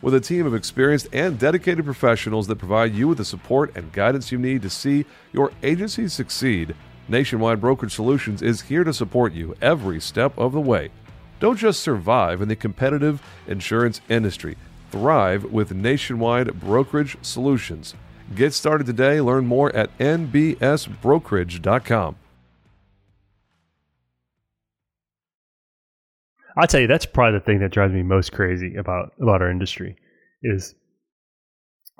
With 0.00 0.14
a 0.14 0.20
team 0.20 0.46
of 0.46 0.54
experienced 0.54 1.08
and 1.12 1.36
dedicated 1.36 1.84
professionals 1.84 2.46
that 2.46 2.60
provide 2.60 2.94
you 2.94 3.08
with 3.08 3.18
the 3.18 3.24
support 3.24 3.76
and 3.76 3.92
guidance 3.92 4.30
you 4.30 4.38
need 4.38 4.62
to 4.62 4.70
see 4.70 5.04
your 5.32 5.50
agency 5.64 6.06
succeed, 6.06 6.76
Nationwide 7.08 7.60
Brokerage 7.60 7.92
Solutions 7.92 8.40
is 8.40 8.60
here 8.60 8.84
to 8.84 8.94
support 8.94 9.32
you 9.32 9.56
every 9.60 10.00
step 10.00 10.38
of 10.38 10.52
the 10.52 10.60
way. 10.60 10.90
Don't 11.40 11.58
just 11.58 11.80
survive 11.80 12.40
in 12.40 12.46
the 12.46 12.54
competitive 12.54 13.20
insurance 13.48 14.00
industry, 14.08 14.56
thrive 14.92 15.42
with 15.46 15.74
Nationwide 15.74 16.60
Brokerage 16.60 17.16
Solutions. 17.20 17.96
Get 18.34 18.54
started 18.54 18.86
today. 18.86 19.20
Learn 19.20 19.46
more 19.46 19.74
at 19.74 19.96
nbsbrokerage.com. 19.98 22.16
I'll 26.56 26.66
tell 26.66 26.80
you, 26.80 26.86
that's 26.86 27.06
probably 27.06 27.38
the 27.38 27.44
thing 27.44 27.60
that 27.60 27.72
drives 27.72 27.94
me 27.94 28.02
most 28.02 28.32
crazy 28.32 28.74
about 28.76 29.12
about 29.20 29.40
our 29.40 29.50
industry 29.50 29.96
is 30.42 30.74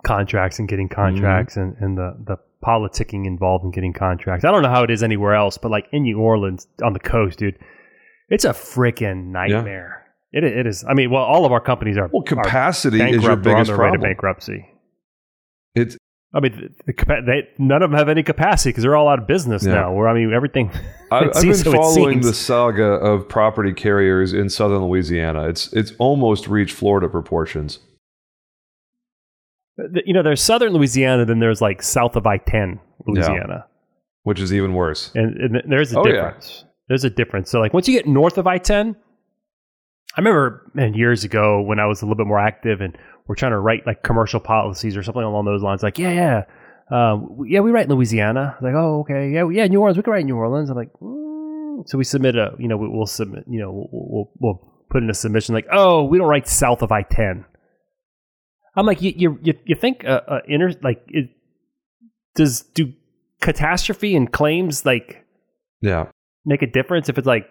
contracts 0.05 0.59
and 0.59 0.68
getting 0.68 0.88
contracts 0.88 1.55
mm-hmm. 1.55 1.83
and, 1.83 1.99
and 1.99 1.99
the, 1.99 2.16
the 2.27 2.37
politicking 2.62 3.27
involved 3.27 3.64
in 3.64 3.71
getting 3.71 3.92
contracts. 3.92 4.45
I 4.45 4.51
don't 4.51 4.62
know 4.62 4.68
how 4.68 4.83
it 4.83 4.90
is 4.90 5.03
anywhere 5.03 5.35
else, 5.35 5.59
but 5.59 5.71
like 5.71 5.87
in 5.92 6.03
New 6.03 6.18
Orleans 6.18 6.66
on 6.83 6.92
the 6.92 6.99
coast, 6.99 7.38
dude, 7.38 7.59
it's 8.29 8.45
a 8.45 8.51
freaking 8.51 9.27
nightmare. 9.27 10.07
It, 10.33 10.45
it 10.45 10.66
is. 10.66 10.85
I 10.88 10.95
mean, 10.95 11.11
well, 11.11 11.23
all 11.23 11.45
of 11.45 11.53
our 11.53 11.61
companies 11.61 11.99
are 11.99 12.09
Well, 12.12 12.23
capacity 12.23 13.03
are 13.03 13.09
is 13.09 13.23
your 13.23 13.37
biggest 13.37 13.68
their 13.68 13.79
way 13.79 13.87
to 13.87 13.90
problem. 13.90 14.01
bankruptcy. 14.01 14.68
It's 15.75 15.97
I 16.35 16.40
mean, 16.40 16.75
the, 16.87 16.92
the, 16.95 17.23
they, 17.27 17.49
none 17.59 17.83
of 17.83 17.90
them 17.90 17.99
have 17.99 18.09
any 18.09 18.23
capacity 18.23 18.71
because 18.71 18.83
they're 18.85 18.97
all 18.97 19.09
out 19.09 19.18
of 19.18 19.27
business 19.27 19.64
Yeah. 19.66 19.75
now. 19.75 19.92
Where 19.92 20.09
I 20.09 20.14
mean, 20.14 20.33
everything. 20.33 20.71
I, 21.11 21.25
it 21.25 21.27
I've 21.27 21.33
been 21.33 21.42
seems- 21.42 21.62
so 21.62 21.71
it 21.73 21.77
following 21.77 22.21
the 22.23 22.33
saga 22.33 22.85
of 22.85 23.29
property 23.29 23.73
carriers 23.75 24.33
in 24.33 24.49
southern 24.49 24.85
Louisiana. 24.87 25.49
It's 25.49 25.73
it's 25.75 25.92
almost 25.99 26.49
reached 26.49 26.75
Florida 26.75 27.09
proportions. 27.09 27.81
You 30.07 30.12
know, 30.12 30.23
there's 30.23 30.42
southern 30.42 30.73
Louisiana, 30.73 31.25
then 31.25 31.38
there's 31.40 31.61
like 31.61 31.83
south 31.83 32.14
of 32.16 32.27
I 32.27 32.37
10 32.38 32.79
Louisiana. 33.07 33.66
which 34.23 34.38
is 34.38 34.53
even 34.53 34.75
worse. 34.75 35.11
And, 35.14 35.37
and 35.57 35.62
there's 35.73 35.92
a 35.92 35.99
Oh, 35.99 36.07
yeah. 36.07 36.12
difference. 36.12 36.64
There's 36.88 37.05
a 37.05 37.11
difference. 37.11 37.51
So, 37.51 37.59
like, 37.59 37.73
once 37.73 37.88
you 37.88 37.97
get 37.97 38.07
north 38.07 38.37
of 38.38 38.47
I 38.47 38.59
10, 38.59 38.95
I 40.14 40.21
remember 40.21 40.71
man, 40.75 40.92
years 40.95 41.25
ago 41.25 41.62
when 41.62 41.81
I 41.81 41.87
was 41.87 42.03
a 42.03 42.05
little 42.05 42.16
bit 42.16 42.27
more 42.27 42.38
active 42.38 42.81
and 42.83 42.97
we're 43.27 43.35
trying 43.35 43.53
to 43.53 43.59
write 43.59 43.87
like 43.87 44.03
commercial 44.03 44.41
policies 44.41 44.97
or 44.97 45.03
something 45.03 45.23
along 45.23 45.45
those 45.45 45.63
lines. 45.63 45.83
Like, 45.83 45.99
yeah, 45.99 46.13
yeah. 46.13 46.45
Um, 46.91 47.29
w- 47.29 47.53
yeah, 47.53 47.61
we 47.61 47.71
write 47.71 47.87
in 47.87 47.95
Louisiana. 47.95 48.57
Like, 48.61 48.75
oh, 48.75 49.01
okay. 49.01 49.31
Yeah, 49.31 49.49
yeah, 49.49 49.67
New 49.67 49.81
Orleans. 49.81 49.97
We 49.97 50.03
can 50.03 50.13
write 50.13 50.21
in 50.23 50.27
New 50.27 50.37
Orleans. 50.37 50.71
I'm 50.71 50.77
like, 50.77 50.93
mm. 51.01 51.89
so 51.89 51.97
we 51.97 52.05
submit 52.05 52.37
a, 52.37 52.53
you 52.59 52.69
know, 52.69 52.77
we, 52.77 52.89
we'll 52.89 53.07
submit, 53.07 53.45
you 53.49 53.61
know, 53.61 53.71
we'll, 53.71 53.89
we'll, 53.93 54.31
we'll 54.41 54.73
put 54.91 55.03
in 55.03 55.09
a 55.11 55.15
submission 55.15 55.55
like, 55.55 55.67
oh, 55.73 56.05
we 56.05 56.19
don't 56.19 56.29
write 56.29 56.49
south 56.49 56.83
of 56.83 56.93
I 56.93 57.03
10. 57.03 57.45
I'm 58.77 58.87
like, 58.87 59.01
you, 59.03 59.13
you, 59.17 59.39
you, 59.43 59.55
you 59.65 59.75
think, 59.75 60.05
uh, 60.05 60.21
uh, 60.27 60.41
inter, 60.47 60.73
like, 60.83 61.03
it, 61.09 61.31
does, 62.35 62.63
do 62.63 62.93
catastrophe 63.41 64.17
and 64.17 64.33
claims 64.33 64.87
like 64.87 65.25
Yeah. 65.81 66.07
make 66.45 66.63
a 66.63 66.67
difference 66.67 67.09
if 67.09 67.19
it's 67.19 67.27
like 67.27 67.49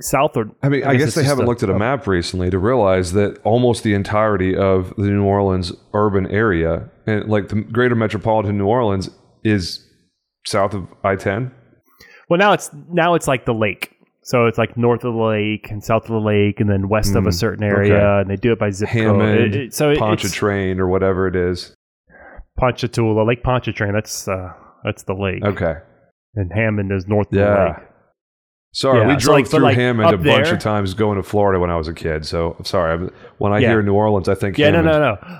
south 0.00 0.36
or 0.36 0.46
I 0.62 0.68
mean, 0.68 0.84
I, 0.84 0.94
guess 0.96 1.08
it's 1.08 1.16
they 1.16 1.24
haven't 1.24 1.46
looked 1.46 1.62
at 1.62 1.70
a 1.70 1.78
map 1.78 2.06
recently 2.06 2.50
to 2.50 2.58
realize 2.58 3.12
that 3.14 3.38
almost 3.44 3.82
the 3.82 3.94
entirety 3.94 4.56
of 4.56 4.94
the 4.96 5.04
New 5.10 5.24
Orleans 5.24 5.72
urban 5.94 6.26
area, 6.28 6.88
and 7.06 7.28
like 7.28 7.48
the 7.48 7.56
greater 7.62 7.94
metropolitan 7.94 8.58
New 8.58 8.66
Orleans, 8.66 9.10
is 9.44 9.84
south 10.46 10.74
of 10.74 10.86
I 11.04 11.16
10. 11.16 11.50
well 12.30 12.38
now 12.38 12.52
it's 12.52 12.70
now 12.90 13.14
it's 13.14 13.26
like 13.28 13.44
the 13.44 13.52
lake 13.54 13.92
so 14.22 14.46
it's 14.46 14.58
like 14.58 14.76
north 14.76 15.04
of 15.04 15.14
the 15.14 15.20
lake 15.20 15.70
and 15.70 15.82
south 15.82 16.02
of 16.04 16.10
the 16.10 16.18
lake 16.20 16.60
and 16.60 16.68
then 16.70 16.88
west 16.88 17.14
of 17.16 17.24
a 17.26 17.30
Mm, 17.30 17.34
certain 17.34 17.64
area 17.64 17.94
okay. 17.94 18.20
and 18.22 18.30
they 18.30 18.36
do 18.36 18.52
it 18.52 18.58
by 18.58 18.70
zip 18.70 18.88
Hammond, 18.88 19.20
code 19.20 19.40
It- 19.40 19.56
it- 19.56 19.74
so 19.74 19.88
it, 19.88 19.92
it's 19.92 20.00
Pontchartrain, 20.00 20.78
or 20.80 20.86
whatever 20.88 21.26
it 21.28 21.34
is. 21.36 21.74
Ponchatoula 22.58 23.24
Lake 23.24 23.42
Pontchartrain 23.42 23.92
that's 23.92 24.26
uh 24.28 24.52
that's 24.84 25.02
the 25.04 25.14
lake 25.14 25.44
Okay. 25.44 25.74
and 26.34 26.50
Hammond 26.52 26.92
is 26.92 27.06
north 27.06 27.26
of 27.28 27.32
the 27.32 27.38
Yeah. 27.40 27.64
lake 27.68 27.87
Sorry, 28.78 29.00
Yeah, 29.00 29.08
we 29.08 29.16
drove 29.16 29.34
like, 29.38 29.48
through 29.48 29.60
like, 29.60 29.76
Hammond 29.76 30.14
a 30.14 30.16
bunch 30.18 30.44
there- 30.44 30.54
of 30.54 30.60
times 30.60 30.94
going 30.94 31.16
to 31.16 31.22
Florida 31.24 31.58
when 31.58 31.68
I 31.70 31.76
was 31.76 31.88
a 31.88 31.92
kid. 31.94 32.24
So 32.24 32.54
I'm 32.58 32.64
sorry. 32.64 33.10
When 33.38 33.52
I 33.52 33.58
Yeah. 33.58 33.70
hear 33.70 33.82
New 33.82 33.94
Orleans, 33.94 34.28
I 34.28 34.36
think 34.36 34.56
yeah 34.56 34.70
no 34.70 34.76
Hammond. 34.82 35.00
no 35.02 35.18
no 35.28 35.38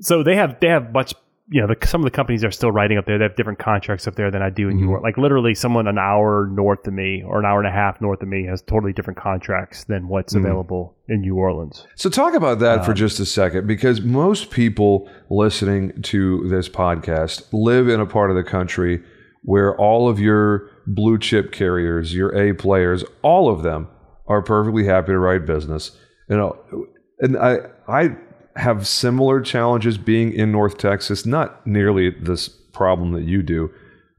so 0.00 0.22
they 0.22 0.34
have 0.36 0.58
they 0.60 0.68
have 0.68 0.92
much 0.92 1.14
you 1.50 1.60
know 1.60 1.66
the, 1.66 1.86
some 1.86 2.00
of 2.00 2.04
the 2.04 2.10
companies 2.10 2.42
are 2.44 2.50
still 2.50 2.72
writing 2.72 2.96
up 2.96 3.04
there 3.04 3.18
they 3.18 3.24
have 3.24 3.36
different 3.36 3.58
contracts 3.58 4.06
up 4.08 4.14
there 4.14 4.30
than 4.30 4.40
I 4.40 4.48
do 4.48 4.68
in 4.70 4.76
New 4.76 4.84
Mhm. 4.86 4.90
York 4.90 5.02
like 5.02 5.18
literally 5.18 5.54
someone 5.54 5.86
an 5.86 5.98
hour 5.98 6.48
north 6.50 6.86
of 6.86 6.94
me 6.94 7.22
or 7.26 7.38
an 7.38 7.44
hour 7.44 7.58
and 7.58 7.68
a 7.68 7.72
half 7.72 8.00
north 8.00 8.22
of 8.22 8.28
me 8.28 8.46
has 8.46 8.62
totally 8.62 8.92
different 8.94 9.18
contracts 9.18 9.84
than 9.84 10.08
what's 10.08 10.32
Mhm. 10.34 10.40
available 10.40 10.96
in 11.08 11.20
New 11.20 11.36
Orleans 11.36 11.86
So 11.96 12.08
talk 12.08 12.34
about 12.34 12.58
that 12.60 12.84
for 12.84 12.92
Um, 12.92 12.96
just 12.96 13.20
a 13.20 13.26
second, 13.26 13.66
because 13.66 14.00
most 14.02 14.50
people 14.50 15.08
listening 15.28 15.92
to 16.02 16.48
this 16.48 16.68
podcast 16.68 17.44
live 17.52 17.88
in 17.88 18.00
a 18.00 18.06
part 18.06 18.30
of 18.30 18.36
the 18.36 18.44
country 18.44 19.02
where 19.42 19.76
all 19.76 20.08
of 20.08 20.18
your 20.18 20.68
blue 20.86 21.18
chip 21.18 21.52
carriers, 21.52 22.14
your 22.14 22.34
A 22.36 22.52
players, 22.52 23.04
all 23.22 23.48
of 23.48 23.62
them 23.62 23.88
are 24.26 24.42
perfectly 24.42 24.84
happy 24.84 25.12
to 25.12 25.18
write 25.18 25.46
business. 25.46 25.92
You 26.28 26.36
know, 26.36 26.86
and 27.20 27.36
I 27.36 27.58
I 27.88 28.16
have 28.56 28.86
similar 28.86 29.40
challenges 29.40 29.98
being 29.98 30.32
in 30.32 30.52
North 30.52 30.78
Texas, 30.78 31.24
not 31.24 31.66
nearly 31.66 32.10
this 32.10 32.48
problem 32.48 33.12
that 33.12 33.24
you 33.24 33.42
do. 33.42 33.70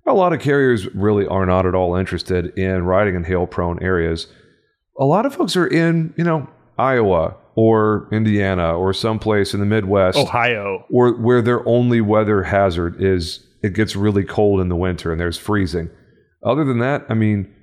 A 0.05 0.13
lot 0.13 0.33
of 0.33 0.41
carriers 0.41 0.93
really 0.93 1.25
are 1.25 1.45
not 1.45 1.65
at 1.65 1.75
all 1.75 1.95
interested 1.95 2.57
in 2.57 2.83
riding 2.83 3.15
in 3.15 3.23
hail 3.23 3.47
prone 3.47 3.81
areas 3.81 4.27
a 4.97 5.05
lot 5.05 5.25
of 5.25 5.33
folks 5.33 5.55
are 5.55 5.67
in, 5.67 6.13
you 6.17 6.23
know, 6.23 6.47
Iowa 6.77 7.35
or 7.55 8.07
Indiana 8.11 8.75
or 8.77 8.93
someplace 8.93 9.53
in 9.53 9.59
the 9.59 9.65
Midwest 9.65 10.17
Ohio 10.17 10.85
or 10.89 11.13
where 11.13 11.41
their 11.41 11.67
only 11.67 12.01
weather 12.01 12.43
hazard 12.43 13.01
is 13.01 13.45
it 13.61 13.73
gets 13.73 13.95
really 13.95 14.23
cold 14.23 14.59
in 14.59 14.69
the 14.69 14.75
winter 14.75 15.11
and 15.11 15.21
there's 15.21 15.37
freezing. 15.37 15.89
Other 16.45 16.63
than 16.63 16.79
that, 16.79 17.05
I 17.09 17.13
mean, 17.13 17.53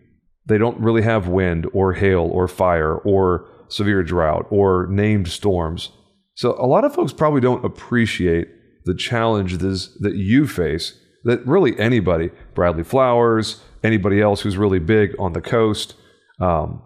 they 0.47 0.59
don't 0.59 0.81
really 0.81 1.03
have 1.03 1.29
wind 1.29 1.67
or 1.73 1.93
hail 1.93 2.23
or 2.33 2.49
fire 2.49 2.97
or 2.97 3.47
severe 3.69 4.03
drought 4.03 4.47
or 4.51 4.87
named 4.89 5.29
storms. 5.29 5.91
So 6.35 6.57
a 6.59 6.67
lot 6.67 6.85
of 6.85 6.95
folks 6.95 7.13
probably 7.13 7.41
don't 7.41 7.65
appreciate 7.65 8.49
the 8.85 8.95
challenges 8.95 9.97
that 10.01 10.17
you 10.17 10.47
face 10.47 10.99
that 11.25 11.47
really 11.47 11.79
anybody, 11.79 12.31
Bradley 12.55 12.83
Flowers, 12.83 13.63
anybody 13.85 14.21
else 14.21 14.41
who's 14.41 14.57
really 14.57 14.79
big 14.79 15.15
on 15.19 15.35
the 15.35 15.41
coast, 15.41 15.95
um, 16.41 16.83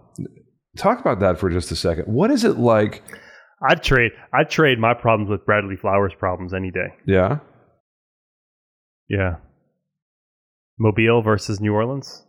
talk 0.76 1.00
about 1.00 1.20
that 1.20 1.38
for 1.38 1.50
just 1.50 1.70
a 1.70 1.76
second. 1.76 2.06
What 2.06 2.30
is 2.30 2.44
it 2.44 2.58
like? 2.58 3.02
I'd 3.66 3.82
trade 3.82 4.10
I'd 4.32 4.50
trade 4.50 4.78
my 4.78 4.94
problems 4.94 5.30
with 5.30 5.46
Bradley 5.46 5.76
Flowers' 5.76 6.12
problems 6.18 6.52
any 6.52 6.70
day. 6.70 6.88
Yeah. 7.06 7.38
Yeah. 9.08 9.36
Mobile 10.78 11.22
versus 11.22 11.60
New 11.60 11.72
Orleans. 11.72 12.24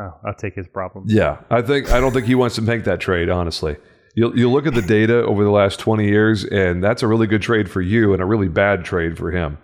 Oh, 0.00 0.12
I'll 0.24 0.34
take 0.34 0.54
his 0.54 0.68
problem. 0.68 1.04
Yeah, 1.08 1.38
I 1.50 1.62
think 1.62 1.90
I 1.90 2.00
don't 2.00 2.12
think 2.12 2.26
he 2.26 2.34
wants 2.34 2.54
to 2.56 2.62
make 2.62 2.84
that 2.84 3.00
trade. 3.00 3.28
Honestly, 3.28 3.76
you 4.14 4.32
you 4.34 4.50
look 4.50 4.66
at 4.66 4.74
the 4.74 4.82
data 4.82 5.24
over 5.24 5.42
the 5.42 5.50
last 5.50 5.80
twenty 5.80 6.06
years, 6.08 6.44
and 6.44 6.82
that's 6.82 7.02
a 7.02 7.08
really 7.08 7.26
good 7.26 7.42
trade 7.42 7.68
for 7.70 7.80
you, 7.80 8.12
and 8.12 8.22
a 8.22 8.24
really 8.24 8.48
bad 8.48 8.84
trade 8.84 9.18
for 9.18 9.32
him. 9.32 9.58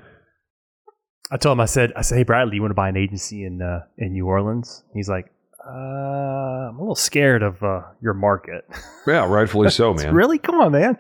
I 1.30 1.37
told 1.37 1.56
him 1.56 1.60
I 1.60 1.66
said 1.66 1.92
I 1.94 2.02
said, 2.02 2.18
Hey 2.18 2.24
Bradley, 2.24 2.56
you 2.56 2.62
want 2.62 2.70
to 2.70 2.76
buy 2.76 2.88
an 2.88 2.96
agency 2.96 3.44
in 3.44 3.62
uh, 3.62 3.80
in 3.96 4.12
New 4.12 4.26
Orleans? 4.26 4.82
He's 4.92 5.08
like, 5.08 5.26
uh, 5.66 5.70
I'm 5.70 6.76
a 6.76 6.80
little 6.80 6.94
scared 6.96 7.42
of 7.42 7.62
uh, 7.62 7.82
your 8.02 8.14
market. 8.14 8.64
Yeah, 9.06 9.26
rightfully 9.28 9.68
so, 9.68 9.92
man. 9.92 10.14
Really? 10.14 10.38
Come 10.38 10.54
on, 10.62 10.72
man. 10.72 10.96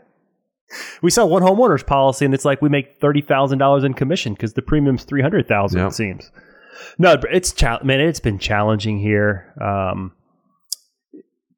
We 1.00 1.10
sell 1.10 1.26
one 1.26 1.40
homeowners 1.40 1.86
policy, 1.86 2.26
and 2.26 2.34
it's 2.34 2.44
like 2.44 2.60
we 2.60 2.68
make 2.68 3.00
thirty 3.00 3.22
thousand 3.22 3.60
dollars 3.60 3.82
in 3.82 3.94
commission 3.94 4.34
because 4.34 4.52
the 4.52 4.60
premium's 4.60 5.04
three 5.04 5.22
hundred 5.22 5.48
thousand. 5.48 5.80
Yep. 5.80 5.88
It 5.88 5.94
seems. 5.94 6.30
No, 6.98 7.16
it's 7.30 7.52
chal- 7.52 7.84
man. 7.84 8.00
It's 8.00 8.20
been 8.20 8.38
challenging 8.38 8.98
here. 8.98 9.52
Um, 9.60 10.12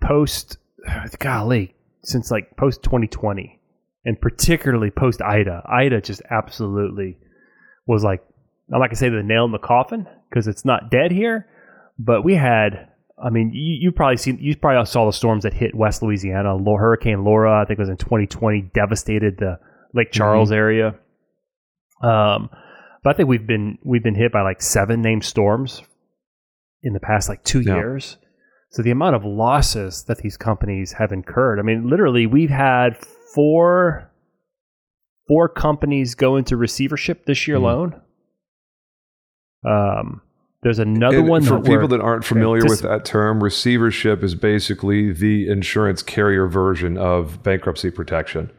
post, 0.00 0.58
golly, 1.18 1.74
since 2.02 2.30
like 2.30 2.56
post 2.56 2.82
twenty 2.82 3.06
twenty, 3.06 3.60
and 4.04 4.20
particularly 4.20 4.90
post 4.90 5.22
Ida. 5.22 5.62
Ida 5.66 6.00
just 6.00 6.22
absolutely 6.30 7.18
was 7.86 8.02
like 8.02 8.22
I'm 8.72 8.80
not 8.80 8.88
gonna 8.88 8.96
say 8.96 9.08
the 9.08 9.22
nail 9.22 9.44
in 9.44 9.52
the 9.52 9.58
coffin 9.58 10.06
because 10.28 10.48
it's 10.48 10.64
not 10.64 10.90
dead 10.90 11.10
here, 11.12 11.46
but 11.98 12.22
we 12.22 12.34
had. 12.34 12.88
I 13.18 13.30
mean, 13.30 13.52
you, 13.54 13.78
you 13.80 13.92
probably 13.92 14.18
seen 14.18 14.38
you 14.40 14.54
probably 14.56 14.84
saw 14.84 15.06
the 15.06 15.12
storms 15.12 15.44
that 15.44 15.54
hit 15.54 15.74
West 15.74 16.02
Louisiana. 16.02 16.58
Hurricane 16.58 17.24
Laura, 17.24 17.62
I 17.62 17.64
think 17.64 17.78
it 17.78 17.82
was 17.82 17.88
in 17.88 17.96
2020, 17.96 18.70
devastated 18.74 19.38
the 19.38 19.58
Lake 19.94 20.12
Charles 20.12 20.52
area. 20.52 20.96
Um, 22.02 22.50
but 23.06 23.14
I 23.14 23.16
think 23.18 23.28
we've 23.28 23.46
been 23.46 23.78
we've 23.84 24.02
been 24.02 24.16
hit 24.16 24.32
by 24.32 24.42
like 24.42 24.60
seven 24.60 25.00
named 25.00 25.24
storms 25.24 25.80
in 26.82 26.92
the 26.92 26.98
past 26.98 27.28
like 27.28 27.44
two 27.44 27.60
Yeah. 27.60 27.76
years. 27.76 28.16
So 28.70 28.82
the 28.82 28.90
amount 28.90 29.14
of 29.14 29.24
losses 29.24 30.02
that 30.08 30.18
these 30.18 30.36
companies 30.36 30.94
have 30.94 31.12
incurred. 31.12 31.60
I 31.60 31.62
mean, 31.62 31.88
literally, 31.88 32.26
we've 32.26 32.50
had 32.50 32.96
four 33.32 34.10
four 35.28 35.48
companies 35.48 36.16
go 36.16 36.34
into 36.34 36.56
receivership 36.56 37.26
this 37.26 37.46
year 37.46 37.58
Mhm. 37.58 37.60
alone. 37.60 38.00
Um, 39.64 40.20
there's 40.64 40.80
another 40.80 41.18
And 41.18 41.28
one 41.28 41.42
for 41.42 41.60
that 41.60 41.64
people 41.64 41.86
that 41.86 42.00
aren't 42.00 42.24
familiar 42.24 42.64
with 42.64 42.82
that 42.82 43.04
term, 43.04 43.40
receivership 43.40 44.24
is 44.24 44.34
basically 44.34 45.12
the 45.12 45.48
insurance 45.48 46.02
carrier 46.02 46.48
version 46.48 46.98
of 46.98 47.40
bankruptcy 47.44 47.92
protection, 47.92 48.50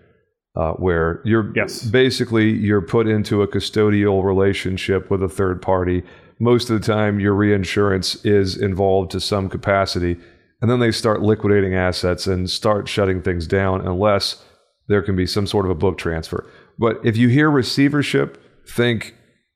uh, 0.57 0.71
where 0.73 1.21
you're 1.23 1.51
Yes. 1.55 1.83
basically 1.83 2.49
you're 2.49 2.81
put 2.81 3.07
into 3.07 3.41
a 3.43 3.47
custodial 3.47 4.23
relationship 4.23 5.09
with 5.11 5.21
a 5.21 5.29
third 5.29 5.61
party. 5.61 6.03
Most 6.39 6.69
of 6.69 6.79
the 6.79 6.85
time, 6.85 7.19
your 7.19 7.33
reinsurance 7.33 8.23
is 8.25 8.57
involved 8.57 9.11
to 9.11 9.19
some 9.19 9.49
capacity, 9.49 10.17
and 10.61 10.69
then 10.69 10.79
they 10.79 10.91
start 10.91 11.21
liquidating 11.21 11.75
assets 11.75 12.27
and 12.27 12.49
start 12.49 12.87
shutting 12.89 13.21
things 13.21 13.45
down 13.47 13.81
unless 13.87 14.43
there 14.87 15.01
can 15.01 15.15
be 15.15 15.27
some 15.27 15.45
sort 15.47 15.65
of 15.65 15.71
a 15.71 15.75
book 15.75 15.97
transfer. 15.97 16.45
But 16.79 16.99
if 17.03 17.17
you 17.17 17.27
hear 17.27 17.49
receivership, 17.51 18.41
think 18.67 19.15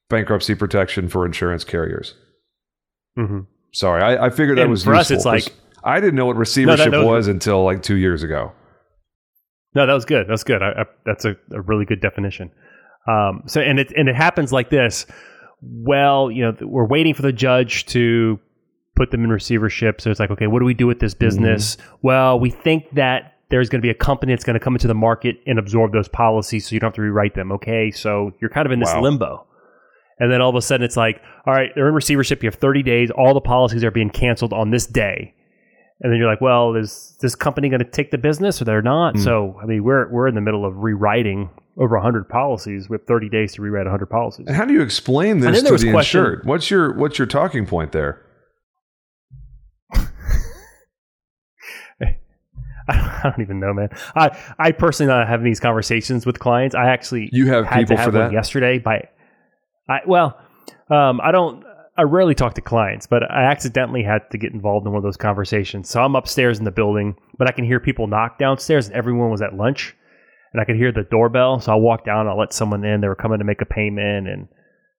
bankruptcy 0.09 0.55
protection 0.55 1.07
for 1.07 1.25
insurance 1.25 1.63
carriers. 1.63 2.15
Mhm. 3.17 3.45
Sorry, 3.73 4.01
I, 4.03 4.25
I 4.25 4.29
figured 4.29 4.57
that 4.57 4.63
And 4.63 4.71
was 4.71 4.83
for 4.83 4.93
us, 4.93 5.09
it's 5.11 5.25
like- 5.25 5.53
I 5.83 5.99
didn't 5.99 6.15
know 6.15 6.25
what 6.27 6.35
receivership 6.35 6.91
no. 6.91 7.05
was 7.07 7.27
until 7.27 7.63
like 7.63 7.81
two 7.81 7.95
years 7.95 8.21
ago. 8.23 8.51
No, 9.73 9.85
that 9.85 9.93
was 9.93 10.05
good. 10.05 10.27
That's 10.27 10.43
good. 10.43 10.61
I, 10.61 10.69
I, 10.81 10.85
that's 11.05 11.25
a, 11.25 11.35
a 11.51 11.61
really 11.61 11.85
good 11.85 12.01
definition. 12.01 12.51
Um, 13.07 13.43
so, 13.47 13.61
and 13.61 13.79
it 13.79 13.91
and 13.95 14.09
it 14.09 14.15
happens 14.15 14.51
like 14.51 14.69
this. 14.69 15.05
Well, 15.61 16.29
you 16.31 16.43
know, 16.43 16.55
we're 16.61 16.87
waiting 16.87 17.13
for 17.13 17.21
the 17.21 17.31
judge 17.31 17.85
to 17.87 18.39
put 18.95 19.11
them 19.11 19.23
in 19.23 19.29
receivership. 19.29 20.01
So 20.01 20.11
it's 20.11 20.19
like, 20.19 20.31
okay, 20.31 20.47
what 20.47 20.59
do 20.59 20.65
we 20.65 20.73
do 20.73 20.87
with 20.87 20.99
this 20.99 21.13
business? 21.13 21.77
Well, 22.01 22.39
we 22.39 22.49
think 22.49 22.85
that 22.95 23.35
there's 23.49 23.69
going 23.69 23.81
to 23.81 23.85
be 23.85 23.89
a 23.89 23.93
company 23.95 24.33
that's 24.33 24.43
going 24.43 24.55
to 24.55 24.59
come 24.59 24.75
into 24.75 24.87
the 24.87 24.93
market 24.95 25.37
and 25.45 25.57
absorb 25.59 25.91
those 25.93 26.07
policies, 26.07 26.67
so 26.67 26.73
you 26.73 26.79
don't 26.79 26.89
have 26.89 26.95
to 26.95 27.01
rewrite 27.01 27.35
them. 27.35 27.51
Okay, 27.53 27.91
so 27.91 28.31
you're 28.41 28.49
kind 28.49 28.65
of 28.65 28.71
in 28.71 28.79
this 28.79 28.93
Wow. 28.93 29.01
limbo. 29.01 29.47
And 30.19 30.31
then 30.31 30.39
all 30.41 30.49
of 30.49 30.55
a 30.55 30.61
sudden, 30.61 30.85
it's 30.85 30.97
like, 30.97 31.21
all 31.47 31.53
right, 31.53 31.71
they're 31.73 31.87
in 31.87 31.95
receivership. 31.95 32.43
You 32.43 32.47
have 32.47 32.55
30 32.55 32.83
days. 32.83 33.09
All 33.11 33.33
the 33.33 33.41
policies 33.41 33.83
are 33.83 33.89
being 33.91 34.09
canceled 34.11 34.53
on 34.53 34.69
this 34.69 34.85
day. 34.85 35.33
And 36.03 36.11
then 36.11 36.17
you're 36.19 36.27
like, 36.29 36.41
well, 36.41 36.73
is 36.75 37.15
this 37.21 37.35
company 37.35 37.69
going 37.69 37.79
to 37.79 37.85
take 37.89 38.09
the 38.09 38.17
business 38.17 38.59
or 38.61 38.65
they're 38.65 38.81
not? 38.81 39.15
Mm. 39.15 39.23
So, 39.23 39.59
I 39.61 39.65
mean, 39.67 39.83
we're 39.83 40.09
we're 40.09 40.27
in 40.27 40.33
the 40.35 40.41
middle 40.41 40.65
of 40.65 40.77
rewriting 40.77 41.49
over 41.77 41.95
100 41.95 42.27
policies. 42.27 42.89
We 42.89 42.95
have 42.95 43.05
30 43.05 43.29
days 43.29 43.53
to 43.53 43.61
rewrite 43.61 43.85
100 43.85 44.07
policies. 44.07 44.47
And 44.47 44.55
how 44.55 44.65
do 44.65 44.73
you 44.73 44.81
explain 44.81 45.33
And 45.33 45.43
this 45.43 45.57
then 45.57 45.63
there 45.65 45.77
to 45.77 45.85
the 45.85 45.91
question- 45.91 46.19
insured? 46.21 46.45
What's 46.45 46.71
your 46.71 46.93
what's 46.95 47.17
your 47.19 47.27
talking 47.27 47.65
point 47.67 47.91
there? 47.91 48.25
I 52.89 53.21
don't, 53.23 53.39
even 53.39 53.59
know, 53.59 53.73
man. 53.73 53.89
I 54.15 54.37
I 54.57 54.71
personally 54.71 55.11
not 55.13 55.27
having 55.27 55.45
these 55.45 55.59
conversations 55.59 56.25
with 56.25 56.39
clients. 56.39 56.75
I 56.75 56.87
actually 56.89 57.29
You 57.31 57.47
have 57.47 57.65
had 57.65 57.81
people 57.81 57.95
to 57.95 58.01
have 58.01 58.11
for 58.13 58.19
one 58.19 58.27
that? 58.29 58.33
yesterday. 58.33 58.79
By 58.79 59.07
I 59.87 59.99
well, 60.07 60.37
um, 60.89 61.21
I 61.21 61.31
don't. 61.31 61.63
I 61.97 62.03
rarely 62.03 62.33
talk 62.35 62.53
to 62.53 62.61
clients, 62.61 63.05
but 63.05 63.21
I 63.29 63.43
accidentally 63.43 64.01
had 64.03 64.21
to 64.31 64.37
get 64.37 64.53
involved 64.53 64.85
in 64.85 64.93
one 64.93 64.99
of 64.99 65.03
those 65.03 65.17
conversations. 65.17 65.89
So 65.89 66.01
I'm 66.01 66.15
upstairs 66.15 66.57
in 66.57 66.65
the 66.65 66.71
building, 66.71 67.15
but 67.37 67.47
I 67.47 67.51
can 67.51 67.65
hear 67.65 67.79
people 67.79 68.07
knock 68.07 68.39
downstairs, 68.39 68.87
and 68.87 68.95
everyone 68.95 69.29
was 69.29 69.41
at 69.41 69.55
lunch, 69.55 69.95
and 70.53 70.61
I 70.61 70.65
could 70.65 70.77
hear 70.77 70.91
the 70.91 71.03
doorbell. 71.11 71.59
So 71.59 71.73
I'll 71.73 71.81
walk 71.81 72.05
down. 72.05 72.27
I'll 72.27 72.39
let 72.39 72.53
someone 72.53 72.85
in. 72.85 73.01
They 73.01 73.07
were 73.09 73.15
coming 73.15 73.39
to 73.39 73.45
make 73.45 73.61
a 73.61 73.65
payment, 73.65 74.27
and 74.27 74.47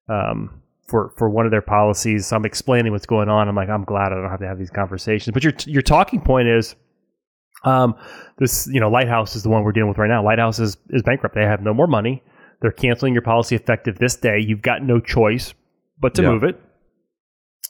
um, 0.08 0.62
for 0.86 1.14
for 1.16 1.30
one 1.30 1.46
of 1.46 1.50
their 1.50 1.62
policies. 1.62 2.26
So 2.26 2.36
I'm 2.36 2.44
explaining 2.44 2.92
what's 2.92 3.06
going 3.06 3.30
on. 3.30 3.48
I'm 3.48 3.56
like, 3.56 3.70
I'm 3.70 3.84
glad 3.84 4.12
I 4.12 4.16
don't 4.16 4.30
have 4.30 4.40
to 4.40 4.46
have 4.46 4.58
these 4.58 4.70
conversations. 4.70 5.32
But 5.32 5.44
your 5.44 5.54
your 5.66 5.82
talking 5.82 6.20
point 6.20 6.48
is, 6.48 6.76
um, 7.64 7.94
this 8.38 8.68
you 8.70 8.80
know, 8.80 8.90
Lighthouse 8.90 9.34
is 9.34 9.42
the 9.44 9.48
one 9.48 9.64
we're 9.64 9.72
dealing 9.72 9.88
with 9.88 9.98
right 9.98 10.08
now. 10.10 10.22
Lighthouse 10.22 10.58
is 10.58 10.76
is 10.90 11.02
bankrupt. 11.02 11.34
They 11.34 11.42
have 11.44 11.62
no 11.62 11.72
more 11.72 11.86
money. 11.86 12.22
They're 12.60 12.70
canceling 12.70 13.14
your 13.14 13.22
policy 13.22 13.56
effective 13.56 13.98
this 13.98 14.14
day. 14.16 14.38
You've 14.38 14.62
got 14.62 14.82
no 14.82 15.00
choice 15.00 15.54
but 15.98 16.14
to 16.16 16.22
Yeah. 16.22 16.28
move 16.28 16.44
it. 16.44 16.60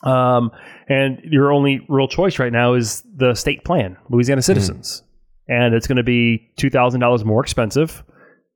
Um, 0.02 0.50
and 0.88 1.20
your 1.24 1.52
only 1.52 1.84
real 1.88 2.08
choice 2.08 2.38
right 2.38 2.52
now 2.52 2.74
is 2.74 3.02
the 3.16 3.34
state 3.34 3.64
plan, 3.64 3.96
Louisiana 4.10 4.42
citizens, 4.42 5.02
and 5.48 5.74
it's 5.74 5.86
going 5.86 5.96
to 5.96 6.02
be 6.02 6.50
two 6.56 6.70
thousand 6.70 7.00
dollars 7.00 7.24
more 7.24 7.40
expensive, 7.42 8.02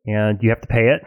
and 0.06 0.38
you 0.42 0.48
have 0.50 0.60
to 0.60 0.66
pay 0.68 0.88
it. 0.88 1.02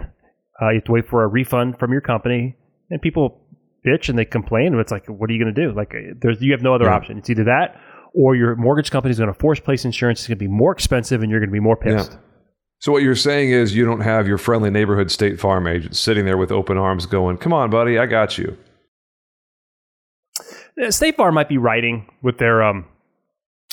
Uh, 0.62 0.70
you 0.70 0.76
have 0.76 0.86
to 0.86 0.92
wait 0.92 1.08
for 1.10 1.24
a 1.24 1.28
refund 1.28 1.78
from 1.80 1.92
your 1.92 2.02
company, 2.02 2.56
and 2.90 3.02
people 3.02 3.42
bitch 3.86 4.10
and 4.10 4.18
they 4.18 4.26
complain, 4.26 4.68
and 4.68 4.80
it's 4.80 4.92
like, 4.92 5.06
what 5.08 5.30
are 5.30 5.34
you 5.34 5.44
going 5.44 5.54
to 5.54 5.62
do? 5.68 5.74
Like, 5.74 5.94
uh, 5.96 6.14
there's 6.22 6.42
you 6.42 6.52
have 6.54 6.62
no 6.62 6.74
other 6.76 6.86
Yeah. 6.86 6.96
option. 6.96 7.18
It's 7.18 7.30
either 7.30 7.46
that 7.46 7.76
or 8.14 8.36
your 8.36 8.56
mortgage 8.56 8.92
company 8.92 9.12
is 9.12 9.20
going 9.20 9.32
to 9.32 9.40
force 9.40 9.60
place 9.60 9.86
insurance. 9.86 10.20
It's 10.22 10.28
going 10.28 10.38
to 10.38 10.44
be 10.44 10.48
more 10.48 10.72
expensive, 10.72 11.22
and 11.22 11.30
you're 11.30 11.40
going 11.40 11.50
to 11.50 11.54
be 11.54 11.60
more 11.60 11.78
pissed. 11.78 12.18
So 12.80 12.92
what 12.94 13.04
you're 13.04 13.14
saying 13.16 13.52
is 13.52 13.76
you 13.76 13.84
don't 13.84 14.00
have 14.00 14.26
your 14.26 14.38
friendly 14.38 14.70
neighborhood 14.70 15.12
State 15.12 15.38
Farm 15.40 15.68
agent 15.68 15.98
sitting 15.98 16.24
there 16.26 16.38
with 16.38 16.50
open 16.52 16.78
arms, 16.78 17.06
going, 17.06 17.38
"Come 17.38 17.52
on, 17.54 17.70
buddy, 17.70 17.98
I 18.00 18.06
got 18.06 18.38
you." 18.38 18.58
Uh, 20.82 20.92
State 20.92 21.18
Farm 21.18 21.36
might 21.36 21.50
be 21.50 21.58
writing 21.58 22.10
with 22.22 22.38
their 22.38 22.64
um 22.64 22.86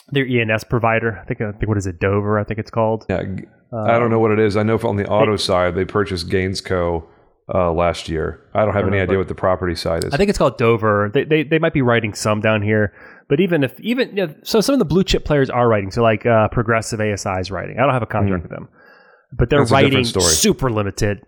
their 0.09 0.27
ENS 0.27 0.65
provider. 0.65 1.19
I 1.23 1.25
think 1.25 1.41
I 1.41 1.53
think 1.53 1.69
what 1.69 1.79
is 1.79 1.87
it 1.87 1.99
Dover? 2.01 2.39
I 2.39 2.45
think 2.45 2.59
it's 2.59 2.71
called. 2.71 3.07
Yeah, 3.09 3.23
g- 3.23 3.45
I 3.73 3.99
don't 3.99 4.11
know 4.11 4.21
what 4.21 4.31
it 4.31 4.39
is. 4.39 4.57
I 4.57 4.63
know 4.63 4.79
on 4.79 4.97
the 4.97 5.07
auto 5.09 5.37
side 5.37 5.75
they 5.75 5.85
purchased 5.85 6.29
Gainsco 6.29 7.05
uh, 7.53 7.73
last 7.73 8.09
year. 8.09 8.41
I 8.55 8.65
don't 8.65 8.75
have 8.75 8.83
don't 8.83 8.93
any 8.93 8.99
know, 8.99 9.05
idea 9.05 9.19
what 9.19 9.29
the 9.29 9.35
property 9.35 9.75
side 9.75 10.05
is. 10.05 10.15
I 10.15 10.17
think 10.17 10.31
it's 10.31 10.39
called 10.39 10.59
Dover. 10.59 11.11
They, 11.13 11.25
they 11.25 11.43
they 11.43 11.59
might 11.59 11.73
be 11.73 11.83
writing 11.83 12.15
some 12.15 12.41
down 12.41 12.63
here, 12.63 12.93
but 13.29 13.41
even 13.41 13.65
if 13.65 13.79
even 13.81 14.11
you 14.17 14.27
know, 14.27 14.35
so, 14.43 14.61
some 14.61 14.75
of 14.75 14.79
the 14.79 14.85
blue 14.85 15.05
chip 15.05 15.25
players 15.25 15.51
are 15.51 15.69
writing. 15.69 15.91
So 15.91 16.03
like 16.03 16.25
uh, 16.27 16.49
Progressive 16.49 17.01
ASI 17.01 17.41
is 17.41 17.51
writing. 17.51 17.79
I 17.79 17.83
don't 17.83 17.93
have 17.93 18.03
a 18.03 18.07
contract 18.07 18.45
with 18.45 18.53
them, 18.53 18.69
but 19.33 19.51
they're. 19.51 19.61
That's 19.61 19.71
writing 19.73 20.05
super 20.05 20.71
limited. 20.71 21.23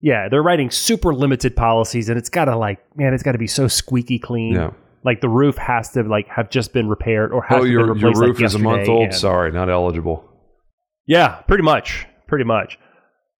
Yeah, 0.00 0.28
they're 0.28 0.42
writing 0.42 0.70
super 0.70 1.14
limited 1.14 1.56
policies, 1.56 2.08
and 2.08 2.18
it's 2.18 2.28
got 2.28 2.44
to 2.46 2.56
like 2.56 2.78
man, 2.96 3.14
it's 3.14 3.22
got 3.22 3.32
to 3.32 3.38
be 3.38 3.46
so 3.46 3.68
squeaky 3.68 4.18
clean. 4.18 4.54
Yeah. 4.54 4.70
Like 5.04 5.20
the 5.20 5.28
roof 5.28 5.56
has 5.58 5.90
to 5.90 6.02
like 6.02 6.28
have 6.28 6.48
just 6.50 6.72
been 6.72 6.88
repaired 6.88 7.32
or 7.32 7.42
has 7.42 7.60
oh, 7.60 7.64
to 7.64 7.70
your 7.70 7.94
been 7.94 7.98
your 7.98 8.10
replaced 8.10 8.20
roof 8.20 8.36
like, 8.38 8.44
is 8.46 8.54
a 8.54 8.58
month 8.58 8.88
old. 8.88 9.04
and- 9.04 9.14
Sorry, 9.14 9.52
not 9.52 9.68
eligible. 9.68 10.28
Yeah, 11.06 11.42
pretty 11.46 11.62
much, 11.62 12.06
pretty 12.26 12.44
much. 12.44 12.78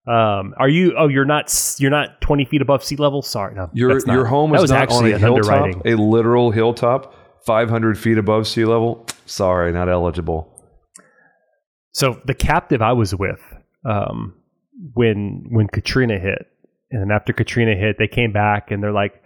Um, 0.07 0.53
are 0.57 0.69
you? 0.69 0.93
Oh, 0.95 1.07
you're 1.07 1.25
not. 1.25 1.51
You're 1.79 1.89
not 1.89 2.21
20 2.21 2.45
feet 2.45 2.61
above 2.61 2.83
sea 2.83 2.95
level. 2.95 3.23
Sorry, 3.23 3.55
no. 3.55 3.71
Your 3.73 3.89
not. 4.05 4.13
your 4.13 4.25
home 4.25 4.53
is 4.53 4.69
not 4.69 4.77
on 4.77 4.83
actually 4.83 5.11
a 5.13 5.17
hilltop, 5.17 5.83
a 5.83 5.95
literal 5.95 6.51
hilltop, 6.51 7.15
500 7.45 7.97
feet 7.97 8.19
above 8.19 8.47
sea 8.47 8.65
level. 8.65 9.07
Sorry, 9.25 9.71
not 9.71 9.89
eligible. 9.89 10.51
So 11.93 12.21
the 12.25 12.35
captive 12.35 12.83
I 12.83 12.93
was 12.93 13.15
with, 13.15 13.41
um, 13.83 14.35
when 14.93 15.45
when 15.49 15.67
Katrina 15.67 16.19
hit, 16.19 16.45
and 16.91 17.11
after 17.11 17.33
Katrina 17.33 17.75
hit, 17.75 17.95
they 17.97 18.07
came 18.07 18.31
back 18.31 18.69
and 18.69 18.83
they're 18.83 18.91
like, 18.91 19.23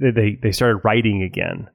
they 0.00 0.38
they, 0.42 0.52
started 0.52 0.80
writing 0.84 1.22
again. 1.22 1.68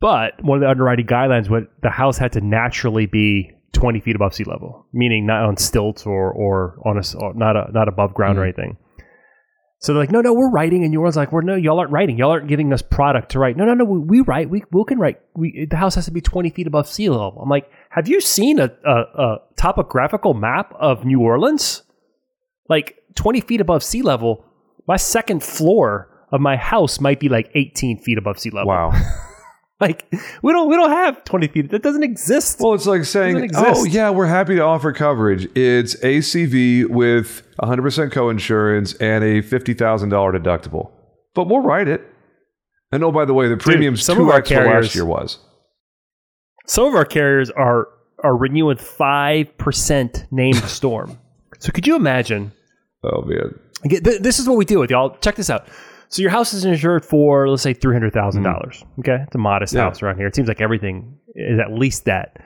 But 0.00 0.42
one 0.42 0.58
of 0.58 0.62
the 0.62 0.68
underwriting 0.68 1.06
guidelines 1.06 1.48
was 1.48 1.64
the 1.82 1.90
house 1.90 2.18
had 2.18 2.32
to 2.32 2.40
naturally 2.40 3.06
be 3.06 3.50
20 3.72 4.00
feet 4.00 4.16
above 4.16 4.34
sea 4.34 4.44
level, 4.44 4.86
meaning 4.92 5.26
not 5.26 5.44
on 5.44 5.56
stilts 5.56 6.04
or 6.06 6.32
or 6.32 6.78
on 6.84 6.98
a 6.98 7.02
or 7.18 7.34
not 7.34 7.56
a, 7.56 7.70
not 7.72 7.88
above 7.88 8.14
ground 8.14 8.38
or 8.38 8.42
Mhm. 8.42 8.44
anything. 8.44 8.76
So 9.78 9.92
they're 9.92 10.02
like, 10.02 10.10
no, 10.10 10.22
no, 10.22 10.32
we're 10.32 10.50
writing, 10.50 10.84
and 10.84 10.92
yours 10.92 11.16
like, 11.16 11.32
we're 11.32 11.42
no, 11.42 11.54
y'all 11.54 11.78
aren't 11.78 11.92
writing. 11.92 12.16
Y'all 12.16 12.30
aren't 12.30 12.48
giving 12.48 12.72
us 12.72 12.80
product 12.80 13.32
to 13.32 13.38
write. 13.38 13.58
No, 13.58 13.66
no, 13.66 13.74
no, 13.74 13.84
we, 13.84 13.98
we 13.98 14.20
write. 14.22 14.48
We 14.48 14.62
we 14.72 14.84
can 14.88 14.98
write. 14.98 15.20
We 15.34 15.66
the 15.70 15.76
house 15.76 15.94
has 15.96 16.06
to 16.06 16.10
be 16.10 16.20
twenty 16.22 16.50
feet 16.50 16.66
above 16.66 16.88
sea 16.88 17.08
level. 17.10 17.38
I'm 17.42 17.48
like, 17.50 17.68
have 17.90 18.08
you 18.08 18.20
seen 18.20 18.58
a, 18.58 18.70
a, 18.84 18.90
a 19.22 19.36
topographical 19.56 20.32
map 20.34 20.72
of 20.80 21.04
New 21.04 21.20
Orleans? 21.20 21.82
Like 22.68 22.96
twenty 23.14 23.40
feet 23.40 23.60
above 23.60 23.82
sea 23.82 24.02
level. 24.02 24.44
My 24.88 24.96
second 24.96 25.42
floor 25.42 26.08
of 26.32 26.40
my 26.40 26.56
house 26.56 27.00
might 27.00 27.20
be 27.20 27.28
like 27.28 27.50
eighteen 27.54 27.98
feet 27.98 28.18
above 28.18 28.38
sea 28.38 28.50
level. 28.50 28.68
Wow. 28.68 28.92
Like 29.78 30.10
we 30.40 30.52
don't 30.52 30.70
we 30.70 30.76
don't 30.76 30.90
have 30.90 31.22
twenty 31.24 31.48
feet. 31.48 31.70
That 31.70 31.82
doesn't 31.82 32.02
exist. 32.02 32.60
Well, 32.60 32.72
it's 32.72 32.86
like 32.86 33.04
saying, 33.04 33.50
"Oh 33.54 33.84
yeah, 33.84 34.08
we're 34.08 34.26
happy 34.26 34.54
to 34.56 34.62
offer 34.62 34.90
coverage. 34.90 35.46
It's 35.54 35.94
ACV 35.96 36.88
with 36.88 37.42
100% 37.62 38.10
co-insurance 38.10 38.94
and 38.94 39.22
a 39.22 39.42
$50,000 39.42 39.76
deductible, 40.08 40.92
but 41.34 41.48
we'll 41.48 41.60
write 41.60 41.88
it." 41.88 42.00
And 42.90 43.04
oh, 43.04 43.12
by 43.12 43.26
the 43.26 43.34
way, 43.34 43.48
the 43.48 43.58
premiums 43.58 44.02
some 44.02 44.16
two 44.16 44.22
of 44.22 44.30
our 44.30 44.38
x 44.38 44.50
what 44.50 44.56
carriers- 44.60 44.86
last 44.86 44.94
year 44.94 45.04
was. 45.04 45.40
Some 46.66 46.86
of 46.86 46.94
our 46.94 47.04
carriers 47.04 47.50
are 47.50 47.88
are 48.24 48.34
renewing 48.34 48.78
five 48.78 49.58
percent 49.58 50.24
named 50.30 50.56
storm. 50.64 51.18
So 51.58 51.70
could 51.70 51.86
you 51.86 51.96
imagine? 51.96 52.52
Oh 53.04 53.20
man, 53.26 53.58
this 53.84 54.38
is 54.38 54.48
what 54.48 54.56
we 54.56 54.64
deal 54.64 54.80
with, 54.80 54.90
y'all. 54.90 55.18
Check 55.18 55.36
this 55.36 55.50
out. 55.50 55.68
So 56.08 56.22
your 56.22 56.30
house 56.30 56.54
is 56.54 56.64
insured 56.64 57.04
for 57.04 57.48
let's 57.48 57.62
say 57.62 57.74
three 57.74 57.94
hundred 57.94 58.12
thousand 58.12 58.42
dollars. 58.44 58.84
Okay, 59.00 59.18
it's 59.26 59.34
a 59.34 59.38
modest 59.38 59.74
Yeah. 59.74 59.82
house 59.82 60.02
around 60.02 60.16
here. 60.18 60.26
It 60.26 60.34
seems 60.36 60.48
like 60.48 60.60
everything 60.60 61.18
is 61.34 61.58
at 61.58 61.72
least 61.72 62.04
that. 62.04 62.36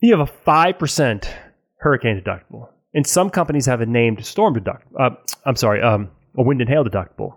You 0.00 0.16
have 0.16 0.28
a 0.28 0.30
five 0.32 0.78
percent 0.78 1.34
hurricane 1.78 2.20
deductible, 2.20 2.68
and 2.94 3.06
some 3.06 3.30
companies 3.30 3.66
have 3.66 3.80
a 3.80 3.86
named 3.86 4.24
storm 4.24 4.54
deductible. 4.54 5.00
Uh, 5.00 5.10
I'm 5.46 5.56
sorry, 5.56 5.80
um, 5.82 6.10
a 6.36 6.42
wind 6.42 6.60
and 6.60 6.68
hail 6.68 6.84
deductible. 6.84 7.34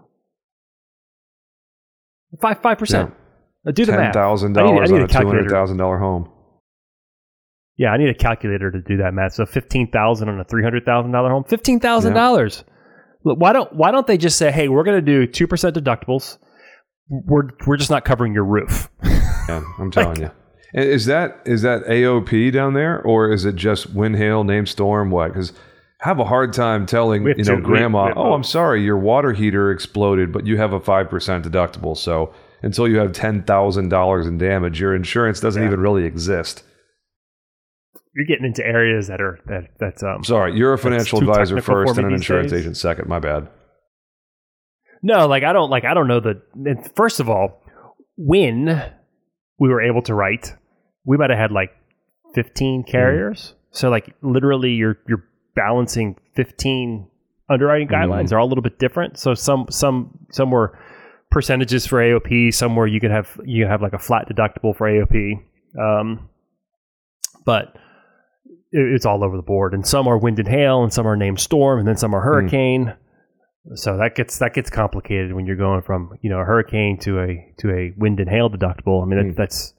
Five 2.41 2.61
five 2.61 2.77
percent. 2.77 3.13
Uh, 3.67 3.71
Do 3.71 3.85
the 3.85 3.91
ten 3.93 4.01
math. 4.01 4.13
thousand 4.13 4.53
need- 4.53 4.59
I 4.61 4.63
dollars 4.63 4.91
on 4.91 5.01
a 5.01 5.03
a 5.05 5.07
two 5.07 5.13
hundred 5.27 5.49
thousand 5.49 5.77
dollar 5.77 5.97
home. 5.97 6.29
Yeah, 7.77 7.89
I 7.91 7.97
need 7.97 8.09
a 8.09 8.13
calculator 8.13 8.71
to 8.71 8.81
do 8.81 8.97
that 8.97 9.13
math. 9.13 9.33
So 9.33 9.45
fifteen 9.45 9.89
thousand 9.91 10.29
on 10.29 10.39
a 10.39 10.43
three 10.43 10.63
hundred 10.63 10.85
thousand 10.85 11.11
dollar 11.11 11.29
home, 11.29 11.43
fifteen 11.45 11.79
thousand 11.79 12.13
dollars. 12.13 12.63
Why 13.25 13.53
don't 13.53 13.73
Why 13.73 13.89
don't 13.91 14.05
they 14.05 14.17
just 14.17 14.37
say, 14.37 14.51
"Hey, 14.51 14.67
we're 14.69 14.83
going 14.83 15.03
to 15.03 15.05
do 15.05 15.25
two 15.25 15.47
percent 15.47 15.75
deductibles. 15.75 16.37
We're 17.09 17.49
we're 17.65 17.77
just 17.77 17.89
not 17.89 18.05
covering 18.05 18.33
your 18.33 18.45
roof." 18.45 18.89
Yeah, 19.47 19.61
I'm 19.77 19.91
telling 19.91 20.21
you. 20.21 20.31
Is 20.73 21.05
that 21.05 21.39
is 21.45 21.61
that 21.61 21.83
AOP 21.85 22.51
down 22.51 22.73
there, 22.73 22.99
or 23.03 23.31
is 23.31 23.45
it 23.45 23.55
just 23.55 23.93
wind, 23.93 24.15
hail, 24.15 24.43
name, 24.43 24.65
storm, 24.65 25.11
what? 25.11 25.27
Because 25.27 25.51
I 26.03 26.07
have 26.07 26.17
a 26.19 26.25
hard 26.25 26.51
time 26.51 26.87
telling 26.87 27.27
you 27.27 27.43
know 27.43 27.53
we- 27.55 27.61
grandma, 27.61 28.11
oh. 28.15 28.33
I'm 28.33 28.43
sorry, 28.43 28.83
your 28.83 28.97
water 28.97 29.33
heater 29.33 29.69
exploded, 29.69 30.31
but 30.31 30.47
you 30.47 30.57
have 30.57 30.73
a 30.73 30.79
five 30.79 31.11
percent 31.11 31.45
deductible, 31.45 31.95
so 31.95 32.33
until 32.63 32.87
you 32.87 32.97
have 32.97 33.11
ten 33.11 33.43
thousand 33.43 33.89
dollars 33.89 34.25
in 34.25 34.39
damage, 34.39 34.79
your 34.81 34.95
insurance 34.95 35.39
doesn't 35.39 35.61
Yeah. 35.61 35.67
even 35.67 35.79
really 35.79 36.05
exist. 36.05 36.63
You're 38.15 38.25
getting 38.25 38.45
into 38.45 38.65
areas 38.65 39.07
that 39.07 39.19
are 39.19 39.39
that 39.47 39.71
that's 39.79 40.01
um. 40.01 40.23
Sorry, 40.23 40.55
you're 40.55 40.73
a 40.73 40.77
financial 40.77 41.19
advisor 41.19 41.61
first 41.61 41.97
and 41.97 42.07
an 42.07 42.13
insurance 42.13 42.51
days. 42.51 42.61
agent 42.61 42.77
second. 42.77 43.09
My 43.09 43.19
bad. 43.19 43.49
No, 45.03 45.27
like 45.27 45.43
I 45.43 45.53
don't 45.53 45.69
like 45.69 45.83
I 45.83 45.93
don't 45.93 46.07
know 46.07 46.21
the. 46.21 46.41
First 46.95 47.19
of 47.19 47.29
all, 47.29 47.61
when 48.17 48.91
we 49.59 49.69
were 49.69 49.81
able 49.81 50.01
to 50.03 50.13
write, 50.13 50.53
we 51.05 51.17
might 51.17 51.29
have 51.29 51.39
had 51.39 51.51
like 51.51 51.71
15 52.35 52.83
carriers. 52.83 53.53
So 53.71 53.89
like 53.89 54.15
literally, 54.21 54.71
you're 54.71 54.97
you're 55.07 55.25
balancing 55.55 56.15
15 56.35 57.07
underwriting 57.49 57.87
guidelines. 57.87 58.29
They're 58.29 58.39
all 58.39 58.47
a 58.47 58.49
little 58.49 58.63
bit 58.63 58.79
different. 58.79 59.19
So 59.19 59.33
some 59.33 59.67
some 59.69 60.17
some 60.31 60.51
were 60.51 60.79
percentages 61.31 61.85
for 61.85 61.99
AOP. 61.99 62.53
Some 62.53 62.75
where 62.75 62.87
you 62.87 62.99
could 62.99 63.11
have 63.11 63.39
you 63.43 63.65
have 63.65 63.81
like 63.81 63.93
a 63.93 63.99
flat 63.99 64.29
deductible 64.29 64.75
for 64.75 64.87
AOP. 64.87 65.33
Um, 65.77 66.29
but 67.45 67.75
it's 68.71 69.05
all 69.05 69.23
over 69.23 69.37
the 69.37 69.43
board, 69.43 69.73
and 69.73 69.85
some 69.85 70.07
are 70.07 70.17
wind 70.17 70.39
and 70.39 70.47
hail, 70.47 70.83
and 70.83 70.91
some 70.93 71.07
are 71.07 71.15
named 71.15 71.39
storm, 71.39 71.79
and 71.79 71.87
then 71.87 71.97
some 71.97 72.13
are 72.13 72.21
hurricane. 72.21 72.93
So 73.75 73.97
that 73.97 74.13
gets 74.15 74.37
that 74.39 74.53
gets 74.53 74.69
complicated 74.69 75.33
when 75.33 75.45
you're 75.47 75.55
going 75.55 75.81
from 75.81 76.17
you 76.21 76.29
know 76.29 76.39
a 76.39 76.43
hurricane 76.45 76.99
to 76.99 77.19
a 77.19 77.53
to 77.59 77.71
a 77.71 77.93
wind 77.97 78.19
and 78.19 78.29
hail 78.29 78.49
deductible. 78.49 79.01
I 79.01 79.05
mean 79.07 79.17
that, 79.17 79.33
Mm. 79.33 79.35
that's, 79.35 79.73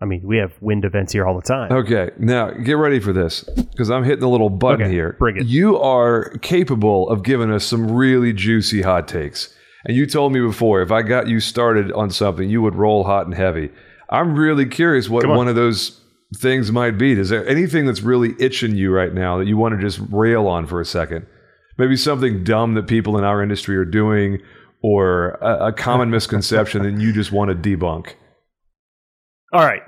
I 0.00 0.06
mean 0.06 0.22
we 0.24 0.38
have 0.38 0.52
wind 0.60 0.84
events 0.84 1.12
here 1.12 1.24
all 1.24 1.36
the 1.36 1.46
time. 1.46 1.70
Okay, 1.70 2.10
now 2.18 2.50
get 2.50 2.72
ready 2.72 2.98
for 2.98 3.12
this 3.12 3.44
because 3.44 3.90
I'm 3.90 4.02
hitting 4.02 4.24
a 4.24 4.28
little 4.28 4.50
button 4.50 4.82
Okay, 4.86 4.90
here. 4.92 5.14
bring 5.20 5.36
it. 5.36 5.46
You 5.46 5.78
are 5.78 6.30
capable 6.42 7.08
of 7.10 7.22
giving 7.22 7.52
us 7.52 7.64
some 7.64 7.92
really 7.92 8.32
juicy 8.32 8.82
hot 8.82 9.06
takes. 9.06 9.54
And 9.84 9.96
you 9.96 10.04
told 10.06 10.32
me 10.32 10.40
before 10.40 10.82
if 10.82 10.90
I 10.90 11.02
got 11.02 11.28
you 11.28 11.38
started 11.38 11.92
on 11.92 12.10
something, 12.10 12.50
you 12.50 12.60
would 12.60 12.74
roll 12.74 13.04
hot 13.04 13.24
and 13.26 13.34
heavy. 13.34 13.70
I'm 14.10 14.34
really 14.34 14.66
curious 14.66 15.08
what 15.08 15.24
on. 15.26 15.36
one 15.36 15.46
of 15.48 15.54
those 15.54 15.99
things 16.36 16.70
might 16.70 16.98
be. 16.98 17.12
Is 17.12 17.28
there 17.28 17.46
anything 17.46 17.86
that's 17.86 18.02
really 18.02 18.34
itching 18.38 18.76
you 18.76 18.92
right 18.92 19.12
now 19.12 19.38
that 19.38 19.46
you 19.46 19.56
want 19.56 19.74
to 19.74 19.80
just 19.80 20.00
rail 20.10 20.46
on 20.46 20.66
for 20.66 20.80
a 20.80 20.84
second? 20.84 21.26
Maybe 21.78 21.96
something 21.96 22.44
dumb 22.44 22.74
that 22.74 22.86
people 22.86 23.18
in 23.18 23.24
our 23.24 23.42
industry 23.42 23.76
are 23.76 23.84
doing 23.84 24.40
or 24.82 25.30
a, 25.40 25.68
a 25.68 25.72
common 25.72 26.10
misconception 26.10 26.82
that 26.82 27.00
you 27.00 27.12
just 27.12 27.32
want 27.32 27.50
to 27.50 27.76
debunk. 27.76 28.14
All 29.52 29.64
right, 29.64 29.82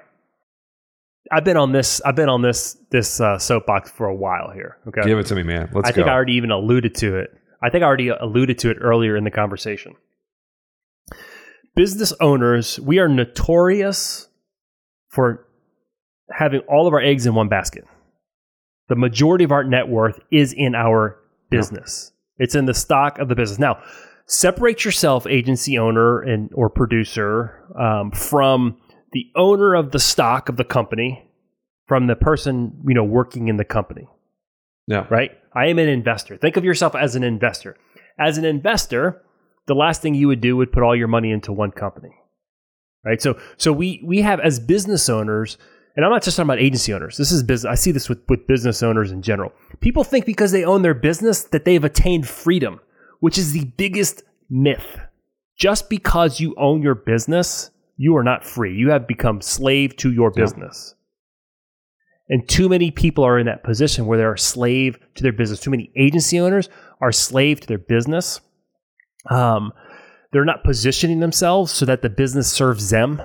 I've 1.31 1.45
been 1.45 1.57
on 1.57 1.73
this 1.73 2.01
I've 2.03 2.17
been 2.17 2.29
on 2.29 2.43
this 2.43 2.77
this 2.91 3.21
uh, 3.21 3.39
soapbox 3.39 3.91
for 3.91 4.07
a 4.07 4.15
while 4.15 4.51
here. 4.53 4.79
Okay, 4.89 5.03
Give 5.03 5.19
it 5.19 5.27
to 5.27 5.35
me, 5.35 5.43
man. 5.43 5.71
Let's 5.73 5.89
I 5.89 5.93
go. 5.93 5.97
think 5.97 6.09
I 6.09 6.13
already 6.13 6.35
even 6.35 6.51
alluded 6.51 6.95
to 6.97 7.19
it. 7.19 7.31
I 7.63 7.71
think 7.71 7.85
I 7.85 7.87
already 7.87 8.09
alluded 8.09 8.59
to 8.59 8.71
it 8.71 8.79
earlier 8.81 9.17
in 9.17 9.23
the 9.23 9.31
conversation. 9.31 9.95
Business 11.77 12.13
owners, 12.21 12.81
we 12.81 12.99
are 12.99 13.09
notorious 13.09 14.29
for 15.09 15.47
having 16.37 16.61
all 16.69 16.87
of 16.87 16.93
our 16.93 17.01
eggs 17.01 17.27
in 17.27 17.35
one 17.35 17.49
basket. 17.49 17.85
The 18.89 18.97
majority 18.97 19.45
of 19.45 19.53
our 19.53 19.65
net 19.65 19.89
worth 19.89 20.21
is 20.31 20.53
in 20.53 20.75
our 20.75 21.19
business. 21.51 22.13
It's 22.39 22.55
in 22.55 22.67
the 22.67 22.75
stock 22.75 23.19
of 23.19 23.29
the 23.29 23.35
business. 23.35 23.59
Now, 23.59 23.83
separate 24.27 24.85
yourself, 24.85 25.27
agency 25.27 25.79
owner 25.79 26.21
and 26.21 26.51
or 26.55 26.69
producer, 26.69 27.65
um, 27.79 28.11
from 28.11 28.79
the 29.13 29.27
owner 29.37 29.75
of 29.75 29.93
the 29.93 29.99
stock 29.99 30.49
of 30.49 30.57
the 30.57 30.65
company, 30.65 31.29
from 31.87 32.07
the 32.07 32.17
person 32.17 32.73
you 32.87 32.95
know 32.95 33.05
working 33.05 33.49
in 33.49 33.57
the 33.57 33.65
company 33.65 34.09
yeah. 34.87 35.07
right? 35.11 35.31
I 35.55 35.67
am 35.67 35.79
an 35.79 35.89
investor. 35.89 36.37
Think 36.37 36.57
of 36.57 36.65
yourself 36.65 36.95
as 36.95 37.15
an 37.15 37.23
investor. 37.23 37.77
As 38.19 38.39
an 38.39 38.45
investor, 38.45 39.23
the 39.67 39.75
last 39.75 40.03
thing 40.03 40.15
you 40.15 40.29
would 40.29 40.41
do 40.41 40.57
would 40.57 40.73
put 40.73 40.83
all 40.83 40.97
your 40.97 41.09
money 41.09 41.31
into 41.31 41.53
one 41.53 41.71
company. 41.71 42.15
Right? 43.05 43.21
So 43.21 43.39
so 43.57 43.73
we 43.73 44.01
we 44.05 44.23
have 44.23 44.39
as 44.41 44.61
business 44.61 45.09
owners, 45.09 45.59
and 45.97 46.05
I'm 46.05 46.11
not 46.11 46.23
just 46.23 46.37
talking 46.37 46.49
about 46.49 46.61
agency 46.61 46.93
owners. 46.95 47.17
This 47.17 47.33
is 47.33 47.43
business 47.43 47.71
I 47.71 47.75
see 47.75 47.91
this 47.93 48.09
with, 48.09 48.21
with 48.29 48.47
business 48.47 48.83
owners 48.83 49.11
in 49.11 49.23
general. 49.23 49.53
People 49.81 50.05
think 50.05 50.27
because 50.27 50.53
they 50.53 50.65
own 50.65 50.83
their 50.83 50.95
business 50.95 51.45
that 51.45 51.65
they've 51.65 51.85
attained 51.85 52.29
freedom, 52.29 52.81
which 53.21 53.39
is 53.39 53.53
the 53.53 53.65
biggest 53.77 54.23
myth. 54.51 54.99
Just 55.59 55.91
because 55.91 56.41
you 56.41 56.55
own 56.57 56.83
your 56.83 56.95
business, 56.95 57.71
you 57.97 58.17
are 58.17 58.25
not 58.25 58.45
free. 58.45 58.75
You 58.75 58.91
have 58.91 59.07
become 59.07 59.41
slave 59.41 59.97
to 59.99 60.13
your 60.13 60.33
Yeah. 60.35 60.43
business. 60.45 60.95
And 62.29 62.49
too 62.49 62.69
many 62.69 62.91
people 62.91 63.25
are 63.25 63.39
in 63.39 63.47
that 63.47 63.63
position 63.65 64.07
where 64.07 64.17
they're 64.17 64.33
a 64.33 64.39
slave 64.39 64.99
to 65.17 65.23
their 65.23 65.33
business. 65.33 65.61
Too 65.61 65.71
many 65.71 65.93
agency 65.97 66.41
owners 66.41 66.69
are 67.01 67.13
slave 67.13 67.61
to 67.61 67.67
their 67.67 67.79
business. 67.79 68.41
Um, 69.29 69.73
they're 70.33 70.45
not 70.45 70.65
positioning 70.65 71.21
themselves 71.21 71.71
so 71.73 71.85
that 71.85 72.01
the 72.01 72.09
business 72.09 72.51
serves 72.51 72.89
them. 72.91 73.21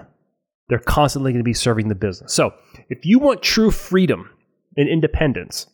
They're 0.70 0.80
constantly 0.80 1.32
going 1.32 1.40
to 1.40 1.46
be 1.46 1.54
serving 1.54 1.88
the 1.88 1.96
business. 1.96 2.34
So 2.34 2.54
if 2.90 3.06
you 3.06 3.20
want 3.20 3.42
true 3.42 3.72
freedom 3.72 4.30
and 4.76 4.90
independence, 4.90 5.68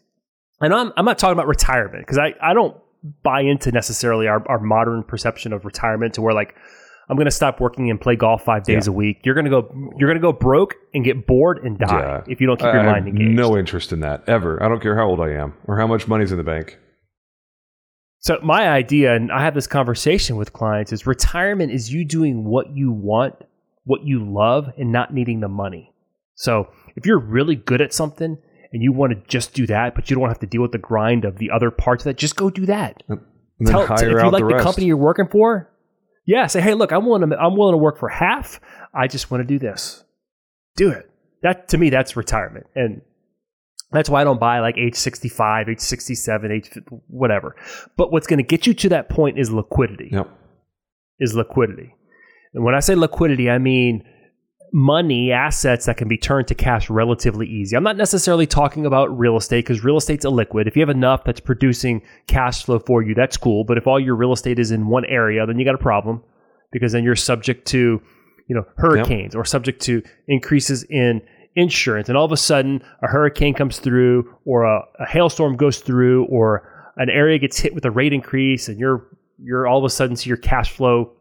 and 0.61 0.73
I'm, 0.73 0.93
I'm 0.97 1.05
not 1.05 1.17
talking 1.17 1.33
about 1.33 1.47
retirement 1.47 2.05
because 2.05 2.17
I, 2.19 2.33
I 2.41 2.53
don't 2.53 2.77
buy 3.23 3.41
into 3.41 3.71
necessarily 3.71 4.27
our, 4.27 4.47
our 4.47 4.59
modern 4.59 5.03
perception 5.03 5.51
of 5.51 5.65
retirement 5.65 6.13
to 6.13 6.21
where 6.21 6.33
like 6.33 6.55
I'm 7.09 7.17
going 7.17 7.25
to 7.25 7.31
stop 7.31 7.59
working 7.59 7.89
and 7.89 7.99
play 7.99 8.15
golf 8.15 8.45
five 8.45 8.63
days 8.63 8.85
Yeah. 8.87 8.91
a 8.91 8.95
week. 8.95 9.21
You're 9.25 9.35
going 9.35 9.43
to 9.45 9.51
go 9.51 9.67
you're 9.97 10.07
going 10.07 10.21
to 10.21 10.21
go 10.21 10.31
broke 10.31 10.75
and 10.93 11.03
get 11.03 11.27
bored 11.27 11.57
and 11.65 11.77
die 11.77 11.87
Yeah. 11.99 12.21
if 12.31 12.39
you 12.39 12.47
don't 12.47 12.57
keep 12.57 12.67
I 12.67 12.73
your 12.73 12.83
have 12.83 12.91
mind 12.93 13.07
engaged. 13.09 13.31
no 13.35 13.57
interest 13.57 13.91
in 13.91 13.99
that 14.01 14.23
ever. 14.27 14.61
I 14.63 14.69
don't 14.69 14.81
care 14.81 14.95
how 14.95 15.07
old 15.07 15.19
I 15.19 15.31
am 15.31 15.53
or 15.65 15.77
how 15.77 15.85
much 15.87 16.07
money's 16.07 16.31
in 16.31 16.37
the 16.37 16.43
bank. 16.45 16.77
So 18.19 18.39
my 18.41 18.69
idea, 18.69 19.15
and 19.15 19.33
I 19.33 19.43
have 19.43 19.53
this 19.53 19.67
conversation 19.67 20.37
with 20.37 20.53
clients, 20.53 20.93
is 20.93 21.05
retirement 21.05 21.73
is 21.73 21.91
you 21.91 22.05
doing 22.05 22.45
what 22.45 22.73
you 22.73 22.89
want, 22.89 23.35
what 23.85 24.05
you 24.05 24.25
love, 24.25 24.69
and 24.77 24.91
not 24.91 25.13
needing 25.13 25.39
the 25.39 25.49
money. 25.49 25.93
So 26.35 26.69
if 26.95 27.05
you're 27.05 27.19
really 27.19 27.55
good 27.55 27.81
at 27.81 27.93
something 27.93 28.37
and 28.71 28.81
you 28.81 28.91
want 28.91 29.13
to 29.13 29.29
just 29.29 29.53
do 29.53 29.67
that, 29.67 29.93
but 29.95 30.09
you 30.09 30.15
don't 30.15 30.27
have 30.27 30.39
to 30.39 30.47
deal 30.47 30.61
with 30.61 30.71
the 30.71 30.77
grind 30.77 31.25
of 31.25 31.37
the 31.37 31.51
other 31.51 31.69
parts 31.69 32.01
of 32.01 32.05
that, 32.05 32.17
just 32.17 32.35
go 32.35 32.49
do 32.49 32.65
that. 32.65 33.03
And 33.07 33.19
Tell, 33.67 33.83
if 33.83 34.01
you 34.01 34.29
like 34.31 34.41
the 34.43 34.57
the, 34.57 34.63
company 34.63 34.87
you're 34.87 34.97
working 34.97 35.27
for, 35.27 35.69
yeah, 36.25 36.47
say, 36.47 36.61
hey, 36.61 36.73
look, 36.73 36.91
I'm 36.91 37.05
willing 37.05 37.29
to 37.29 37.37
I'm 37.37 37.55
willing 37.55 37.73
to 37.73 37.77
work 37.77 37.99
for 37.99 38.09
half. 38.09 38.59
I 38.93 39.07
just 39.07 39.29
want 39.29 39.41
to 39.41 39.47
do 39.47 39.59
this. 39.59 40.03
Do 40.75 40.89
it. 40.89 41.09
That 41.43 41.69
to 41.69 41.77
me, 41.77 41.89
that's 41.89 42.15
retirement, 42.15 42.65
and 42.75 43.01
that's 43.91 44.09
why 44.09 44.21
I 44.21 44.23
don't 44.23 44.39
buy 44.39 44.59
like 44.59 44.77
age 44.77 44.95
65, 44.95 45.69
age 45.69 45.79
67, 45.79 46.51
age 46.51 46.71
whatever. 47.07 47.55
But 47.95 48.11
what's 48.11 48.27
going 48.27 48.37
to 48.37 48.43
get 48.43 48.65
you 48.65 48.73
to 48.73 48.89
that 48.89 49.09
point 49.09 49.37
is 49.37 49.51
liquidity. 49.51 50.09
Yep. 50.11 50.29
Is 51.19 51.35
liquidity, 51.35 51.95
and 52.53 52.63
when 52.63 52.75
I 52.75 52.79
say 52.79 52.95
liquidity, 52.95 53.49
I 53.49 53.57
mean 53.57 54.03
money, 54.73 55.31
assets 55.31 55.85
that 55.85 55.97
can 55.97 56.07
be 56.07 56.17
turned 56.17 56.47
to 56.47 56.55
cash 56.55 56.89
relatively 56.89 57.47
easy. 57.47 57.77
I'm 57.77 57.83
not 57.83 57.95
necessarily 57.95 58.47
talking 58.47 58.87
about 58.87 59.17
real 59.17 59.37
estate 59.37 59.65
because 59.65 59.83
real 59.83 59.97
estate's 59.97 60.25
illiquid. 60.25 60.67
If 60.67 60.75
you 60.75 60.81
have 60.81 60.89
enough 60.89 61.23
that's 61.23 61.39
producing 61.39 62.01
cash 62.27 62.65
flow 62.65 62.79
for 62.79 63.03
you, 63.03 63.13
that's 63.13 63.37
cool. 63.37 63.63
But 63.63 63.77
if 63.77 63.85
all 63.85 63.99
your 63.99 64.15
real 64.15 64.33
estate 64.33 64.57
is 64.57 64.71
in 64.71 64.87
one 64.87 65.05
area, 65.05 65.45
then 65.45 65.59
you 65.59 65.65
got 65.65 65.75
a 65.75 65.79
problem 65.79 66.23
because 66.71 66.91
then 66.91 67.03
you're 67.03 67.15
subject 67.15 67.67
to, 67.67 68.01
you 68.47 68.55
know, 68.55 68.65
hurricanes 68.77 69.35
or 69.35 69.45
subject 69.45 69.79
to 69.83 70.01
increases 70.27 70.83
in 70.89 71.21
insurance. 71.55 72.09
And 72.09 72.17
all 72.17 72.25
of 72.25 72.31
a 72.31 72.37
sudden, 72.37 72.81
a 73.03 73.07
hurricane 73.07 73.53
comes 73.53 73.77
through 73.77 74.35
or 74.45 74.63
a, 74.63 74.81
a 74.99 75.05
hailstorm 75.05 75.55
goes 75.55 75.79
through 75.79 76.25
or 76.25 76.67
an 76.97 77.11
area 77.11 77.37
gets 77.37 77.59
hit 77.59 77.75
with 77.75 77.85
a 77.85 77.91
rate 77.91 78.13
increase 78.13 78.67
and 78.67 78.79
you're 78.79 79.07
you're 79.39 79.67
all 79.67 79.79
of 79.79 79.83
a 79.83 79.89
sudden 79.89 80.15
see 80.15 80.29
your 80.29 80.37
cash 80.37 80.71
flow 80.71 81.11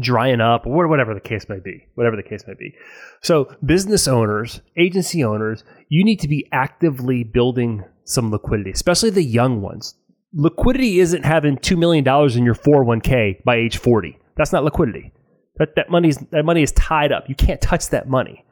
drying 0.00 0.40
up 0.40 0.66
or 0.66 0.86
whatever 0.86 1.14
the 1.14 1.20
case 1.20 1.48
may 1.48 1.58
be 1.58 1.86
whatever 1.94 2.14
the 2.14 2.22
case 2.22 2.44
may 2.46 2.54
be. 2.58 2.74
So 3.22 3.54
business 3.64 4.06
owners 4.06 4.60
agency 4.76 5.24
owners 5.24 5.64
you 5.88 6.04
need 6.04 6.20
to 6.20 6.28
be 6.28 6.46
actively 6.52 7.24
building 7.24 7.84
some 8.04 8.30
liquidity 8.30 8.70
especially 8.70 9.10
the 9.10 9.22
young 9.22 9.62
ones. 9.62 9.94
Liquidity 10.34 11.00
isn't 11.00 11.24
having 11.24 11.56
$2 11.56 11.78
million 11.78 12.06
in 12.06 12.44
your 12.44 12.54
401k 12.54 13.42
by 13.44 13.56
age 13.56 13.78
40 13.78 14.18
that's 14.38 14.52
not 14.52 14.64
liquidity. 14.64 15.12
That, 15.56 15.74
that 15.74 15.90
money 15.90 16.08
is 16.08 16.18
that 16.30 16.44
money 16.44 16.62
is 16.62 16.72
tied 16.72 17.12
up. 17.12 17.28
You 17.28 17.34
can't 17.34 17.60
touch 17.60 17.90
that 17.90 18.08
money. 18.08 18.44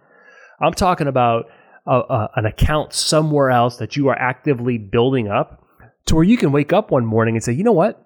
I'm 0.61 0.75
talking 0.75 1.07
about 1.07 1.47
a, 1.87 1.95
a, 1.95 2.31
an 2.37 2.47
account 2.47 2.93
somewhere 2.93 3.51
else 3.51 3.77
that 3.77 3.97
you 3.97 4.09
are 4.09 4.19
actively 4.19 4.77
building 4.77 5.29
up 5.29 5.63
to 6.07 6.17
where 6.17 6.25
you 6.25 6.37
can 6.37 6.51
wake 6.51 6.73
up 6.73 6.91
one 6.91 7.07
morning 7.07 7.37
and 7.37 7.45
say 7.45 7.53
you 7.53 7.63
know 7.63 7.73
what 7.73 8.06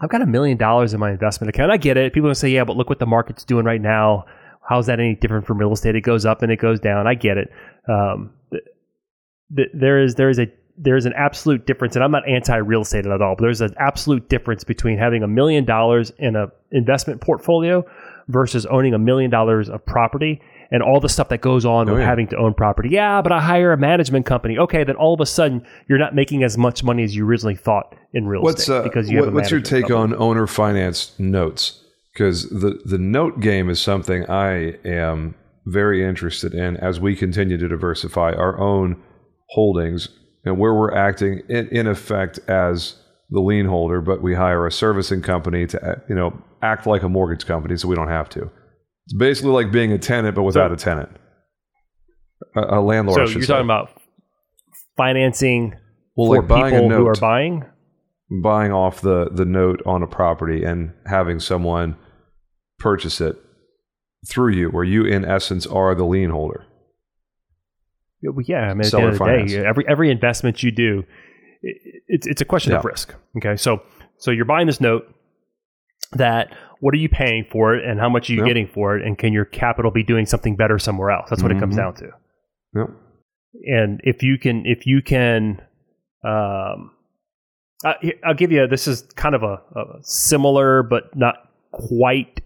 I've 0.00 0.10
got 0.10 0.22
a 0.22 0.26
million 0.26 0.58
dollars 0.58 0.92
in 0.92 1.00
my 1.00 1.10
investment 1.10 1.48
account. 1.48 1.72
I 1.72 1.78
get 1.78 1.96
it. 1.96 2.12
People 2.12 2.34
say, 2.34 2.50
yeah, 2.50 2.64
but 2.64 2.76
look 2.76 2.88
what 2.88 2.98
the 2.98 3.06
market's 3.06 3.44
doing 3.44 3.64
right 3.64 3.80
now. 3.80 4.26
How's 4.68 4.86
that 4.86 5.00
any 5.00 5.14
different 5.14 5.46
from 5.46 5.58
real 5.58 5.72
estate? 5.72 5.94
It 5.94 6.02
goes 6.02 6.26
up 6.26 6.42
and 6.42 6.52
it 6.52 6.58
goes 6.58 6.80
down. 6.80 7.06
I 7.06 7.14
get 7.14 7.38
it. 7.38 7.50
Um, 7.88 8.32
th- 8.50 8.64
th- 9.54 9.68
there 9.72 10.02
is 10.02 10.16
there 10.16 10.28
is 10.28 10.38
a 10.38 10.48
there 10.76 10.96
is 10.96 11.06
an 11.06 11.14
absolute 11.16 11.66
difference, 11.66 11.94
and 11.94 12.04
I'm 12.04 12.10
not 12.10 12.28
anti 12.28 12.56
real 12.56 12.82
estate 12.82 13.06
at 13.06 13.22
all, 13.22 13.36
but 13.36 13.42
there's 13.42 13.60
an 13.60 13.74
absolute 13.78 14.28
difference 14.28 14.64
between 14.64 14.98
having 14.98 15.22
a 15.22 15.28
million 15.28 15.64
dollars 15.64 16.12
in 16.18 16.36
a 16.36 16.48
investment 16.72 17.20
portfolio 17.20 17.84
versus 18.28 18.66
owning 18.66 18.92
a 18.92 18.98
million 18.98 19.30
dollars 19.30 19.70
of 19.70 19.86
property 19.86 20.42
and 20.70 20.82
all 20.82 21.00
the 21.00 21.08
stuff 21.08 21.28
that 21.28 21.40
goes 21.40 21.64
on 21.64 21.88
Oh, 21.88 21.92
with 21.94 22.02
yeah. 22.02 22.06
having 22.08 22.26
to 22.28 22.36
own 22.36 22.54
property. 22.54 22.88
Yeah, 22.90 23.22
but 23.22 23.32
I 23.32 23.40
hire 23.40 23.72
a 23.72 23.76
management 23.76 24.26
company. 24.26 24.58
Okay, 24.58 24.84
then 24.84 24.96
all 24.96 25.14
of 25.14 25.20
a 25.20 25.26
sudden 25.26 25.64
you're 25.88 25.98
not 25.98 26.14
making 26.14 26.42
as 26.44 26.56
much 26.58 26.82
money 26.82 27.02
as 27.04 27.14
you 27.14 27.26
originally 27.26 27.54
thought 27.56 27.94
in 28.12 28.26
real 28.26 28.42
What's 28.42 28.62
estate 28.62 28.74
uh, 28.78 28.82
because 28.82 29.10
you 29.10 29.18
what- 29.18 29.24
have 29.26 29.34
a 29.34 29.36
what's 29.36 29.50
your 29.50 29.60
take 29.60 29.88
company. 29.88 30.14
on 30.14 30.22
owner 30.22 30.46
finance 30.46 31.12
notes? 31.18 31.82
Because 32.12 32.48
the 32.48 32.80
the 32.84 32.98
note 32.98 33.40
game 33.40 33.68
is 33.68 33.78
something 33.80 34.28
I 34.30 34.78
am 34.84 35.34
very 35.66 36.02
interested 36.04 36.54
in 36.54 36.76
as 36.78 36.98
we 37.00 37.14
continue 37.16 37.58
to 37.58 37.68
diversify 37.68 38.32
our 38.32 38.58
own 38.58 39.02
holdings 39.50 40.08
and 40.44 40.58
where 40.58 40.72
we're 40.74 40.94
acting 40.94 41.42
in, 41.48 41.68
in 41.68 41.86
effect 41.86 42.38
as 42.48 42.96
the 43.30 43.40
lien 43.40 43.66
holder, 43.66 44.00
but 44.00 44.22
we 44.22 44.34
hire 44.34 44.64
a 44.66 44.70
servicing 44.72 45.20
company 45.20 45.66
to 45.66 46.02
you 46.08 46.14
know 46.14 46.40
act 46.62 46.86
like 46.86 47.02
a 47.02 47.08
mortgage 47.08 47.44
company, 47.46 47.76
so 47.76 47.88
we 47.88 47.94
don't 47.96 48.08
have 48.08 48.28
to. 48.30 48.50
It's 49.06 49.14
basically 49.14 49.52
like 49.52 49.70
being 49.72 49.92
a 49.92 49.98
tenant, 49.98 50.34
but 50.34 50.42
without 50.42 50.70
So- 50.70 50.74
a 50.74 50.76
tenant, 50.76 51.10
a, 52.56 52.78
a 52.78 52.80
landlord. 52.80 53.28
So 53.28 53.32
you're 53.32 53.42
say. 53.42 53.46
talking 53.48 53.64
about 53.66 53.90
financing 54.96 55.74
well, 56.16 56.28
for 56.28 56.38
like 56.40 56.48
buying 56.48 56.74
a 56.74 56.80
people 56.80 56.90
who 56.90 57.06
are 57.06 57.12
note, 57.12 57.20
buying. 57.20 57.64
buying 58.42 58.72
off 58.72 59.00
the 59.00 59.28
the 59.30 59.44
note 59.44 59.80
on 59.86 60.02
a 60.02 60.06
property 60.06 60.64
and 60.64 60.92
having 61.06 61.38
someone 61.38 61.96
purchase 62.78 63.20
it 63.20 63.36
through 64.28 64.52
you, 64.52 64.68
where 64.70 64.84
you 64.84 65.04
in 65.04 65.24
essence 65.24 65.66
are 65.66 65.94
the 65.94 66.04
lien 66.04 66.30
holder. 66.30 66.66
Yeah, 68.22 68.62
I 68.62 68.74
mean, 68.74 68.86
at 68.86 68.90
the 68.90 68.98
end 68.98 69.08
of 69.12 69.18
the 69.18 69.44
day, 69.46 69.64
every 69.64 69.86
every 69.86 70.10
investment 70.10 70.62
you 70.62 70.72
do, 70.72 71.04
i 71.64 71.68
it's 72.08 72.26
it's 72.26 72.40
a 72.40 72.44
question 72.44 72.72
of 72.72 72.84
risk. 72.84 73.14
Okay, 73.36 73.56
so 73.56 73.82
so 74.18 74.30
you're 74.32 74.44
buying 74.46 74.66
this 74.66 74.80
note. 74.80 75.06
That 76.12 76.56
what 76.80 76.94
are 76.94 76.98
you 76.98 77.08
paying 77.08 77.44
for 77.50 77.74
it, 77.74 77.84
and 77.84 77.98
how 78.00 78.08
much 78.08 78.28
are 78.28 78.32
you 78.34 78.40
Yep. 78.40 78.46
getting 78.48 78.66
for 78.68 78.96
it, 78.96 79.04
and 79.06 79.16
can 79.18 79.32
your 79.32 79.44
capital 79.44 79.90
be 79.90 80.02
doing 80.02 80.26
something 80.26 80.56
better 80.56 80.78
somewhere 80.78 81.10
else? 81.10 81.28
That's 81.30 81.42
what 81.42 81.52
it 81.52 81.58
comes 81.58 81.74
Mhm. 81.74 81.78
down 81.78 81.94
to. 81.94 82.10
Yep. 82.74 82.88
And 83.66 84.00
if 84.04 84.22
you 84.22 84.38
can, 84.38 84.64
if 84.66 84.86
you 84.86 85.00
can, 85.02 85.62
um, 86.24 86.90
I, 87.84 87.94
I'll 88.24 88.34
give 88.34 88.52
you. 88.52 88.66
This 88.66 88.86
is 88.86 89.02
kind 89.16 89.34
of 89.34 89.42
a, 89.42 89.60
a 89.78 89.84
similar 90.02 90.82
but 90.82 91.14
not 91.16 91.36
quite 91.72 92.40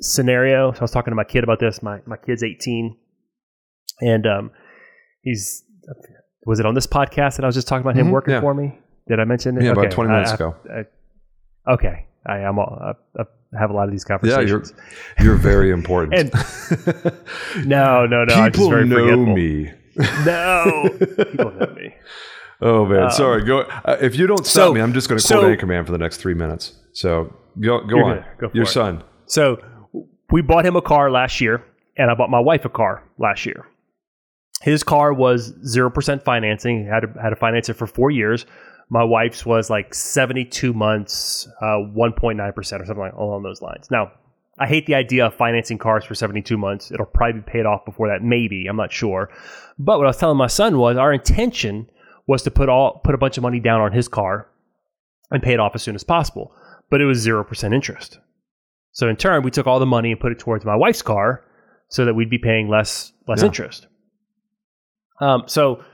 scenario. 0.00 0.72
So 0.72 0.80
I 0.80 0.82
was 0.82 0.90
talking 0.90 1.10
to 1.10 1.14
my 1.16 1.24
kid 1.24 1.44
about 1.44 1.60
this. 1.60 1.82
My 1.82 2.00
my 2.06 2.16
kid's 2.16 2.42
18, 2.42 2.96
and 4.00 4.26
um, 4.26 4.50
he's 5.22 5.64
was 6.46 6.58
it 6.60 6.66
on 6.66 6.74
this 6.74 6.86
podcast 6.86 7.36
that 7.36 7.44
I 7.44 7.46
was 7.46 7.54
just 7.54 7.68
talking 7.68 7.82
about 7.82 7.96
him 7.96 8.06
Mhm, 8.08 8.12
working 8.12 8.34
yeah. 8.34 8.40
for 8.40 8.54
me? 8.54 8.78
Did 9.08 9.20
I 9.20 9.24
mention 9.24 9.56
it? 9.58 9.64
Yeah, 9.64 9.72
about 9.72 9.90
20 9.90 10.10
minutes 10.10 10.30
I- 10.30 10.34
ago. 10.34 10.56
I- 10.72 11.72
okay, 11.72 12.06
I 12.26 12.38
am. 12.40 12.58
all- 12.58 12.78
I, 12.80 13.20
I 13.20 13.24
have 13.58 13.70
a 13.70 13.72
lot 13.72 13.84
of 13.84 13.90
these 13.90 14.04
Yeah, 14.08 14.18
conversations. 14.18 14.72
you're 15.18 15.26
you're 15.26 15.36
very 15.36 15.70
important. 15.78 16.14
And- 16.18 17.66
no, 17.68 18.06
no, 18.06 18.24
no. 18.24 18.50
People 18.50 18.70
very 18.70 18.86
know 18.86 19.16
me. 19.16 19.70
No, 20.24 20.88
people 20.98 21.52
know 21.52 21.74
me. 21.76 21.94
Oh 22.62 22.84
man, 22.86 23.04
Um, 23.04 23.10
sorry. 23.10 23.44
Go 23.44 23.60
uh, 23.62 23.96
if 24.00 24.16
you 24.16 24.26
don't 24.26 24.46
stop 24.46 24.68
so- 24.68 24.74
me, 24.74 24.80
I'm 24.80 24.92
just 24.92 25.08
going 25.08 25.18
to 25.20 25.26
quote 25.26 25.42
so- 25.42 25.66
Anchorman 25.66 25.84
for 25.86 25.92
the 25.92 25.98
next 25.98 26.18
three 26.18 26.34
minutes. 26.34 26.74
So 26.92 27.34
go 27.60 27.80
go 27.86 28.04
on. 28.04 28.24
Go 28.38 28.48
for 28.50 28.56
Your 28.56 28.64
it. 28.64 28.68
son. 28.68 29.02
So 29.26 29.58
we 30.30 30.42
bought 30.42 30.64
him 30.66 30.76
a 30.76 30.82
car 30.82 31.10
last 31.10 31.40
year, 31.40 31.64
and 31.96 32.10
I 32.10 32.14
bought 32.14 32.30
my 32.30 32.40
wife 32.40 32.64
a 32.64 32.68
car 32.68 33.02
last 33.18 33.46
year. 33.46 33.66
His 34.62 34.82
car 34.82 35.12
was 35.14 35.54
zero 35.66 35.90
percent 35.90 36.22
financing. 36.22 36.86
Had 36.86 37.00
to, 37.00 37.08
had 37.20 37.30
to 37.30 37.36
finance 37.36 37.68
it 37.68 37.74
for 37.74 37.86
four 37.86 38.10
years. 38.10 38.44
My 38.92 39.04
wife's 39.04 39.46
was 39.46 39.70
like 39.70 39.94
seventy 39.94 40.44
two 40.44 40.72
months, 40.72 41.48
uh, 41.62 41.76
one 41.78 42.12
point 42.12 42.38
nine 42.38 42.52
percent 42.52 42.82
or 42.82 42.86
something 42.86 43.02
like 43.04 43.12
along 43.12 43.44
those 43.44 43.62
lines. 43.62 43.88
Now, 43.90 44.10
I 44.58 44.66
hate 44.66 44.86
the 44.86 44.96
idea 44.96 45.26
of 45.26 45.34
financing 45.34 45.78
cars 45.78 46.04
for 46.04 46.14
seventy 46.16 46.42
two 46.42 46.58
months. 46.58 46.90
It'll 46.90 47.06
probably 47.06 47.40
be 47.40 47.46
paid 47.50 47.66
off 47.66 47.84
before 47.84 48.08
that, 48.08 48.22
maybe. 48.22 48.66
I'm 48.66 48.76
not 48.76 48.92
sure. 48.92 49.30
But 49.78 49.98
what 49.98 50.06
I 50.06 50.10
was 50.10 50.16
telling 50.16 50.36
my 50.36 50.48
son 50.48 50.76
was 50.78 50.96
our 50.96 51.12
intention 51.12 51.88
was 52.26 52.42
to 52.42 52.50
put 52.50 52.68
all 52.68 53.00
put 53.04 53.14
a 53.14 53.18
bunch 53.18 53.36
of 53.38 53.42
money 53.42 53.60
down 53.60 53.80
on 53.80 53.92
his 53.92 54.08
car 54.08 54.48
and 55.30 55.40
pay 55.42 55.52
it 55.54 55.60
off 55.60 55.76
as 55.76 55.82
soon 55.82 55.94
as 55.94 56.02
possible. 56.02 56.52
But 56.90 57.00
it 57.00 57.04
was 57.06 57.18
zero 57.18 57.44
percent 57.44 57.72
interest. 57.74 58.18
So 58.92 59.08
in 59.08 59.14
turn, 59.14 59.44
we 59.44 59.52
took 59.52 59.68
all 59.68 59.78
the 59.78 59.86
money 59.86 60.10
and 60.10 60.20
put 60.20 60.32
it 60.32 60.40
towards 60.40 60.64
my 60.64 60.74
wife's 60.74 61.00
car, 61.02 61.44
so 61.88 62.04
that 62.04 62.14
we'd 62.14 62.28
be 62.28 62.38
paying 62.38 62.68
less 62.68 63.12
less 63.28 63.38
Yeah. 63.40 63.46
interest. 63.46 63.86
Um, 65.20 65.44
so 65.46 65.84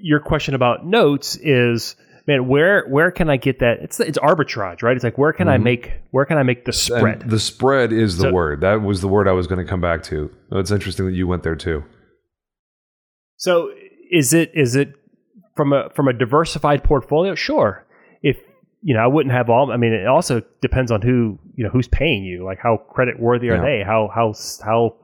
your 0.00 0.20
question 0.20 0.54
about 0.54 0.86
notes 0.86 1.36
is, 1.36 1.96
man, 2.26 2.46
where 2.48 2.86
where 2.88 3.10
can 3.10 3.28
I 3.30 3.36
get 3.36 3.58
that? 3.60 3.78
It's 3.80 3.98
it's 4.00 4.18
arbitrage, 4.18 4.82
right? 4.82 4.94
It's 4.94 5.04
like 5.04 5.18
where 5.18 5.32
can 5.32 5.48
I 5.48 5.56
Mhm. 5.58 5.62
make 5.62 5.92
where 6.10 6.24
can 6.24 6.38
I 6.38 6.42
make 6.42 6.64
the 6.64 6.72
spread? 6.72 7.22
And 7.22 7.30
the 7.30 7.38
spread 7.38 7.92
is 7.92 8.16
the 8.18 8.22
So- 8.24 8.32
word. 8.32 8.60
That 8.60 8.82
was 8.82 9.00
the 9.00 9.08
word 9.08 9.28
I 9.28 9.32
was 9.32 9.46
going 9.46 9.64
to 9.64 9.68
come 9.68 9.80
back 9.80 10.02
to. 10.04 10.30
It's 10.52 10.70
interesting 10.70 11.06
that 11.06 11.12
you 11.14 11.26
went 11.26 11.42
there 11.42 11.56
too. 11.56 11.84
So 13.36 13.70
is 14.10 14.32
it 14.32 14.50
is 14.54 14.74
it 14.76 14.94
from 15.56 15.72
a 15.72 15.90
from 15.94 16.08
a 16.08 16.12
diversified 16.12 16.82
portfolio? 16.84 17.34
Sure. 17.34 17.84
If 18.22 18.38
you 18.82 18.94
know, 18.94 19.00
I 19.00 19.06
wouldn't 19.06 19.34
have 19.34 19.50
all. 19.50 19.72
I 19.72 19.76
mean, 19.76 19.92
it 19.92 20.06
also 20.06 20.42
depends 20.62 20.90
on 20.90 21.02
who 21.02 21.38
you 21.54 21.64
know 21.64 21.70
who's 21.70 21.88
paying 21.88 22.24
you. 22.24 22.44
Like 22.44 22.58
how 22.62 22.76
credit 22.90 23.18
worthy 23.20 23.50
are 23.50 23.56
Yeah. 23.56 23.62
they? 23.62 23.82
How 23.84 24.10
how 24.14 24.32
how 24.64 24.96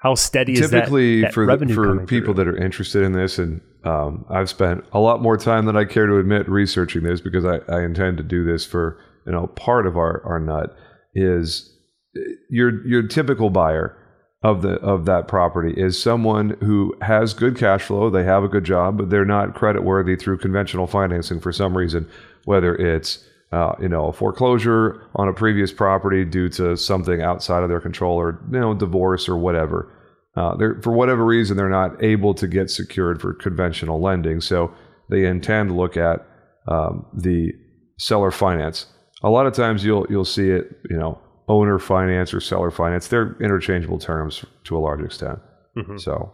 how 0.00 0.14
steady 0.14 0.52
is 0.52 0.70
that? 0.70 0.76
Typically, 0.80 1.22
that 1.22 1.34
for 1.34 1.46
the, 1.46 1.74
for 1.74 2.06
people 2.06 2.34
through? 2.34 2.44
that 2.44 2.48
are 2.48 2.56
interested 2.56 3.02
in 3.02 3.12
this, 3.12 3.38
and 3.38 3.60
um, 3.88 4.26
I've 4.28 4.50
spent 4.50 4.84
a 4.92 5.00
lot 5.00 5.22
more 5.22 5.38
time 5.38 5.64
than 5.64 5.76
I 5.76 5.84
care 5.84 6.06
to 6.06 6.18
admit 6.18 6.48
researching 6.48 7.04
this 7.04 7.20
because 7.20 7.44
I, 7.46 7.60
I 7.68 7.82
intend 7.82 8.18
to 8.18 8.22
do 8.22 8.44
this 8.44 8.66
for 8.66 8.98
you 9.24 9.32
know 9.32 9.46
part 9.48 9.86
of 9.86 9.96
our 9.96 10.22
our 10.26 10.38
nut 10.38 10.76
is 11.14 11.74
uh, 12.16 12.20
your 12.50 12.86
your 12.86 13.02
typical 13.02 13.48
buyer 13.50 13.96
of 14.42 14.62
the 14.62 14.74
of 14.80 15.06
that 15.06 15.26
property 15.26 15.72
is 15.76 16.00
someone 16.00 16.50
who 16.60 16.94
has 17.00 17.34
good 17.34 17.56
cash 17.56 17.82
flow, 17.82 18.10
they 18.10 18.24
have 18.24 18.44
a 18.44 18.48
good 18.48 18.64
job, 18.64 18.98
but 18.98 19.10
they're 19.10 19.24
not 19.24 19.54
credit 19.54 19.82
worthy 19.82 20.16
through 20.16 20.38
conventional 20.38 20.86
financing 20.86 21.40
for 21.40 21.50
some 21.50 21.76
reason, 21.76 22.08
whether 22.44 22.76
it's 22.76 23.24
uh, 23.52 23.72
you 23.80 23.88
know 23.88 24.06
a 24.08 24.12
foreclosure 24.12 25.02
on 25.14 25.28
a 25.28 25.32
previous 25.32 25.72
property 25.72 26.24
due 26.24 26.48
to 26.50 26.76
something 26.76 27.22
outside 27.22 27.62
of 27.62 27.68
their 27.70 27.80
control, 27.80 28.16
or 28.16 28.38
you 28.52 28.60
know 28.60 28.74
divorce 28.74 29.28
or 29.28 29.36
whatever. 29.38 29.90
Uh, 30.36 30.56
they're, 30.56 30.80
for 30.82 30.92
whatever 30.92 31.24
reason, 31.24 31.56
they're 31.56 31.68
not 31.68 32.02
able 32.02 32.34
to 32.34 32.46
get 32.46 32.70
secured 32.70 33.20
for 33.20 33.34
conventional 33.34 34.00
lending, 34.00 34.40
so 34.40 34.72
they 35.10 35.24
intend 35.24 35.70
to 35.70 35.74
look 35.74 35.96
at 35.96 36.26
um, 36.68 37.06
the 37.16 37.50
seller 37.98 38.30
finance. 38.30 38.86
A 39.22 39.30
lot 39.30 39.46
of 39.46 39.52
times, 39.54 39.84
you'll 39.84 40.06
you'll 40.08 40.24
see 40.24 40.50
it, 40.50 40.66
you 40.90 40.96
know, 40.96 41.18
owner 41.48 41.78
finance 41.78 42.32
or 42.32 42.40
seller 42.40 42.70
finance. 42.70 43.08
They're 43.08 43.36
interchangeable 43.42 43.98
terms 43.98 44.44
to 44.64 44.76
a 44.76 44.80
large 44.80 45.02
extent. 45.02 45.38
Mhm. 45.76 45.98
So 46.00 46.30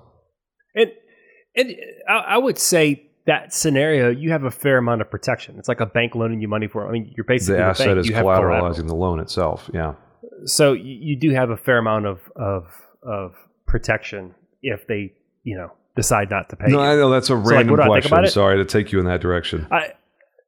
And 0.74 0.90
and 1.57 1.74
I, 2.09 2.12
I 2.14 2.38
would 2.38 2.59
say 2.59 3.11
that 3.26 3.55
scenario, 3.55 4.11
you 4.11 4.30
have 4.32 4.45
a 4.45 4.51
fair 4.51 4.76
amount 4.76 5.01
of 5.01 5.11
protection. 5.11 5.57
It's 5.59 5.68
like 5.68 5.80
a 5.80 5.86
bank 5.86 6.14
loaning 6.14 6.42
you 6.42 6.49
money 6.49 6.66
for. 6.68 6.86
I 6.86 6.92
mean, 6.92 7.11
you're 7.16 7.24
basically 7.24 7.55
the 7.55 7.62
the 7.62 7.68
asset 7.68 7.86
bank. 7.86 7.99
is 8.01 8.11
collateralizing 8.11 8.59
collateral. 8.59 8.88
the 8.88 8.95
loan 8.97 9.20
itself. 9.20 9.70
Yeah. 9.72 9.95
So 10.45 10.72
you 10.74 11.18
do 11.18 11.30
have 11.30 11.49
a 11.49 11.57
fair 11.57 11.78
amount 11.78 12.07
of 12.07 12.18
of 12.36 12.64
of 13.03 13.32
protection 13.75 14.33
if 14.62 14.87
they 14.87 15.12
you 15.43 15.57
know 15.57 15.72
decide 15.97 16.31
not 16.31 16.49
to 16.49 16.57
pay. 16.57 16.68
No, 16.68 16.79
you. 16.79 16.89
I 16.91 16.95
know 16.95 17.11
that's 17.11 17.29
a 17.29 17.35
random 17.35 17.81
I 17.81 17.89
think 17.89 18.07
question. 18.07 18.25
it? 18.25 18.31
Sorry 18.31 18.57
to 18.57 18.64
take 18.64 18.93
you 18.93 19.01
in 19.01 19.07
that 19.07 19.20
direction. 19.20 19.66
I 19.72 19.95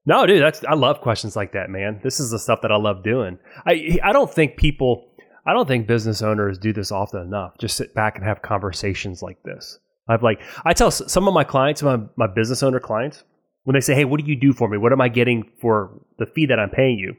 no, 0.04 0.24
dude, 0.26 0.40
that's 0.40 0.62
I 0.64 0.74
love 0.74 1.00
questions 1.00 1.34
like 1.34 1.52
that, 1.54 1.68
man. 1.68 2.00
This 2.04 2.20
is 2.20 2.30
the 2.30 2.38
stuff 2.38 2.60
that 2.62 2.70
I 2.70 2.76
love 2.76 3.02
doing. 3.02 3.40
I 3.66 3.98
I 4.04 4.12
don't 4.12 4.32
think 4.32 4.56
people, 4.56 5.08
I 5.44 5.52
don't 5.52 5.66
think 5.66 5.88
business 5.88 6.22
owners 6.22 6.56
do 6.56 6.72
this 6.72 6.92
often 6.92 7.20
enough. 7.20 7.58
Just 7.58 7.76
sit 7.76 7.92
back 7.94 8.14
and 8.14 8.24
have 8.24 8.42
conversations 8.42 9.22
like 9.22 9.42
this. 9.42 9.80
I've 10.08 10.22
like 10.22 10.40
I 10.64 10.72
tell 10.72 10.92
some 10.92 11.26
of 11.26 11.34
my 11.34 11.42
clients, 11.42 11.82
my 11.82 11.98
my 12.16 12.28
business 12.28 12.62
owner 12.62 12.78
clients, 12.78 13.24
when 13.64 13.74
they 13.74 13.80
say, 13.80 13.96
"Hey, 13.96 14.04
what 14.04 14.20
do 14.20 14.26
you 14.30 14.38
do 14.38 14.52
for 14.52 14.68
me? 14.68 14.78
What 14.78 14.92
am 14.92 15.00
I 15.00 15.08
getting 15.08 15.50
for 15.60 16.00
the 16.20 16.26
fee 16.26 16.46
that 16.46 16.60
I'm 16.60 16.70
paying 16.70 17.00
you?" 17.00 17.16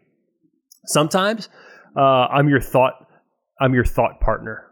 Sometimes 0.86 1.50
uh, 1.98 2.28
I'm 2.28 2.48
your 2.48 2.62
thought, 2.62 2.94
I'm 3.60 3.74
your 3.74 3.84
thought 3.84 4.22
partner. 4.22 4.67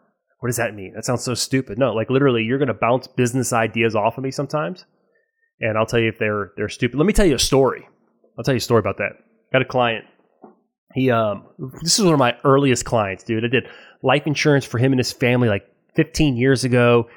What 0.46 0.50
does 0.50 0.58
that 0.58 0.76
mean? 0.76 0.93
That 0.93 1.06
sounds 1.06 1.24
so 1.24 1.34
stupid. 1.34 1.80
No, 1.80 1.93
like 1.93 2.12
literally, 2.12 2.43
you're 2.43 2.60
going 2.60 2.68
to 2.68 2.74
bounce 2.76 3.08
business 3.08 3.52
ideas 3.52 3.96
off 3.96 4.18
of 4.18 4.24
me 4.24 4.30
sometimes 4.30 4.86
and 5.62 5.78
I'll 5.78 5.86
tell 5.86 6.00
you 6.00 6.10
if 6.10 6.20
they're 6.20 6.52
they're 6.58 6.70
stupid. 6.70 6.98
Let 6.98 7.06
me 7.06 7.14
tell 7.14 7.26
you 7.26 7.36
a 7.36 7.39
story. 7.39 7.88
I'll 8.38 8.43
tell 8.43 8.54
you 8.54 8.58
a 8.58 8.62
story 8.62 8.80
about 8.80 8.98
that. 8.98 9.12
Got 9.54 9.62
a 9.62 9.66
client. 9.66 10.06
He 10.93 11.12
um 11.12 11.46
this 11.82 11.98
is 11.98 12.06
one 12.06 12.14
of 12.14 12.20
my 12.20 12.36
earliest 12.43 12.86
clients, 12.86 13.24
dude. 13.24 13.43
I 13.43 13.48
did 13.48 13.68
life 14.04 14.28
insurance 14.28 14.66
for 14.66 14.78
him 14.78 14.91
and 14.91 15.00
his 15.00 15.12
family 15.12 15.50
like 15.50 15.66
15 15.96 16.36
years 16.36 16.64
ago, 16.64 17.08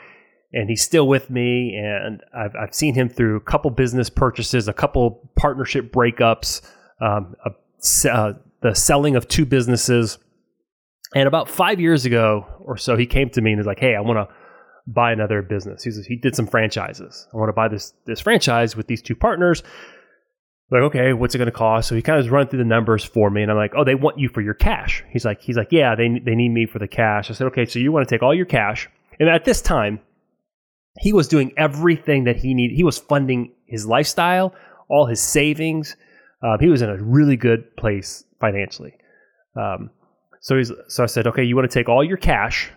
and 0.52 0.68
he's 0.68 0.82
still 0.82 1.08
with 1.08 1.30
me. 1.30 1.76
And 1.76 2.22
I've 2.34 2.54
I've 2.56 2.74
seen 2.74 2.94
him 2.94 3.08
through 3.08 3.36
a 3.36 3.40
couple 3.40 3.70
business 3.70 4.10
purchases, 4.10 4.68
a 4.68 4.72
couple 4.72 5.30
partnership 5.36 5.92
breakups. 5.92 6.62
um, 7.00 7.34
a, 7.44 7.50
uh, 8.10 8.32
the 8.60 8.74
selling 8.74 9.14
of 9.16 9.28
two 9.28 9.46
businesses. 9.46 10.18
And 11.14 11.26
about 11.26 11.48
five 11.48 11.80
years 11.80 12.04
ago 12.04 12.46
or 12.60 12.76
so, 12.76 12.96
he 12.96 13.06
came 13.06 13.30
to 13.30 13.40
me 13.40 13.52
and 13.52 13.58
was 13.58 13.66
like, 13.66 13.78
"Hey, 13.78 13.94
I 13.94 14.00
want 14.00 14.18
to 14.18 14.34
buy 14.86 15.12
another 15.12 15.42
business." 15.42 15.82
He's, 15.82 16.04
he 16.06 16.16
did 16.16 16.36
some 16.36 16.46
franchises. 16.46 17.26
I 17.32 17.36
want 17.36 17.48
to 17.48 17.54
buy 17.54 17.68
this 17.68 17.94
this 18.04 18.20
franchise 18.20 18.76
with 18.76 18.86
these 18.86 19.02
two 19.02 19.16
partners. 19.16 19.62
Like, 20.70 20.82
okay, 20.82 21.14
what's 21.14 21.34
it 21.34 21.38
going 21.38 21.46
to 21.46 21.52
cost? 21.52 21.88
So 21.88 21.94
he 21.94 22.02
kind 22.02 22.20
of 22.20 22.30
run 22.30 22.46
through 22.48 22.58
the 22.58 22.64
numbers 22.66 23.02
for 23.02 23.30
me, 23.30 23.40
and 23.42 23.50
I'm 23.50 23.56
like, 23.56 23.72
"Oh, 23.74 23.84
they 23.84 23.94
want 23.94 24.18
you 24.18 24.28
for 24.28 24.42
your 24.42 24.54
cash." 24.54 25.02
He's 25.10 25.24
like, 25.24 25.40
"He's 25.40 25.56
like, 25.56 25.68
yeah, 25.70 25.94
they 25.94 26.08
they 26.18 26.34
need 26.34 26.50
me 26.50 26.66
for 26.66 26.78
the 26.78 26.88
cash." 26.88 27.30
I 27.30 27.34
said, 27.34 27.46
"Okay, 27.48 27.64
so 27.64 27.78
you 27.78 27.90
want 27.90 28.06
to 28.06 28.14
take 28.14 28.22
all 28.22 28.34
your 28.34 28.46
cash?" 28.46 28.88
And 29.18 29.30
at 29.30 29.44
this 29.46 29.62
time, 29.62 30.00
he 30.98 31.12
was 31.12 31.26
doing 31.26 31.52
everything 31.56 32.24
that 32.24 32.36
he 32.36 32.52
needed. 32.52 32.76
He 32.76 32.84
was 32.84 32.98
funding 32.98 33.52
his 33.66 33.86
lifestyle, 33.86 34.54
all 34.88 35.06
his 35.06 35.22
savings. 35.22 35.96
Um, 36.42 36.58
he 36.60 36.68
was 36.68 36.82
in 36.82 36.90
a 36.90 37.02
really 37.02 37.36
good 37.36 37.74
place 37.76 38.24
financially. 38.40 38.94
Um, 39.56 39.90
so 40.40 40.56
he's 40.56 40.72
so 40.88 41.02
I 41.02 41.06
said, 41.06 41.26
okay, 41.26 41.44
you 41.44 41.56
want 41.56 41.70
to 41.70 41.74
take 41.74 41.88
all 41.88 42.04
your 42.04 42.16
cash 42.16 42.70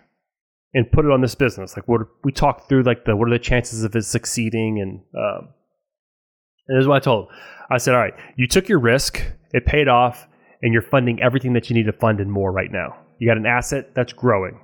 and 0.73 0.91
put 0.91 1.05
it 1.05 1.11
on 1.11 1.21
this 1.21 1.35
business. 1.35 1.75
Like 1.75 1.87
what 1.87 2.01
we 2.23 2.31
talked 2.31 2.67
through, 2.69 2.83
like 2.83 3.05
the 3.05 3.15
what 3.15 3.27
are 3.27 3.31
the 3.31 3.39
chances 3.39 3.83
of 3.83 3.95
it 3.95 4.03
succeeding, 4.03 4.79
and 4.79 4.99
um, 5.15 5.49
and 6.67 6.77
this 6.77 6.83
is 6.83 6.87
what 6.87 6.95
I 6.95 6.99
told 6.99 7.25
him. 7.25 7.35
I 7.69 7.77
said, 7.77 7.93
all 7.93 8.01
right, 8.01 8.13
you 8.37 8.47
took 8.47 8.67
your 8.67 8.79
risk, 8.79 9.21
it 9.53 9.65
paid 9.65 9.87
off, 9.87 10.27
and 10.61 10.73
you're 10.73 10.81
funding 10.81 11.21
everything 11.21 11.53
that 11.53 11.69
you 11.69 11.75
need 11.75 11.85
to 11.85 11.93
fund 11.93 12.19
and 12.19 12.31
more 12.31 12.51
right 12.51 12.71
now. 12.71 12.97
You 13.19 13.27
got 13.27 13.37
an 13.37 13.45
asset 13.45 13.93
that's 13.95 14.13
growing. 14.13 14.59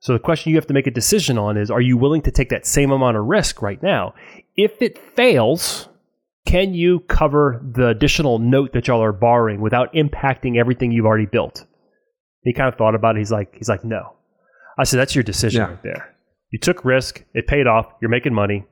So 0.00 0.14
the 0.14 0.18
question 0.18 0.50
you 0.50 0.56
have 0.56 0.66
to 0.68 0.74
make 0.74 0.86
a 0.86 0.90
decision 0.90 1.36
on 1.36 1.58
is 1.58 1.70
are 1.70 1.80
you 1.80 1.96
willing 1.96 2.22
to 2.22 2.30
take 2.30 2.48
that 2.48 2.66
same 2.66 2.90
amount 2.90 3.16
of 3.16 3.26
risk 3.26 3.60
right 3.60 3.82
now? 3.82 4.14
If 4.56 4.80
it 4.80 4.98
fails, 5.14 5.88
can 6.46 6.72
you 6.72 7.00
cover 7.00 7.62
the 7.62 7.88
additional 7.88 8.38
note 8.38 8.72
that 8.72 8.88
y'all 8.88 9.02
are 9.02 9.12
borrowing 9.12 9.60
without 9.60 9.92
impacting 9.92 10.56
everything 10.56 10.90
you've 10.90 11.06
already 11.06 11.26
built? 11.26 11.66
He 12.42 12.52
kind 12.52 12.68
of 12.68 12.76
thought 12.76 12.94
about 12.94 13.16
it. 13.16 13.18
He's 13.18 13.32
like, 13.32 13.56
he's 13.56 13.68
like, 13.68 13.84
no. 13.84 14.14
I 14.78 14.84
said, 14.84 14.98
that's 14.98 15.14
your 15.14 15.24
decision 15.24 15.60
yeah. 15.60 15.68
right 15.68 15.82
there. 15.82 16.14
You 16.50 16.58
took 16.58 16.84
risk. 16.84 17.24
It 17.34 17.46
paid 17.46 17.66
off. 17.66 17.86
You're 18.00 18.10
making 18.10 18.34
money. 18.34 18.66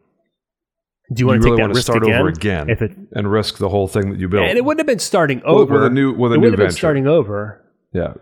Do 1.12 1.20
you 1.20 1.26
want 1.26 1.42
to 1.42 1.48
really 1.48 1.58
take 1.58 1.68
that 1.68 1.74
risk 1.74 1.82
start 1.82 2.02
again? 2.02 2.20
over 2.20 2.28
again 2.28 2.68
if 2.68 2.82
it, 2.82 2.92
and 3.12 3.30
risk 3.30 3.58
the 3.58 3.68
whole 3.68 3.88
thing 3.88 4.10
that 4.10 4.18
you 4.18 4.28
built? 4.28 4.44
And 4.44 4.58
it 4.58 4.64
wouldn't 4.64 4.80
have 4.80 4.86
been 4.86 4.98
starting 4.98 5.42
over 5.44 5.74
with 5.74 5.84
a 5.84 5.90
new 5.90 6.12
with 6.12 6.32
a 6.32 6.34
it 6.34 6.38
new 6.38 6.50
venture. 6.50 6.70
starting 6.70 7.06
over. 7.06 7.64
Yeah, 7.94 8.14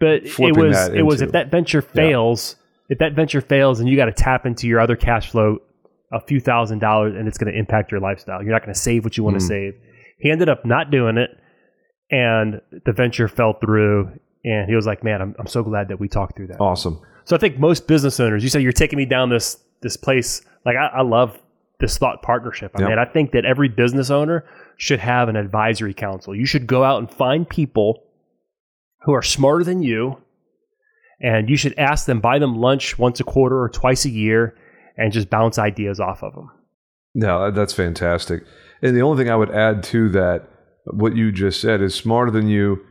but 0.00 0.22
it 0.24 0.56
was 0.56 0.88
it 0.88 1.02
was 1.02 1.20
if 1.20 1.32
that 1.32 1.50
venture 1.50 1.82
fails, 1.82 2.56
yeah. 2.58 2.94
if 2.94 2.98
that 3.00 3.14
venture 3.14 3.42
fails, 3.42 3.80
and 3.80 3.88
you 3.88 3.96
got 3.96 4.06
to 4.06 4.12
tap 4.12 4.46
into 4.46 4.66
your 4.66 4.80
other 4.80 4.96
cash 4.96 5.30
flow 5.30 5.58
a 6.10 6.20
few 6.20 6.40
thousand 6.40 6.78
dollars, 6.78 7.14
and 7.14 7.28
it's 7.28 7.36
going 7.36 7.52
to 7.52 7.58
impact 7.58 7.92
your 7.92 8.00
lifestyle. 8.00 8.42
You're 8.42 8.52
not 8.52 8.62
going 8.62 8.74
to 8.74 8.80
save 8.80 9.04
what 9.04 9.18
you 9.18 9.24
want 9.24 9.38
to 9.38 9.44
mm. 9.44 9.48
save. 9.48 9.74
He 10.18 10.30
ended 10.30 10.48
up 10.48 10.64
not 10.64 10.90
doing 10.90 11.18
it, 11.18 11.30
and 12.10 12.62
the 12.86 12.92
venture 12.92 13.28
fell 13.28 13.58
through. 13.60 14.18
And 14.44 14.68
he 14.68 14.74
was 14.74 14.86
like, 14.86 15.04
"Man, 15.04 15.22
I'm 15.22 15.34
I'm 15.38 15.46
so 15.46 15.62
glad 15.62 15.88
that 15.88 16.00
we 16.00 16.08
talked 16.08 16.36
through 16.36 16.48
that." 16.48 16.60
Awesome. 16.60 17.00
So 17.24 17.36
I 17.36 17.38
think 17.38 17.58
most 17.58 17.86
business 17.86 18.18
owners, 18.18 18.42
you 18.42 18.50
say 18.50 18.60
you're 18.60 18.72
taking 18.72 18.96
me 18.96 19.04
down 19.04 19.30
this 19.30 19.58
this 19.82 19.96
place. 19.96 20.42
Like 20.64 20.76
I, 20.76 20.86
I 20.86 21.02
love 21.02 21.40
this 21.80 21.98
thought 21.98 22.22
partnership. 22.22 22.72
I 22.76 22.80
yep. 22.80 22.88
mean, 22.90 22.98
I 22.98 23.04
think 23.04 23.32
that 23.32 23.44
every 23.44 23.68
business 23.68 24.10
owner 24.10 24.44
should 24.76 25.00
have 25.00 25.28
an 25.28 25.36
advisory 25.36 25.94
council. 25.94 26.34
You 26.34 26.46
should 26.46 26.66
go 26.66 26.84
out 26.84 26.98
and 26.98 27.10
find 27.10 27.48
people 27.48 28.04
who 29.02 29.12
are 29.12 29.22
smarter 29.22 29.64
than 29.64 29.82
you, 29.82 30.18
and 31.20 31.50
you 31.50 31.56
should 31.56 31.76
ask 31.78 32.06
them, 32.06 32.20
buy 32.20 32.38
them 32.38 32.56
lunch 32.56 32.98
once 32.98 33.20
a 33.20 33.24
quarter 33.24 33.60
or 33.60 33.68
twice 33.68 34.04
a 34.04 34.10
year, 34.10 34.56
and 34.96 35.12
just 35.12 35.28
bounce 35.28 35.58
ideas 35.58 36.00
off 36.00 36.22
of 36.22 36.34
them. 36.34 36.50
No, 37.14 37.50
that's 37.50 37.74
fantastic. 37.74 38.44
And 38.80 38.96
the 38.96 39.02
only 39.02 39.22
thing 39.22 39.30
I 39.30 39.36
would 39.36 39.50
add 39.50 39.82
to 39.84 40.08
that, 40.10 40.48
what 40.86 41.16
you 41.16 41.30
just 41.32 41.60
said, 41.60 41.82
is 41.82 41.94
smarter 41.94 42.30
than 42.30 42.48
you 42.48 42.84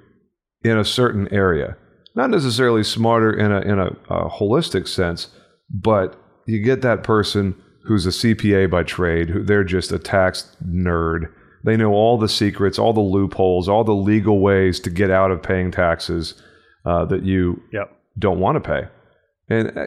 in 0.64 0.78
a 0.78 0.86
certain 0.86 1.28
area. 1.34 1.78
Not 2.16 2.30
necessarily 2.30 2.84
smarter 2.84 3.32
in 3.32 3.52
a 3.52 3.62
in 3.62 3.80
a, 3.80 3.88
a 4.10 4.30
holistic 4.30 4.88
sense, 4.88 5.28
but 5.70 6.20
you 6.46 6.60
get 6.60 6.82
that 6.82 7.04
person 7.04 7.56
who's 7.86 8.06
a 8.06 8.10
CPA 8.10 8.70
by 8.70 8.84
trade, 8.84 9.30
who 9.30 9.44
they're 9.44 9.64
just 9.64 9.92
a 9.92 10.00
tax 10.00 10.56
nerd 10.66 11.32
they 11.64 11.78
know 11.78 11.94
all 11.94 12.18
the 12.18 12.30
secrets, 12.30 12.80
all 12.80 12.94
the 12.94 13.02
loopholes, 13.02 13.70
all 13.70 13.84
the 13.84 13.94
legal 13.94 14.40
ways 14.40 14.80
to 14.82 14.90
get 14.90 15.12
out 15.12 15.32
of 15.32 15.44
paying 15.44 15.72
taxes 15.72 16.42
uh, 16.86 17.06
that 17.06 17.24
you 17.24 17.62
yep. 17.72 17.96
don't 18.18 18.40
want 18.40 18.62
to 18.62 18.68
pay. 18.68 18.88
And 19.50 19.78
uh, 19.78 19.86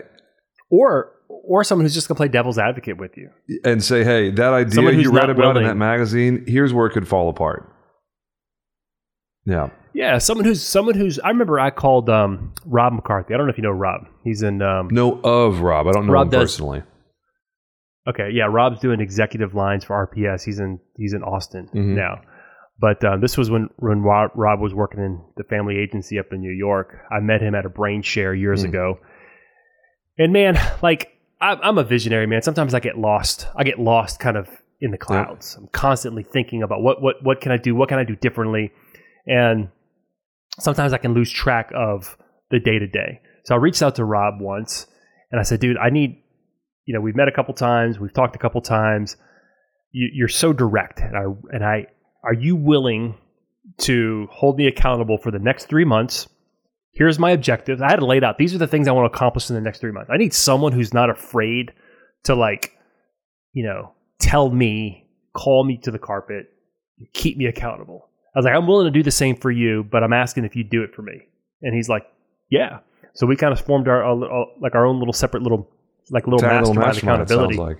or 0.70 1.10
or 1.28 1.64
someone 1.64 1.84
who's 1.84 1.94
just 1.94 2.08
going 2.08 2.16
to 2.16 2.18
play 2.18 2.28
devil's 2.28 2.58
advocate 2.58 2.98
with 2.98 3.16
you 3.16 3.30
and 3.64 3.82
say, 3.82 4.04
"Hey, 4.04 4.30
that 4.30 4.52
idea 4.52 4.92
you 4.92 5.10
read 5.10 5.30
about 5.30 5.54
willing. 5.54 5.62
in 5.62 5.68
that 5.68 5.76
magazine, 5.76 6.44
here's 6.46 6.72
where 6.72 6.86
it 6.86 6.92
could 6.92 7.08
fall 7.08 7.28
apart." 7.28 7.70
Yeah. 9.44 9.70
Yeah, 9.94 10.18
someone 10.18 10.44
who's 10.44 10.62
someone 10.62 10.96
who's. 10.96 11.20
I 11.20 11.28
remember 11.28 11.60
I 11.60 11.70
called 11.70 12.10
um, 12.10 12.52
Rob 12.66 12.92
McCarthy. 12.92 13.32
I 13.32 13.36
don't 13.36 13.46
know 13.46 13.52
if 13.52 13.58
you 13.58 13.62
know 13.62 13.70
Rob. 13.70 14.06
He's 14.24 14.42
in. 14.42 14.60
Um, 14.60 14.88
know 14.88 15.20
of 15.22 15.60
Rob. 15.60 15.86
I 15.86 15.92
don't 15.92 16.06
know 16.06 16.12
Rob 16.12 16.26
him 16.26 16.30
does, 16.30 16.52
personally. 16.52 16.82
Okay, 18.06 18.30
yeah, 18.32 18.44
Rob's 18.44 18.80
doing 18.80 19.00
executive 19.00 19.54
lines 19.54 19.84
for 19.84 20.06
RPS. 20.06 20.44
He's 20.44 20.58
in 20.58 20.80
he's 20.96 21.14
in 21.14 21.22
Austin 21.22 21.66
mm-hmm. 21.66 21.94
now. 21.94 22.20
But 22.78 23.04
uh, 23.04 23.16
this 23.18 23.38
was 23.38 23.50
when 23.50 23.70
when 23.76 24.02
Rob, 24.02 24.60
was 24.60 24.74
working 24.74 25.00
in 25.00 25.22
the 25.36 25.44
family 25.44 25.76
agency 25.78 26.18
up 26.18 26.26
in 26.32 26.40
New 26.40 26.50
York. 26.50 26.98
I 27.10 27.20
met 27.20 27.40
him 27.40 27.54
at 27.54 27.64
a 27.64 27.68
brain 27.68 28.02
share 28.02 28.34
years 28.34 28.64
mm. 28.64 28.70
ago. 28.70 28.98
And 30.18 30.32
man, 30.32 30.58
like 30.82 31.12
I, 31.40 31.56
am 31.62 31.78
a 31.78 31.84
visionary 31.84 32.26
man. 32.26 32.42
Sometimes 32.42 32.74
I 32.74 32.80
get 32.80 32.98
lost. 32.98 33.46
I 33.54 33.62
get 33.62 33.78
lost 33.78 34.18
kind 34.18 34.36
of 34.36 34.48
in 34.80 34.90
the 34.90 34.98
clouds. 34.98 35.54
I'm 35.56 35.68
constantly 35.68 36.24
thinking 36.24 36.64
about 36.64 36.82
what 36.82 37.00
what 37.00 37.22
what 37.22 37.40
can 37.40 37.52
I 37.52 37.58
do? 37.58 37.76
What 37.76 37.88
can 37.88 38.00
I 38.00 38.04
do 38.04 38.16
differently? 38.16 38.72
And 39.26 39.68
sometimes 40.58 40.92
I 40.92 40.98
can 40.98 41.14
lose 41.14 41.30
track 41.30 41.70
of 41.74 42.16
the 42.50 42.60
day 42.60 42.78
to 42.78 42.86
day. 42.86 43.20
So 43.44 43.54
I 43.54 43.58
reached 43.58 43.82
out 43.82 43.96
to 43.96 44.04
Rob 44.04 44.40
once 44.40 44.86
and 45.30 45.40
I 45.40 45.44
said, 45.44 45.60
dude, 45.60 45.76
I 45.76 45.90
need 45.90 46.24
you 46.84 46.94
know, 46.94 47.00
we've 47.00 47.16
met 47.16 47.28
a 47.28 47.32
couple 47.32 47.54
times, 47.54 47.98
we've 47.98 48.12
talked 48.12 48.36
a 48.36 48.38
couple 48.38 48.60
times. 48.60 49.16
You, 49.92 50.24
are 50.24 50.28
so 50.28 50.52
direct, 50.52 51.00
and 51.00 51.16
I 51.16 51.22
and 51.54 51.64
I 51.64 51.86
are 52.24 52.34
you 52.34 52.56
willing 52.56 53.16
to 53.78 54.26
hold 54.30 54.56
me 54.56 54.66
accountable 54.66 55.18
for 55.18 55.30
the 55.30 55.38
next 55.38 55.66
three 55.66 55.84
months? 55.84 56.28
Here's 56.94 57.18
my 57.18 57.30
objectives. 57.30 57.80
I 57.80 57.90
had 57.90 58.02
it 58.02 58.24
out. 58.24 58.38
These 58.38 58.54
are 58.54 58.58
the 58.58 58.66
things 58.66 58.88
I 58.88 58.92
want 58.92 59.10
to 59.10 59.16
accomplish 59.16 59.48
in 59.48 59.54
the 59.54 59.62
next 59.62 59.80
three 59.80 59.92
months. 59.92 60.10
I 60.12 60.16
need 60.16 60.34
someone 60.34 60.72
who's 60.72 60.92
not 60.92 61.10
afraid 61.10 61.72
to 62.24 62.34
like, 62.34 62.72
you 63.52 63.64
know, 63.64 63.92
tell 64.20 64.50
me, 64.50 65.06
call 65.32 65.64
me 65.64 65.78
to 65.84 65.90
the 65.90 65.98
carpet, 65.98 66.46
keep 67.12 67.36
me 67.36 67.46
accountable. 67.46 68.08
I 68.34 68.38
was 68.38 68.44
like, 68.44 68.54
I'm 68.54 68.66
willing 68.66 68.86
to 68.86 68.90
do 68.90 69.02
the 69.02 69.10
same 69.10 69.36
for 69.36 69.50
you, 69.50 69.84
but 69.84 70.02
I'm 70.02 70.12
asking 70.12 70.44
if 70.44 70.56
you 70.56 70.64
do 70.64 70.82
it 70.82 70.94
for 70.94 71.02
me. 71.02 71.22
And 71.62 71.74
he's 71.74 71.88
like, 71.88 72.06
Yeah. 72.50 72.80
So 73.14 73.26
we 73.26 73.36
kind 73.36 73.52
of 73.52 73.60
formed 73.60 73.86
our, 73.86 74.02
our 74.02 74.46
like 74.60 74.74
our 74.74 74.86
own 74.86 74.98
little 74.98 75.12
separate 75.12 75.42
little 75.42 75.70
like 76.10 76.26
little 76.26 76.40
mastermind, 76.40 76.66
little 76.66 76.82
mastermind 76.82 77.22
accountability. 77.22 77.56
Like. 77.56 77.78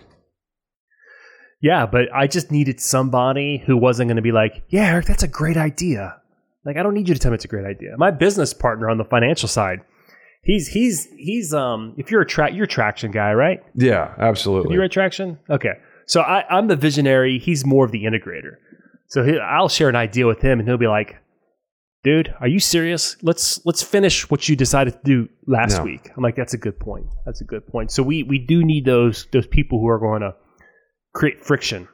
Yeah, 1.61 1.87
but 1.87 2.15
I 2.15 2.27
just 2.27 2.51
needed 2.53 2.81
somebody 2.81 3.63
who 3.67 3.77
wasn't 3.77 4.09
going 4.09 4.17
to 4.17 4.23
be 4.23 4.33
like, 4.33 4.65
"Yeah, 4.69 4.87
Eric, 4.93 5.07
that's 5.07 5.23
a 5.23 5.29
great 5.29 5.57
idea." 5.57 6.21
Like, 6.65 6.77
I 6.77 6.83
don't 6.83 6.95
need 6.95 7.09
you 7.09 7.15
to 7.15 7.21
tell 7.21 7.31
me 7.31 7.37
it's 7.37 7.45
a 7.45 7.49
great 7.49 7.67
idea. 7.67 7.97
My 7.97 8.11
business 8.11 8.55
partner 8.55 8.89
on 8.91 8.99
the 8.99 9.05
financial 9.05 9.49
side, 9.49 9.81
he's 10.43 10.69
he's 10.69 11.09
he's 11.17 11.55
um. 11.55 11.95
If 11.97 12.11
you're 12.11 12.21
a 12.21 12.27
track, 12.27 12.53
you're 12.55 12.65
a 12.65 12.69
traction 12.69 13.11
guy, 13.11 13.33
right? 13.33 13.63
Yeah, 13.75 14.15
absolutely. 14.19 14.75
You're 14.75 14.85
a 14.85 14.89
traction. 14.89 15.39
Okay, 15.49 15.73
so 16.07 16.21
I, 16.21 16.45
I'm 16.55 16.69
the 16.69 16.77
visionary. 16.77 17.39
He's 17.39 17.65
more 17.65 17.85
of 17.85 17.93
the 17.93 18.05
integrator. 18.05 18.57
So 19.15 19.23
he, 19.23 19.39
I'll 19.39 19.69
share 19.69 19.89
an 19.89 19.95
idea 19.95 20.27
with 20.27 20.41
him, 20.41 20.59
and 20.59 20.69
he'll 20.69 20.77
be 20.77 20.89
like, 20.89 21.15
dude, 22.03 22.35
are 22.41 22.49
you 22.49 22.59
serious? 22.59 23.17
Let's 23.23 23.65
let's 23.65 23.81
finish 23.81 24.29
what 24.29 24.49
you 24.49 24.57
decided 24.57 24.95
to 24.95 25.01
do 25.05 25.29
last 25.47 25.79
no. 25.79 25.85
week. 25.85 26.11
I'm 26.17 26.23
like, 26.25 26.35
that's 26.35 26.53
a 26.53 26.59
good 26.59 26.81
point. 26.81 27.07
That's 27.25 27.41
a 27.41 27.45
good 27.45 27.65
point. 27.69 27.93
So 27.93 28.03
we 28.03 28.25
we 28.25 28.41
do 28.41 28.65
need 28.65 28.87
those 28.87 29.29
those 29.31 29.47
people 29.47 29.79
who 29.79 29.87
are 29.87 30.01
going 30.01 30.23
to 30.23 30.35
create 31.13 31.45
friction 31.45 31.87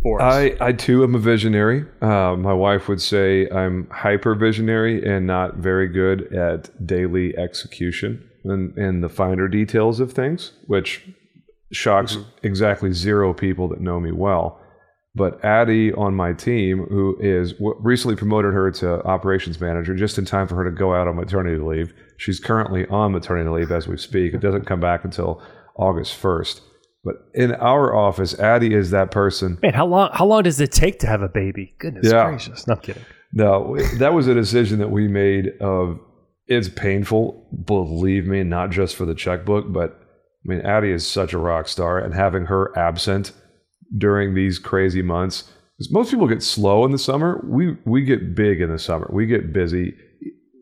for 0.00 0.22
us. 0.22 0.32
I 0.32 0.56
I 0.60 0.70
too 0.70 1.02
am 1.02 1.16
a 1.16 1.18
visionary. 1.18 1.86
Uh, 2.00 2.36
my 2.36 2.54
wife 2.54 2.86
would 2.86 3.02
say 3.02 3.48
I'm 3.48 3.88
hyper 3.90 4.36
visionary 4.36 5.04
and 5.04 5.26
not 5.26 5.56
very 5.56 5.88
good 5.88 6.32
at 6.32 6.86
daily 6.86 7.36
execution 7.36 8.30
and 8.44 8.78
and 8.78 9.02
the 9.02 9.08
finer 9.08 9.48
details 9.48 9.98
of 9.98 10.12
things, 10.12 10.52
which 10.68 11.04
shocks 11.72 12.14
mm-hmm. 12.14 12.46
exactly 12.46 12.92
zero 12.92 13.34
people 13.34 13.66
that 13.70 13.80
know 13.80 13.98
me 13.98 14.12
well. 14.12 14.59
But 15.14 15.44
Addie 15.44 15.92
on 15.92 16.14
my 16.14 16.32
team, 16.32 16.86
who 16.88 17.16
is 17.20 17.54
recently 17.58 18.16
promoted 18.16 18.54
her 18.54 18.70
to 18.72 19.04
operations 19.04 19.60
manager 19.60 19.94
just 19.94 20.18
in 20.18 20.24
time 20.24 20.46
for 20.46 20.54
her 20.56 20.64
to 20.64 20.70
go 20.70 20.94
out 20.94 21.08
on 21.08 21.16
maternity 21.16 21.60
leave. 21.60 21.92
She's 22.16 22.38
currently 22.38 22.86
on 22.86 23.12
maternity 23.12 23.50
leave 23.50 23.72
as 23.72 23.88
we 23.88 23.96
speak. 23.96 24.34
It 24.34 24.40
doesn't 24.40 24.66
come 24.66 24.78
back 24.78 25.04
until 25.04 25.42
August 25.76 26.20
1st. 26.22 26.60
But 27.02 27.14
in 27.34 27.54
our 27.54 27.94
office, 27.94 28.38
Addie 28.38 28.74
is 28.74 28.90
that 28.90 29.10
person. 29.10 29.58
Man, 29.62 29.72
how 29.72 29.86
long 29.86 30.10
how 30.12 30.26
long 30.26 30.42
does 30.42 30.60
it 30.60 30.70
take 30.70 30.98
to 31.00 31.06
have 31.06 31.22
a 31.22 31.28
baby? 31.28 31.74
Goodness 31.78 32.12
yeah. 32.12 32.28
gracious. 32.28 32.66
No, 32.66 32.74
I'm 32.74 32.80
kidding. 32.80 33.04
No, 33.32 33.76
that 33.98 34.12
was 34.12 34.26
a 34.26 34.34
decision 34.34 34.80
that 34.80 34.90
we 34.90 35.08
made 35.08 35.52
of 35.60 35.98
it's 36.46 36.68
painful, 36.68 37.48
believe 37.64 38.26
me, 38.26 38.42
not 38.42 38.70
just 38.70 38.96
for 38.96 39.06
the 39.06 39.14
checkbook, 39.14 39.72
but 39.72 39.92
I 40.44 40.48
mean, 40.48 40.60
Addie 40.60 40.90
is 40.90 41.06
such 41.06 41.32
a 41.32 41.38
rock 41.38 41.68
star, 41.68 41.98
and 41.98 42.12
having 42.12 42.46
her 42.46 42.76
absent 42.76 43.32
during 43.98 44.34
these 44.34 44.58
crazy 44.58 45.02
months 45.02 45.50
most 45.90 46.10
people 46.10 46.26
get 46.26 46.42
slow 46.42 46.84
in 46.84 46.90
the 46.90 46.98
summer. 46.98 47.42
We 47.48 47.76
we 47.86 48.02
get 48.02 48.34
big 48.34 48.60
in 48.60 48.70
the 48.70 48.78
summer. 48.78 49.08
We 49.12 49.26
get 49.26 49.52
busy. 49.52 49.94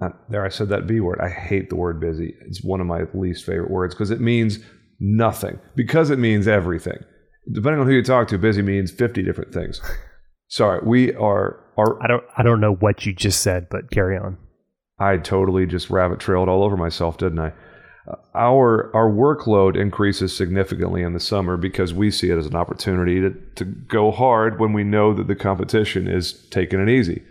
Uh, 0.00 0.10
there, 0.28 0.44
I 0.44 0.48
said 0.48 0.68
that 0.68 0.86
B 0.86 1.00
word. 1.00 1.18
I 1.20 1.28
hate 1.28 1.70
the 1.70 1.76
word 1.76 2.00
busy. 2.00 2.34
It's 2.46 2.62
one 2.62 2.80
of 2.80 2.86
my 2.86 3.02
least 3.14 3.44
favorite 3.44 3.70
words 3.70 3.94
because 3.94 4.12
it 4.12 4.20
means 4.20 4.60
nothing. 5.00 5.58
Because 5.74 6.10
it 6.10 6.20
means 6.20 6.46
everything. 6.46 6.98
Depending 7.52 7.80
on 7.80 7.86
who 7.86 7.94
you 7.94 8.04
talk 8.04 8.28
to, 8.28 8.38
busy 8.38 8.62
means 8.62 8.92
fifty 8.92 9.22
different 9.22 9.52
things. 9.52 9.80
Sorry, 10.48 10.80
we 10.84 11.12
are. 11.14 11.64
Are 11.76 12.00
I 12.02 12.06
don't 12.06 12.24
I 12.36 12.42
don't 12.44 12.60
know 12.60 12.74
what 12.74 13.04
you 13.04 13.12
just 13.12 13.40
said, 13.40 13.68
but 13.70 13.90
carry 13.90 14.16
on. 14.16 14.38
I 15.00 15.16
totally 15.16 15.66
just 15.66 15.90
rabbit 15.90 16.20
trailed 16.20 16.48
all 16.48 16.62
over 16.62 16.76
myself, 16.76 17.18
didn't 17.18 17.38
I? 17.40 17.52
Our 18.34 18.94
our 18.94 19.10
workload 19.10 19.76
increases 19.76 20.34
significantly 20.34 21.02
in 21.02 21.12
the 21.12 21.20
summer 21.20 21.56
because 21.56 21.92
we 21.92 22.10
see 22.10 22.30
it 22.30 22.38
as 22.38 22.46
an 22.46 22.54
opportunity 22.54 23.20
to, 23.20 23.30
to 23.56 23.64
go 23.64 24.10
hard 24.10 24.58
when 24.60 24.72
we 24.72 24.84
know 24.84 25.12
that 25.14 25.26
the 25.26 25.34
competition 25.34 26.08
is 26.08 26.32
taking 26.50 26.80
it 26.80 26.88
easy. 26.88 27.22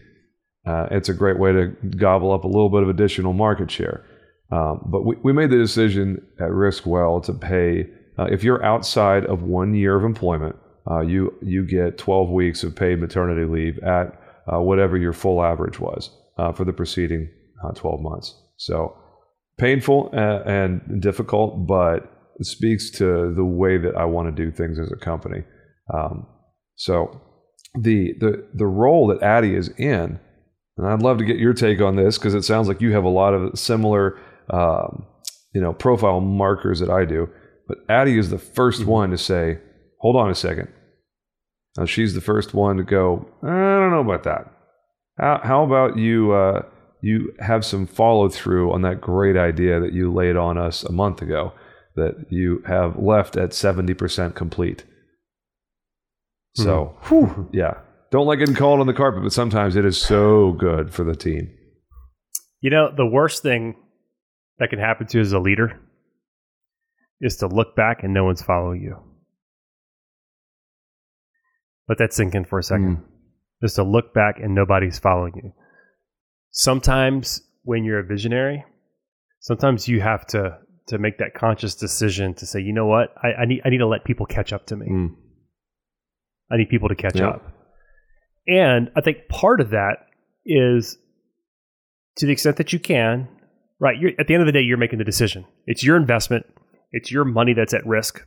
Uh, 0.68 0.88
it's 0.92 1.08
a 1.08 1.14
great 1.14 1.40
way 1.40 1.54
to 1.54 1.68
gobble 1.98 2.32
up 2.34 2.44
a 2.44 2.48
little 2.48 2.70
bit 2.70 2.84
of 2.84 2.90
additional 2.90 3.32
market 3.32 3.72
share. 3.72 4.04
Um, 4.52 4.86
but 4.86 5.06
we, 5.06 5.16
we 5.24 5.34
made 5.34 5.50
the 5.50 5.58
decision 5.58 6.26
at 6.40 6.50
Riskwell 6.50 7.24
to 7.26 7.34
pay, 7.34 7.88
uh, 8.18 8.26
if 8.26 8.44
you're 8.44 8.64
outside 8.64 9.26
of 9.26 9.44
one 9.44 9.74
year 9.74 9.96
of 9.96 10.04
employment, 10.04 10.56
uh, 10.90 11.02
you, 11.02 11.34
you 11.42 11.66
get 11.66 11.98
12 11.98 12.30
weeks 12.30 12.64
of 12.64 12.76
paid 12.76 13.00
maternity 13.00 13.46
leave 13.46 13.78
at 13.80 14.20
uh, 14.52 14.60
whatever 14.60 14.98
your 14.98 15.14
full 15.14 15.44
average 15.44 15.80
was 15.80 16.12
uh, 16.38 16.52
for 16.52 16.64
the 16.64 16.74
preceding 16.74 17.30
uh, 17.64 17.72
12 17.72 18.02
months. 18.02 18.36
So 18.58 18.98
painful 19.58 20.10
and, 20.14 20.82
and 20.90 21.02
difficult, 21.02 21.68
but 21.68 22.12
it 22.40 22.46
speaks 22.46 22.90
to 22.92 23.34
the 23.34 23.46
way 23.46 23.78
that 23.78 23.96
I 23.96 24.06
want 24.06 24.36
to 24.36 24.46
do 24.46 24.52
things 24.52 24.80
as 24.80 24.92
a 24.92 24.96
company. 24.96 25.44
Um, 25.94 26.28
so 26.76 27.22
the, 27.74 28.14
the, 28.20 28.48
the 28.54 28.66
role 28.66 29.08
that 29.08 29.24
Addie 29.24 29.56
is 29.56 29.70
in, 29.78 30.20
and 30.78 30.88
I'd 30.88 31.02
love 31.02 31.18
to 31.18 31.26
get 31.26 31.38
your 31.38 31.54
take 31.54 31.82
on 31.82 31.96
this 31.96 32.18
because 32.18 32.36
it 32.36 32.44
sounds 32.44 32.68
like 32.68 32.82
you 32.82 32.94
have 32.94 33.04
a 33.04 33.10
lot 33.10 33.34
of 33.34 33.58
similar, 33.58 34.20
um, 34.52 35.06
you 35.54 35.62
know, 35.62 35.74
profile 35.74 36.22
markers 36.22 36.80
that 36.80 36.90
I 36.90 37.06
do. 37.06 37.28
But 37.68 37.80
Addie 37.90 38.20
is 38.20 38.30
the 38.30 38.38
1st 38.38 38.82
mm-hmm. 38.82 38.90
one 38.90 39.10
to 39.10 39.18
say, 39.18 39.58
"Hold 40.00 40.16
on 40.16 40.30
a 40.30 40.36
second. 40.36 40.70
Now 41.78 41.86
she's 41.86 42.14
the 42.14 42.22
first 42.22 42.54
one 42.54 42.78
to 42.78 42.84
go. 42.84 43.28
I 43.44 43.48
don't 43.48 43.92
know 43.92 44.00
about 44.02 44.24
that. 44.24 44.52
How, 45.20 45.42
how 45.44 45.64
about 45.64 45.98
you? 45.98 46.32
Uh, 46.32 46.62
you 47.02 47.34
have 47.40 47.64
some 47.64 47.86
follow 47.86 48.30
through 48.30 48.72
on 48.72 48.82
that 48.82 49.02
great 49.02 49.38
idea 49.38 49.80
that 49.80 49.94
you 49.94 50.12
laid 50.12 50.36
on 50.36 50.58
us 50.58 50.84
a 50.84 50.92
month 50.92 51.22
ago 51.22 51.54
that 51.96 52.26
you 52.30 52.64
have 52.68 52.98
left 52.98 53.36
at 53.38 53.52
70% 53.52 54.36
complete. 54.36 54.84
So, 56.56 56.98
mm-hmm. 57.04 57.44
yeah, 57.54 57.80
don't 58.12 58.26
like 58.26 58.40
getting 58.40 58.56
called 58.56 58.80
on 58.80 58.88
the 58.88 58.94
carpet, 58.94 59.24
but 59.24 59.34
sometimes 59.34 59.76
it 59.76 59.86
is 59.86 60.00
so 60.00 60.54
good 60.54 60.92
for 60.94 61.04
the 61.04 61.16
team. 61.16 61.52
You 62.62 62.72
know, 62.72 62.92
the 62.96 63.06
worst 63.06 63.44
thing 63.44 63.76
that 64.58 64.70
can 64.70 64.80
happen 64.80 65.06
to 65.08 65.18
you 65.18 65.22
as 65.22 65.34
a 65.34 65.40
leader 65.40 65.80
is 67.22 67.38
to 67.38 67.48
look 67.48 67.76
back 67.76 68.04
and 68.04 68.14
no 68.14 68.26
one's 68.26 68.42
following 68.42 68.82
you. 68.82 68.98
Let 71.88 72.00
that 72.00 72.14
sink 72.14 72.34
in 72.34 72.46
for 72.46 72.60
a 72.60 72.64
second. 72.64 72.98
Mm. 72.98 73.04
Just 73.62 73.76
to 73.76 73.84
look 73.84 74.14
back 74.14 74.40
and 74.40 74.54
nobody's 74.54 75.00
following 75.00 75.34
you 75.36 75.54
sometimes 76.52 77.42
when 77.64 77.84
you're 77.84 78.00
a 78.00 78.06
visionary, 78.06 78.64
sometimes 79.40 79.88
you 79.88 80.02
have 80.02 80.26
to 80.28 80.58
to 80.88 80.98
make 80.98 81.18
that 81.18 81.34
conscious 81.34 81.76
decision 81.76 82.34
to 82.36 82.46
say, 82.46 82.62
you 82.62 82.72
know 82.72 82.86
what, 82.86 83.14
I, 83.22 83.42
I 83.42 83.46
need 83.46 83.62
I 83.66 83.70
need 83.70 83.80
to 83.80 83.88
let 83.88 84.06
people 84.06 84.26
catch 84.26 84.54
up 84.54 84.66
to 84.68 84.76
me. 84.76 84.88
Mm. 84.90 85.16
I 86.52 86.58
need 86.58 86.70
people 86.70 86.90
to 86.90 86.96
catch 86.96 87.18
yep. 87.18 87.36
up. 87.36 87.54
And 88.48 88.90
I 88.96 89.02
think 89.02 89.28
part 89.30 89.60
of 89.60 89.72
that 89.72 90.08
is 90.46 90.98
to 92.16 92.26
the 92.26 92.32
extent 92.32 92.58
that 92.58 92.72
you 92.72 92.80
can, 92.80 93.28
right? 93.80 93.98
You're, 94.00 94.12
at 94.18 94.28
the 94.28 94.34
end 94.34 94.42
of 94.42 94.48
the 94.48 94.54
day, 94.54 94.62
you're 94.62 94.78
making 94.78 95.00
the 95.00 95.06
decision. 95.06 95.46
It's 95.66 95.84
your 95.84 95.98
investment. 95.98 96.46
It's 96.92 97.12
your 97.12 97.26
money 97.26 97.54
that's 97.54 97.74
at 97.74 97.86
risk. 97.86 98.26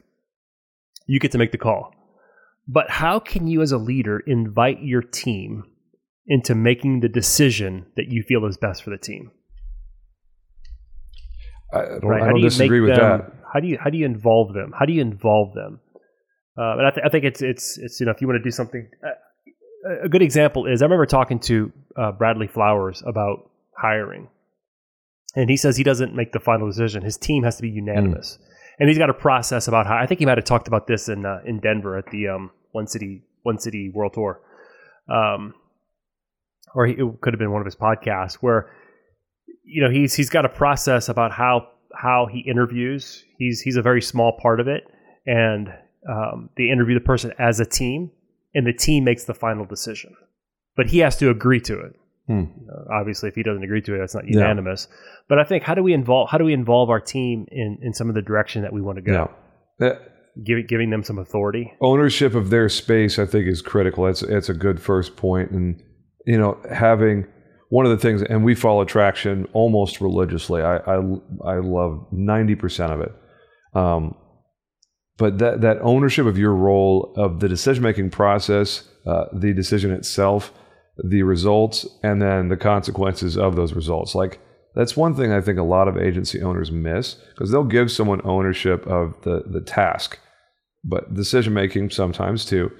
You 1.07 1.19
get 1.19 1.33
to 1.33 1.39
make 1.39 1.53
the 1.53 1.59
call. 1.59 1.93
But 2.69 2.91
how 2.91 3.19
can 3.19 3.47
you, 3.47 3.63
as 3.63 3.73
a 3.73 3.79
leader, 3.79 4.21
invite 4.27 4.83
your 4.83 5.03
team 5.03 5.65
into 6.27 6.55
making 6.55 7.01
the 7.01 7.09
decision 7.09 7.87
that 7.97 8.09
you 8.09 8.23
feel 8.23 8.45
is 8.47 8.57
best 8.57 8.83
for 8.83 8.91
the 8.91 8.99
team. 8.99 9.31
I 11.73 11.83
don't, 11.83 12.05
right? 12.05 12.23
I 12.23 12.27
don't 12.27 12.37
do 12.37 12.43
disagree 12.43 12.81
with 12.81 12.97
them, 12.97 13.21
that. 13.21 13.33
How 13.53 13.61
do 13.61 13.69
you 13.69 13.79
how 13.83 13.91
do 13.91 13.99
you 13.99 14.07
involve 14.07 14.55
them? 14.55 14.73
How 14.77 14.85
do 14.85 14.93
you 14.93 15.01
involve 15.01 15.55
them? 15.55 15.81
Uh, 16.59 16.77
and 16.79 16.87
I, 16.87 16.91
th- 16.91 17.07
I, 17.07 17.09
think 17.09 17.25
it's 17.25 17.43
it's 17.43 17.79
it's 17.79 18.01
you 18.01 18.07
know 18.07 18.13
if 18.13 18.21
you 18.21 18.27
want 18.27 18.39
to 18.39 18.43
do 18.43 18.51
something, 18.51 18.89
uh, 19.05 20.05
a 20.05 20.09
good 20.09 20.23
example 20.23 20.67
is 20.67 20.83
I 20.83 20.85
remember 20.85 21.07
talking 21.07 21.39
to 21.41 21.73
uh, 21.97 22.13
Bradley 22.13 22.49
Flowers 22.49 23.03
about 23.07 23.51
hiring, 23.77 24.29
and 25.37 25.49
he 25.49 25.57
says 25.57 25.77
he 25.77 25.85
doesn't 25.85 26.15
make 26.15 26.33
the 26.33 26.41
final 26.41 26.67
decision. 26.67 27.03
His 27.03 27.17
team 27.17 27.45
has 27.45 27.57
to 27.57 27.63
be 27.63 27.71
unanimous, 27.71 28.39
mm. 28.41 28.47
and 28.81 28.89
he's 28.89 28.99
got 28.99 29.11
a 29.11 29.15
process 29.15 29.69
about 29.69 29.87
how. 29.87 29.97
I 29.97 30.07
think 30.07 30.19
he 30.19 30.27
might 30.27 30.39
have 30.39 30.45
talked 30.45 30.69
about 30.69 30.87
this 30.87 31.09
in 31.09 31.25
uh, 31.25 31.39
in 31.47 31.61
Denver 31.61 31.97
at 31.97 32.07
the 32.11 32.29
um, 32.29 32.51
One 32.73 32.89
City 32.89 33.23
One 33.43 33.59
City 33.59 33.91
World 33.95 34.15
Tour. 34.15 34.41
Um, 35.09 35.55
or 36.75 36.87
he, 36.87 36.95
it 36.95 37.21
could 37.21 37.33
have 37.33 37.39
been 37.39 37.53
one 37.53 37.61
of 37.61 37.67
his 37.67 37.77
podcasts 37.77 38.35
where 38.35 38.73
you 39.65 39.83
know 39.83 39.91
he's 39.91 40.15
he's 40.15 40.31
got 40.31 40.45
a 40.45 40.49
process 40.49 41.09
about 41.09 41.33
how 41.33 41.69
how 41.95 42.27
he 42.31 42.41
interviews. 42.41 43.25
He's 43.39 43.61
he's 43.61 43.77
a 43.77 43.83
very 43.83 44.03
small 44.03 44.39
part 44.41 44.61
of 44.61 44.69
it, 44.69 44.85
and 45.27 45.69
um, 46.09 46.51
they 46.57 46.71
interview 46.71 46.95
the 46.95 47.05
person 47.05 47.33
as 47.39 47.61
a 47.61 47.65
team, 47.65 48.11
and 48.55 48.67
the 48.67 48.73
team 48.73 49.05
makes 49.05 49.25
the 49.25 49.35
final 49.35 49.65
decision. 49.65 50.15
But 50.77 50.87
he 50.87 50.99
has 50.99 51.17
to 51.19 51.31
agree 51.31 51.61
to 51.63 51.81
it. 51.81 51.97
Hmm. 52.27 52.45
obviously, 52.93 53.29
if 53.29 53.35
he 53.35 53.43
doesn't 53.43 53.65
agree 53.65 53.83
to 53.83 53.95
it, 53.97 53.99
that's 53.99 54.15
not 54.15 54.25
unanimous. 54.25 54.87
Yeah. 54.89 54.97
But 55.29 55.41
I 55.41 55.45
think 55.45 55.65
how 55.65 55.75
do 55.75 55.83
we 55.83 55.93
involve 55.93 56.31
how 56.31 56.39
do 56.39 56.45
we 56.45 56.53
involve 56.53 56.89
our 56.89 57.01
team 57.01 57.47
in 57.51 57.79
in 57.83 57.93
some 57.93 58.09
of 58.09 58.15
the 58.15 58.23
direction 58.23 58.63
that 58.63 58.73
we 58.73 58.81
want 58.81 58.97
to 58.97 59.03
go? 59.03 59.31
Yeah. 59.81 59.87
Uh, 59.89 59.99
giving 60.45 60.67
giving 60.67 60.91
them 60.91 61.03
some 61.03 61.19
authority. 61.19 61.73
Ownership 61.81 62.35
of 62.35 62.51
their 62.51 62.69
space, 62.69 63.19
I 63.19 63.27
think, 63.27 63.47
is 63.47 63.63
critical. 63.63 64.05
That's 64.05 64.23
it's 64.23 64.49
a 64.49 64.55
good 64.55 64.81
first 64.81 65.17
point, 65.17 65.51
and 65.51 65.83
you 66.27 66.39
know, 66.39 66.59
having 66.73 67.27
one 67.71 67.87
of 67.87 67.93
the 67.93 67.99
things, 67.99 68.23
and 68.23 68.45
we 68.45 68.55
follow 68.55 68.85
traction 68.85 69.47
almost 69.53 70.01
religiously. 70.01 70.63
I 70.63 70.77
I, 70.77 70.97
I 71.47 71.59
love 71.61 72.07
ninety 72.13 72.55
percent 72.55 72.93
of 72.93 73.01
it. 73.01 73.13
Um, 73.75 74.17
but 75.17 75.39
that 75.39 75.61
that 75.61 75.79
ownership 75.83 76.27
of 76.27 76.39
your 76.39 76.55
role 76.55 77.13
of 77.17 77.41
the 77.41 77.49
decision 77.49 77.83
making 77.83 78.11
process, 78.11 78.89
uh, 79.07 79.27
the 79.33 79.53
decision 79.53 79.93
itself, 79.93 80.53
the 81.09 81.23
results, 81.23 81.87
and 82.03 82.21
then 82.21 82.49
the 82.49 82.57
consequences 82.57 83.37
of 83.37 83.55
those 83.55 83.73
results. 83.73 84.15
Like 84.15 84.41
that's 84.75 84.97
one 84.97 85.15
thing 85.15 85.33
I 85.33 85.41
think 85.41 85.59
a 85.59 85.63
lot 85.63 85.89
of 85.89 85.97
agency 85.97 86.43
owners 86.43 86.71
miss 86.73 87.15
because 87.35 87.51
they'll 87.51 87.65
give 87.65 87.91
someone 87.91 88.21
ownership 88.25 88.87
of 88.87 89.21
the 89.23 89.43
the 89.47 89.61
task, 89.61 90.19
but 90.85 91.15
decision 91.15 91.55
making 91.55 91.91
sometimes 91.91 92.45
too. 92.45 92.71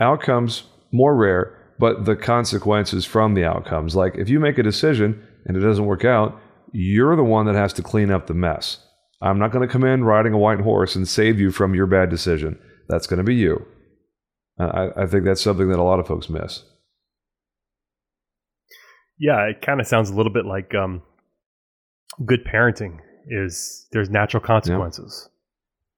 Outcomes 0.00 0.64
more 0.92 1.16
rare 1.16 1.59
but 1.80 2.04
the 2.04 2.14
consequences 2.14 3.06
from 3.06 3.32
the 3.32 3.44
outcomes. 3.44 3.96
Like 3.96 4.14
if 4.16 4.28
you 4.28 4.38
make 4.38 4.58
a 4.58 4.62
decision 4.62 5.26
and 5.46 5.56
it 5.56 5.60
doesn't 5.60 5.86
work 5.86 6.04
out, 6.04 6.38
you're 6.72 7.16
the 7.16 7.24
one 7.24 7.46
that 7.46 7.54
has 7.54 7.72
to 7.72 7.82
clean 7.82 8.10
up 8.10 8.26
the 8.26 8.34
mess. 8.34 8.84
I'm 9.22 9.38
not 9.38 9.50
going 9.50 9.66
to 9.66 9.72
come 9.72 9.84
in 9.84 10.04
riding 10.04 10.34
a 10.34 10.38
white 10.38 10.60
horse 10.60 10.94
and 10.94 11.08
save 11.08 11.40
you 11.40 11.50
from 11.50 11.74
your 11.74 11.86
bad 11.86 12.10
decision. 12.10 12.58
That's 12.88 13.06
going 13.06 13.18
to 13.18 13.24
be 13.24 13.34
you. 13.34 13.66
I, 14.58 14.88
I 14.96 15.06
think 15.06 15.24
that's 15.24 15.40
something 15.40 15.70
that 15.70 15.78
a 15.78 15.82
lot 15.82 16.00
of 16.00 16.06
folks 16.06 16.28
miss. 16.28 16.62
Yeah, 19.18 19.40
it 19.46 19.62
kind 19.62 19.80
of 19.80 19.86
sounds 19.86 20.10
a 20.10 20.14
little 20.14 20.32
bit 20.32 20.44
like 20.44 20.74
um, 20.74 21.02
good 22.26 22.44
parenting 22.44 22.98
is 23.28 23.86
there's 23.92 24.10
natural 24.10 24.42
consequences. 24.42 25.28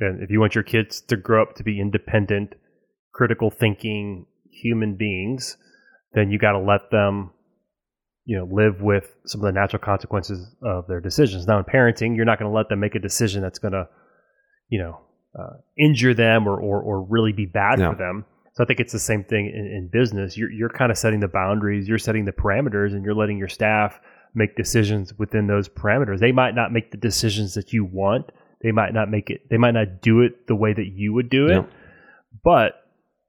And 0.00 0.22
if 0.22 0.30
you 0.30 0.38
want 0.40 0.54
your 0.54 0.64
kids 0.64 1.00
to 1.02 1.16
grow 1.16 1.42
up 1.42 1.54
to 1.56 1.64
be 1.64 1.80
independent, 1.80 2.54
critical 3.12 3.50
thinking 3.50 4.26
human 4.50 4.96
beings, 4.96 5.56
then 6.14 6.30
you 6.30 6.38
got 6.38 6.52
to 6.52 6.60
let 6.60 6.90
them 6.90 7.30
you 8.24 8.38
know 8.38 8.48
live 8.50 8.80
with 8.80 9.14
some 9.26 9.40
of 9.40 9.46
the 9.46 9.52
natural 9.52 9.82
consequences 9.82 10.54
of 10.62 10.86
their 10.86 11.00
decisions. 11.00 11.46
Now 11.46 11.58
in 11.58 11.64
parenting 11.64 12.16
you're 12.16 12.24
not 12.24 12.38
going 12.38 12.50
to 12.50 12.56
let 12.56 12.68
them 12.68 12.80
make 12.80 12.94
a 12.94 13.00
decision 13.00 13.42
that's 13.42 13.58
going 13.58 13.72
to 13.72 13.88
you 14.68 14.78
know 14.80 15.00
uh, 15.38 15.56
injure 15.78 16.14
them 16.14 16.46
or, 16.46 16.60
or, 16.60 16.80
or 16.82 17.02
really 17.02 17.32
be 17.32 17.46
bad 17.46 17.78
for 17.78 17.94
them. 17.96 18.24
So 18.54 18.62
i 18.62 18.66
think 18.66 18.80
it's 18.80 18.92
the 18.92 18.98
same 18.98 19.24
thing 19.24 19.46
in, 19.46 19.66
in 19.66 19.88
business. 19.90 20.36
You're, 20.36 20.50
you're 20.50 20.68
kind 20.68 20.92
of 20.92 20.98
setting 20.98 21.20
the 21.20 21.28
boundaries 21.28 21.88
you're 21.88 21.98
setting 21.98 22.24
the 22.24 22.32
parameters 22.32 22.92
and 22.92 23.04
you're 23.04 23.14
letting 23.14 23.38
your 23.38 23.48
staff 23.48 23.98
make 24.34 24.56
decisions 24.56 25.12
within 25.18 25.46
those 25.46 25.68
parameters. 25.68 26.20
They 26.20 26.32
might 26.32 26.54
not 26.54 26.72
make 26.72 26.90
the 26.90 26.96
decisions 26.96 27.54
that 27.54 27.72
you 27.72 27.84
want. 27.84 28.30
They 28.62 28.72
might 28.72 28.94
not 28.94 29.10
make 29.10 29.30
it 29.30 29.48
they 29.50 29.56
might 29.56 29.72
not 29.72 30.00
do 30.00 30.20
it 30.20 30.46
the 30.46 30.54
way 30.54 30.72
that 30.72 30.86
you 30.86 31.12
would 31.12 31.28
do 31.28 31.46
it. 31.46 31.64
But 32.44 32.74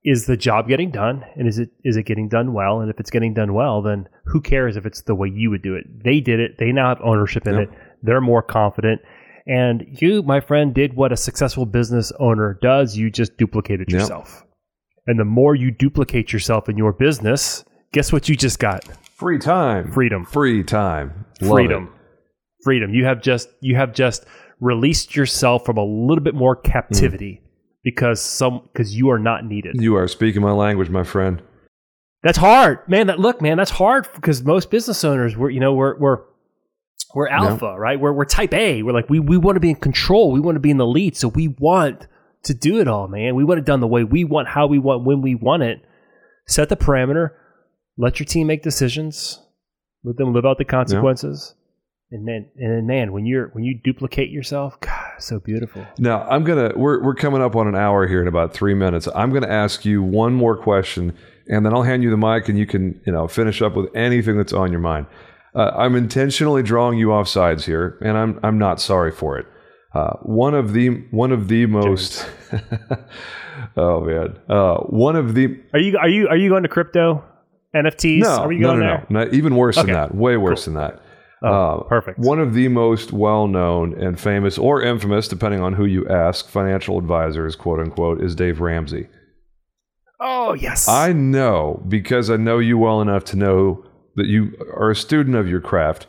is 0.05 0.25
the 0.25 0.37
job 0.37 0.67
getting 0.67 0.91
done 0.91 1.25
and 1.35 1.47
is 1.47 1.59
it 1.59 1.69
is 1.83 1.95
it 1.95 2.03
getting 2.03 2.27
done 2.27 2.53
well 2.53 2.81
and 2.81 2.89
if 2.89 2.99
it's 2.99 3.09
getting 3.09 3.33
done 3.33 3.53
well 3.53 3.81
then 3.81 4.07
who 4.25 4.41
cares 4.41 4.75
if 4.75 4.85
it's 4.85 5.03
the 5.03 5.15
way 5.15 5.29
you 5.29 5.49
would 5.49 5.61
do 5.61 5.75
it 5.75 5.85
they 6.03 6.19
did 6.19 6.39
it 6.39 6.57
they 6.57 6.71
now 6.71 6.89
have 6.89 7.01
ownership 7.01 7.47
in 7.47 7.55
yep. 7.55 7.69
it 7.69 7.77
they're 8.01 8.21
more 8.21 8.41
confident 8.41 9.01
and 9.47 9.85
you 10.01 10.21
my 10.23 10.39
friend 10.41 10.73
did 10.73 10.95
what 10.95 11.11
a 11.13 11.17
successful 11.17 11.65
business 11.65 12.11
owner 12.19 12.59
does 12.61 12.97
you 12.97 13.09
just 13.09 13.37
duplicated 13.37 13.89
yep. 13.91 14.01
yourself 14.01 14.43
And 15.07 15.19
the 15.19 15.25
more 15.25 15.55
you 15.55 15.71
duplicate 15.71 16.31
yourself 16.31 16.69
in 16.69 16.77
your 16.77 16.93
business, 16.93 17.65
guess 17.91 18.13
what 18.13 18.29
you 18.29 18.35
just 18.35 18.59
got? 18.59 18.85
Free 19.15 19.37
time. 19.37 19.91
Freedom. 19.91 20.25
Free 20.25 20.63
time. 20.63 21.25
Love 21.41 21.51
freedom. 21.51 21.83
it. 21.83 22.63
Freedom. 22.63 22.93
You 22.93 23.05
have 23.05 23.21
just 23.21 23.49
you 23.59 23.75
have 23.75 23.93
just 23.93 24.25
released 24.61 25.15
yourself 25.15 25.65
from 25.65 25.77
a 25.77 25.83
little 25.83 26.23
bit 26.23 26.35
more 26.35 26.55
captivity 26.55 27.41
mm. 27.43 27.47
Because 27.83 28.21
some 28.21 28.61
because 28.71 28.95
you 28.95 29.09
are 29.09 29.19
not 29.19 29.45
needed. 29.45 29.75
You 29.79 29.95
are 29.95 30.07
speaking 30.07 30.41
my 30.41 30.51
language, 30.51 30.89
my 30.89 31.03
friend. 31.03 31.41
That's 32.23 32.37
hard, 32.37 32.79
man. 32.87 33.07
That 33.07 33.19
look, 33.19 33.41
man, 33.41 33.57
that's 33.57 33.71
hard 33.71 34.07
because 34.15 34.43
most 34.43 34.71
business 34.71 35.03
owners, 35.03 35.35
we're 35.35 35.49
you 35.49 35.59
know 35.59 35.73
we're 35.73 35.97
we're 35.97 36.19
we're 37.13 37.27
alpha, 37.27 37.77
right? 37.77 37.99
We're 37.99 38.13
we're 38.13 38.25
type 38.25 38.53
A. 38.53 38.81
We're 38.81 38.93
like 38.93 39.09
we 39.09 39.19
we 39.19 39.37
want 39.37 39.57
to 39.57 39.59
be 39.59 39.69
in 39.69 39.75
control. 39.75 40.31
We 40.31 40.39
want 40.39 40.55
to 40.55 40.61
be 40.61 40.71
in 40.71 40.77
the 40.77 40.87
lead. 40.87 41.17
So 41.17 41.27
we 41.27 41.49
want 41.49 42.07
to 42.43 42.53
do 42.53 42.79
it 42.79 42.87
all, 42.87 43.07
man. 43.07 43.35
We 43.35 43.43
want 43.43 43.59
it 43.59 43.65
done 43.65 43.81
the 43.81 43.87
way 43.87 44.03
we 44.03 44.23
want, 44.23 44.47
how 44.47 44.67
we 44.67 44.79
want, 44.79 45.05
when 45.05 45.21
we 45.21 45.35
want 45.35 45.63
it. 45.63 45.81
Set 46.47 46.69
the 46.69 46.75
parameter. 46.75 47.31
Let 47.97 48.19
your 48.19 48.25
team 48.25 48.47
make 48.47 48.63
decisions. 48.63 49.39
Let 50.03 50.17
them 50.17 50.33
live 50.33 50.45
out 50.45 50.57
the 50.57 50.65
consequences. 50.65 51.55
And 52.11 52.27
then 52.27 52.49
and 52.57 52.71
then 52.71 52.87
man, 52.87 53.11
when 53.11 53.25
you're 53.25 53.49
when 53.49 53.63
you 53.63 53.79
duplicate 53.83 54.29
yourself, 54.29 54.79
God, 54.79 55.02
so 55.19 55.39
beautiful. 55.39 55.85
Now 55.97 56.23
I'm 56.29 56.43
gonna 56.43 56.71
we're 56.75 57.01
we're 57.03 57.15
coming 57.15 57.41
up 57.41 57.55
on 57.55 57.67
an 57.67 57.75
hour 57.75 58.07
here 58.07 58.21
in 58.21 58.27
about 58.27 58.53
three 58.53 58.73
minutes. 58.73 59.07
I'm 59.15 59.31
gonna 59.31 59.47
ask 59.47 59.85
you 59.85 60.01
one 60.03 60.33
more 60.33 60.55
question, 60.57 61.15
and 61.47 61.65
then 61.65 61.73
I'll 61.73 61.83
hand 61.83 62.03
you 62.03 62.09
the 62.09 62.17
mic, 62.17 62.49
and 62.49 62.57
you 62.57 62.65
can 62.65 62.99
you 63.05 63.11
know 63.13 63.27
finish 63.27 63.61
up 63.61 63.75
with 63.75 63.93
anything 63.95 64.37
that's 64.37 64.53
on 64.53 64.71
your 64.71 64.81
mind. 64.81 65.05
Uh, 65.55 65.71
I'm 65.75 65.95
intentionally 65.95 66.63
drawing 66.63 66.97
you 66.97 67.11
off 67.13 67.27
sides 67.27 67.65
here, 67.65 67.97
and 68.01 68.17
I'm 68.17 68.39
I'm 68.43 68.57
not 68.57 68.79
sorry 68.81 69.11
for 69.11 69.37
it. 69.37 69.45
Uh, 69.93 70.13
one 70.23 70.55
of 70.55 70.73
the 70.73 70.89
one 71.11 71.31
of 71.31 71.47
the 71.47 71.65
most 71.67 72.27
oh 73.77 74.01
man 74.01 74.37
uh, 74.49 74.77
one 74.77 75.15
of 75.15 75.35
the 75.35 75.59
Are 75.73 75.79
you 75.79 75.97
are 75.97 76.09
you 76.09 76.27
are 76.27 76.37
you 76.37 76.49
going 76.49 76.63
to 76.63 76.69
crypto 76.69 77.23
NFTs? 77.75 78.19
no 78.21 78.29
are 78.37 78.47
we 78.47 78.57
no 78.57 78.67
going 78.69 78.79
no, 78.79 78.85
there? 78.87 79.05
no 79.09 79.19
not 79.25 79.33
even 79.33 79.55
worse 79.55 79.77
Okay. 79.77 79.85
than 79.87 79.93
that 79.95 80.15
way 80.15 80.37
worse 80.37 80.65
than 80.65 80.73
that 80.75 80.99
Oh, 81.43 81.49
Uh, 81.49 81.83
perfect. 81.83 82.19
One 82.19 82.39
of 82.39 82.53
the 82.53 82.67
most 82.69 83.11
well 83.11 83.47
known 83.47 83.93
and 84.01 84.19
famous, 84.19 84.57
or 84.57 84.81
infamous, 84.81 85.27
depending 85.27 85.61
on 85.61 85.73
who 85.73 85.85
you 85.85 86.07
ask, 86.07 86.47
financial 86.47 86.97
advisors, 86.97 87.55
quote 87.55 87.79
unquote, 87.79 88.21
is 88.23 88.33
Dave 88.35 88.61
Ramsey. 88.61 89.07
Oh 90.19 90.53
yes. 90.53 90.87
I 90.87 91.11
know 91.11 91.83
because 91.87 92.29
I 92.29 92.37
know 92.37 92.59
you 92.59 92.77
well 92.77 93.01
enough 93.01 93.25
to 93.25 93.37
know 93.37 93.83
that 94.15 94.27
you 94.27 94.53
are 94.75 94.91
a 94.91 94.95
student 94.95 95.35
of 95.35 95.49
your 95.49 95.59
craft. 95.59 96.07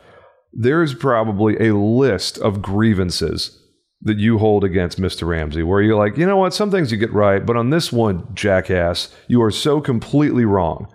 There 0.53 0.81
is 0.81 0.93
probably 0.93 1.57
a 1.67 1.75
list 1.75 2.37
of 2.37 2.61
grievances 2.61 3.61
that 4.03 4.17
you 4.17 4.37
hold 4.37 4.63
against 4.63 5.01
Mr. 5.01 5.27
Ramsey 5.27 5.63
where 5.63 5.81
you're 5.81 5.97
like, 5.97 6.15
you 6.17 6.25
know 6.25 6.37
what, 6.37 6.53
some 6.53 6.71
things 6.71 6.91
you 6.91 6.97
get 6.97 7.11
right, 7.11 7.45
but 7.45 7.57
on 7.57 7.71
this 7.71 7.91
one, 7.91 8.27
jackass, 8.33 9.13
you 9.27 9.41
are 9.41 9.51
so 9.51 9.81
completely 9.81 10.45
wrong. 10.45 10.87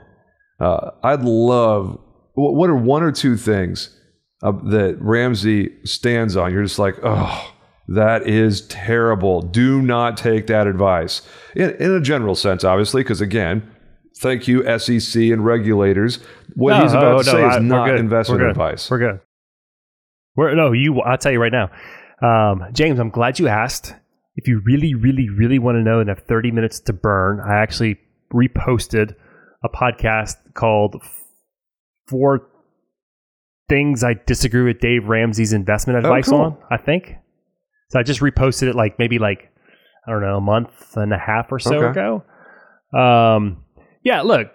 Uh, 0.60 0.92
I'd 1.02 1.22
love, 1.22 1.98
what 2.34 2.70
are 2.70 2.76
one 2.76 3.02
or 3.02 3.12
two 3.12 3.36
things 3.36 3.94
uh, 4.42 4.52
that 4.70 4.96
Ramsey 5.00 5.70
stands 5.84 6.36
on? 6.36 6.52
You're 6.52 6.62
just 6.62 6.78
like, 6.78 6.96
oh, 7.02 7.52
that 7.88 8.26
is 8.28 8.66
terrible. 8.68 9.42
Do 9.42 9.82
not 9.82 10.16
take 10.16 10.46
that 10.46 10.66
advice. 10.66 11.22
In, 11.56 11.70
in 11.76 11.92
a 11.92 12.00
general 12.00 12.34
sense, 12.34 12.64
obviously, 12.64 13.02
because 13.02 13.20
again, 13.20 13.68
thank 14.18 14.46
you, 14.46 14.62
SEC 14.78 15.22
and 15.22 15.44
regulators. 15.44 16.18
What 16.54 16.76
No, 16.76 16.82
he's 16.82 16.92
about 16.92 17.04
oh, 17.04 17.22
to 17.22 17.26
no, 17.26 17.32
say 17.32 17.42
I- 17.42 17.56
is 17.56 17.62
not 17.62 17.96
investment 17.96 18.40
We're 18.40 18.48
advice. 18.48 18.90
We're 18.90 18.98
good. 18.98 19.20
We're 20.36 20.54
no, 20.54 20.72
you. 20.72 21.00
I'll 21.00 21.18
tell 21.18 21.32
you 21.32 21.40
right 21.40 21.52
now, 21.52 21.70
um, 22.22 22.64
James. 22.72 22.98
I'm 23.00 23.10
glad 23.10 23.38
you 23.38 23.48
asked. 23.48 23.94
If 24.36 24.46
you 24.46 24.62
really, 24.64 24.94
really, 24.94 25.28
really 25.28 25.58
want 25.58 25.76
to 25.76 25.82
know 25.82 25.98
and 26.00 26.08
have 26.08 26.20
30 26.20 26.52
minutes 26.52 26.80
to 26.80 26.92
burn, 26.92 27.40
I 27.40 27.56
actually 27.60 27.98
reposted 28.32 29.14
a 29.64 29.68
podcast 29.68 30.36
called 30.54 30.96
Four 32.06 32.48
Things 33.70 34.04
I 34.04 34.14
Disagree 34.26 34.62
with 34.64 34.80
Dave 34.80 35.06
Ramsey's 35.08 35.54
Investment 35.54 35.98
Advice 35.98 36.28
Oh, 36.28 36.32
cool. 36.32 36.40
on. 36.42 36.58
I 36.70 36.76
think. 36.76 37.14
So 37.90 37.98
I 37.98 38.02
just 38.02 38.20
reposted 38.20 38.68
it 38.68 38.74
like 38.74 38.98
maybe 38.98 39.18
like 39.18 39.48
I 40.06 40.10
don't 40.10 40.20
know 40.20 40.36
a 40.36 40.40
month 40.40 40.96
and 40.96 41.12
a 41.14 41.18
half 41.18 41.50
or 41.50 41.58
so 41.58 41.76
Okay. 41.76 41.90
ago. 42.00 42.24
Um, 42.98 43.64
yeah. 44.02 44.20
Look, 44.22 44.48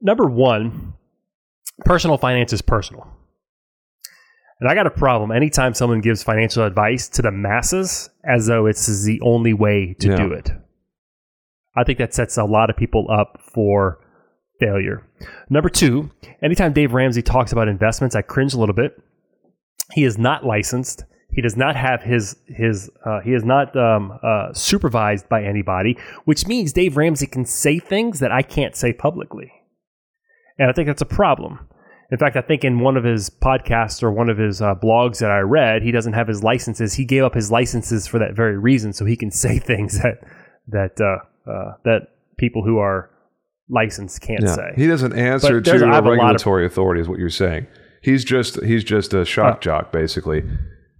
number 0.00 0.26
one, 0.26 0.92
personal 1.84 2.18
finance 2.18 2.52
is 2.52 2.62
personal. 2.62 3.06
And 4.60 4.68
I 4.70 4.74
got 4.74 4.86
a 4.86 4.90
problem 4.90 5.30
anytime 5.30 5.72
someone 5.74 6.00
gives 6.00 6.22
financial 6.22 6.64
advice 6.64 7.08
to 7.10 7.22
the 7.22 7.30
masses 7.30 8.10
as 8.24 8.46
though 8.46 8.66
it's 8.66 9.04
the 9.04 9.20
only 9.22 9.52
way 9.54 9.94
to 10.00 10.08
Yeah. 10.08 10.16
do 10.16 10.32
it. 10.32 10.50
I 11.76 11.84
think 11.84 11.98
that 11.98 12.12
sets 12.12 12.36
a 12.36 12.44
lot 12.44 12.68
of 12.70 12.76
people 12.76 13.06
up 13.10 13.38
for 13.54 13.98
failure. 14.60 15.04
Number 15.50 15.68
two, 15.68 16.10
anytime 16.42 16.72
Dave 16.72 16.92
Ramsey 16.92 17.22
talks 17.22 17.52
about 17.52 17.68
investments, 17.68 18.14
I 18.14 18.22
cringe 18.22 18.54
a 18.54 18.58
little 18.58 18.74
bit. 18.74 19.00
He 19.92 20.04
is 20.04 20.18
not 20.18 20.44
licensed. 20.44 21.04
He 21.30 21.42
does 21.42 21.56
not 21.56 21.76
have 21.76 22.02
his 22.02 22.36
his. 22.46 22.90
Uh, 23.04 23.20
he 23.20 23.34
is 23.34 23.44
not 23.44 23.76
um, 23.76 24.18
uh, 24.22 24.52
supervised 24.52 25.28
by 25.28 25.44
anybody, 25.44 25.98
which 26.24 26.46
means 26.46 26.72
Dave 26.72 26.96
Ramsey 26.96 27.26
can 27.26 27.44
say 27.44 27.78
things 27.78 28.20
that 28.20 28.32
I 28.32 28.42
can't 28.42 28.74
say 28.74 28.92
publicly, 28.92 29.52
and 30.58 30.70
I 30.70 30.72
think 30.72 30.86
that's 30.86 31.02
a 31.02 31.06
problem. 31.06 31.68
In 32.10 32.16
fact, 32.16 32.36
I 32.36 32.40
think 32.40 32.64
in 32.64 32.80
one 32.80 32.96
of 32.96 33.04
his 33.04 33.28
podcasts 33.28 34.02
or 34.02 34.10
one 34.10 34.30
of 34.30 34.38
his 34.38 34.62
uh, 34.62 34.74
blogs 34.74 35.18
that 35.18 35.30
I 35.30 35.40
read, 35.40 35.82
he 35.82 35.90
doesn't 35.90 36.14
have 36.14 36.26
his 36.26 36.42
licenses. 36.42 36.94
He 36.94 37.04
gave 37.04 37.22
up 37.22 37.34
his 37.34 37.50
licenses 37.50 38.06
for 38.06 38.18
that 38.18 38.34
very 38.34 38.56
reason, 38.56 38.94
so 38.94 39.04
he 39.04 39.16
can 39.16 39.30
say 39.44 39.58
things 39.58 40.00
that 40.02 40.20
that 40.68 41.00
uh, 41.00 41.50
uh, 41.50 41.74
that 41.84 42.08
people 42.38 42.64
who 42.64 42.78
are 42.78 43.10
licensed 43.70 44.20
can't 44.20 44.42
Yeah. 44.42 44.54
say. 44.54 44.72
He 44.76 44.86
doesn't 44.86 45.12
answer 45.14 45.60
to 45.60 45.70
a 45.84 45.86
have 45.86 46.06
a 46.06 46.10
of- 46.10 46.18
regulatory 46.18 46.64
authority, 46.66 47.00
is 47.00 47.08
what 47.08 47.18
you're 47.18 47.28
saying. 47.30 47.66
He's 48.02 48.24
just 48.24 48.62
he's 48.64 48.84
just 48.84 49.12
a 49.14 49.24
shock 49.24 49.56
Uh. 49.56 49.60
jock, 49.60 49.92
basically. 49.92 50.42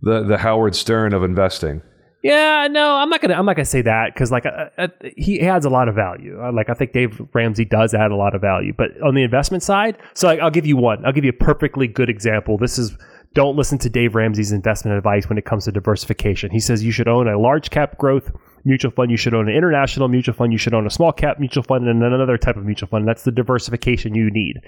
The 0.03 0.23
the 0.23 0.39
Howard 0.39 0.75
Stern 0.75 1.12
of 1.14 1.23
investing. 1.23 1.83
Yeah, 2.23 2.66
no, 2.69 2.97
I'm 2.97 3.09
not 3.11 3.21
gonna. 3.21 3.35
I'm 3.35 3.47
not 3.47 3.55
gonna 3.55 3.64
say 3.64 3.81
that 3.83 4.12
because 4.12 4.33
like 4.33 4.45
uh, 4.45 4.66
uh, 4.77 4.89
he 5.16 5.41
adds 5.41 5.64
a 5.64 5.71
lot 5.71 5.89
of 5.89 5.95
value. 5.95 6.37
Uh, 6.43 6.51
Like 6.53 6.69
I 6.69 6.75
think 6.75 6.93
Dave 6.93 7.21
Ramsey 7.33 7.64
does 7.64 7.95
add 7.95 8.11
a 8.11 8.16
lot 8.16 8.35
of 8.35 8.41
value, 8.41 8.73
but 8.77 8.91
on 9.03 9.14
the 9.14 9.23
investment 9.23 9.62
side, 9.62 9.97
so 10.14 10.27
like, 10.27 10.41
I'll 10.41 10.51
give 10.51 10.66
you 10.66 10.77
one. 10.77 11.05
I'll 11.07 11.12
give 11.12 11.25
you 11.25 11.31
a 11.31 11.45
perfectly 11.45 11.87
good 11.87 12.09
example. 12.11 12.59
This 12.59 12.77
is 12.77 12.97
don't 13.35 13.57
listen 13.57 13.79
to 13.79 13.89
Dave 13.91 14.16
Ramsey's 14.16 14.51
investment 14.51 14.97
advice 14.97 15.29
when 15.29 15.39
it 15.39 15.45
comes 15.45 15.66
to 15.66 15.73
diversification. 15.73 16.51
He 16.51 16.59
says 16.61 16.83
you 16.85 16.91
should 16.91 17.07
own 17.09 17.29
a 17.29 17.39
large 17.39 17.71
cap 17.71 17.97
growth 17.99 18.33
mutual 18.69 18.93
fund, 18.93 19.11
you 19.11 19.16
should 19.16 19.35
own 19.35 19.49
an 19.49 19.57
international 19.57 20.07
mutual 20.07 20.35
fund, 20.35 20.53
you 20.53 20.59
should 20.59 20.75
own 20.75 20.87
a 20.87 20.91
small 20.91 21.12
cap 21.12 21.41
mutual 21.41 21.64
fund, 21.64 21.89
and 21.89 22.03
another 22.03 22.39
type 22.39 22.57
of 22.57 22.64
mutual 22.64 22.89
fund. 22.89 23.09
That's 23.09 23.25
the 23.25 23.33
diversification 23.33 24.14
you 24.14 24.31
need. 24.31 24.61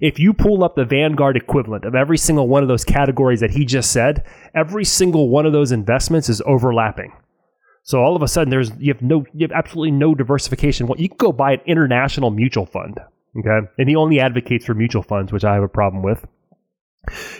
If 0.00 0.18
you 0.18 0.34
pull 0.34 0.64
up 0.64 0.76
the 0.76 0.84
Vanguard 0.84 1.36
equivalent 1.36 1.84
of 1.84 1.94
every 1.94 2.18
single 2.18 2.48
one 2.48 2.62
of 2.62 2.68
those 2.68 2.84
categories 2.84 3.40
that 3.40 3.52
he 3.52 3.64
just 3.64 3.92
said, 3.92 4.26
every 4.54 4.84
single 4.84 5.30
one 5.30 5.46
of 5.46 5.52
those 5.52 5.72
investments 5.72 6.28
is 6.28 6.42
overlapping. 6.44 7.12
So 7.84 8.00
all 8.02 8.16
of 8.16 8.22
a 8.22 8.28
sudden, 8.28 8.50
there's 8.50 8.72
you 8.78 8.92
have 8.92 9.02
no, 9.02 9.24
you 9.32 9.46
have 9.46 9.52
absolutely 9.52 9.92
no 9.92 10.14
diversification. 10.14 10.86
Well, 10.86 10.98
you 10.98 11.08
can 11.08 11.18
go 11.18 11.32
buy 11.32 11.52
an 11.52 11.60
international 11.66 12.30
mutual 12.30 12.66
fund, 12.66 12.98
okay? 13.38 13.66
And 13.78 13.88
he 13.88 13.94
only 13.94 14.20
advocates 14.20 14.64
for 14.64 14.74
mutual 14.74 15.02
funds, 15.02 15.32
which 15.32 15.44
I 15.44 15.54
have 15.54 15.62
a 15.62 15.68
problem 15.68 16.02
with. 16.02 16.26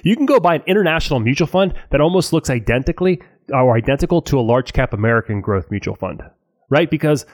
You 0.02 0.14
can 0.14 0.26
go 0.26 0.38
buy 0.40 0.56
an 0.56 0.62
international 0.66 1.20
mutual 1.20 1.46
fund 1.46 1.72
that 1.90 2.00
almost 2.00 2.34
looks 2.34 2.50
identically 2.50 3.22
or 3.52 3.76
identical 3.76 4.22
to 4.22 4.38
a 4.38 4.42
large 4.42 4.72
cap 4.72 4.92
American 4.92 5.40
growth 5.40 5.70
mutual 5.70 5.94
fund, 5.94 6.22
right? 6.70 6.90
Because 6.90 7.26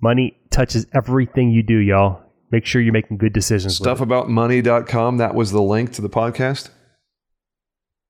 Money 0.02 0.38
touches 0.52 0.86
everything 0.94 1.50
you 1.50 1.64
do, 1.64 1.78
y'all. 1.78 2.22
Make 2.52 2.66
sure 2.66 2.82
you're 2.82 2.94
making 2.94 3.18
good 3.18 3.34
decisions. 3.34 3.80
Stuffaboutmoney.com. 3.80 5.18
That 5.18 5.36
was 5.36 5.52
the 5.52 5.62
link 5.62 5.92
to 5.94 6.02
the 6.02 6.10
podcast. 6.10 6.70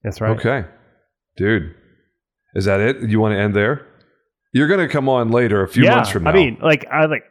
That's 0.03 0.21
right. 0.21 0.37
Okay. 0.37 0.65
Dude, 1.37 1.73
is 2.55 2.65
that 2.65 2.79
it? 2.79 3.09
You 3.09 3.19
want 3.19 3.33
to 3.33 3.39
end 3.39 3.55
there? 3.55 3.85
You're 4.53 4.67
going 4.67 4.79
to 4.79 4.91
come 4.91 5.07
on 5.09 5.29
later, 5.29 5.61
a 5.61 5.67
few 5.67 5.83
yeah, 5.83 5.95
months 5.95 6.09
from 6.09 6.23
now. 6.23 6.31
I 6.31 6.33
mean, 6.33 6.57
like, 6.61 6.85
I 6.91 7.05
like, 7.05 7.23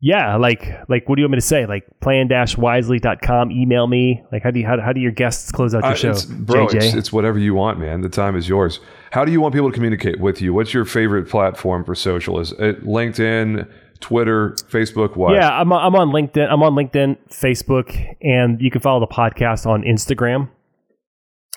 yeah, 0.00 0.36
like, 0.36 0.68
like, 0.88 1.08
what 1.08 1.16
do 1.16 1.22
you 1.22 1.24
want 1.24 1.32
me 1.32 1.36
to 1.38 1.40
say? 1.40 1.64
Like, 1.64 1.84
plan-wisely.com, 2.02 3.50
email 3.50 3.86
me. 3.86 4.22
Like, 4.32 4.42
how 4.42 4.50
do 4.50 4.60
you, 4.60 4.66
how, 4.66 4.78
how 4.80 4.92
do 4.92 5.00
your 5.00 5.12
guests 5.12 5.50
close 5.52 5.74
out 5.74 5.82
your 5.84 5.92
Uh, 5.92 5.94
show? 5.94 6.10
it's- 6.10 6.26
bro, 6.26 6.66
JJ? 6.66 6.74
it's, 6.74 6.94
it's 6.94 7.12
whatever 7.12 7.38
you 7.38 7.54
want, 7.54 7.78
man. 7.78 8.02
The 8.02 8.08
time 8.08 8.36
is 8.36 8.48
yours. 8.48 8.80
How 9.12 9.24
do 9.24 9.32
you 9.32 9.40
want 9.40 9.54
people 9.54 9.70
to 9.70 9.74
communicate 9.74 10.20
with 10.20 10.42
you? 10.42 10.52
What's 10.52 10.74
your 10.74 10.84
favorite 10.84 11.28
platform 11.28 11.84
for 11.84 11.94
social? 11.94 12.38
Is 12.40 12.52
it 12.52 12.84
LinkedIn, 12.84 13.66
Twitter, 14.00 14.50
Facebook? 14.70 15.16
What? 15.16 15.34
yeah, 15.34 15.48
I'm, 15.48 15.72
I'm 15.72 15.94
on 15.94 16.10
LinkedIn. 16.10 16.50
I'm 16.50 16.62
on 16.62 16.74
LinkedIn, 16.74 17.16
Facebook, 17.30 18.16
and 18.20 18.60
you 18.60 18.70
can 18.70 18.80
follow 18.82 19.00
the 19.00 19.06
podcast 19.06 19.66
on 19.66 19.82
Instagram. 19.82 20.50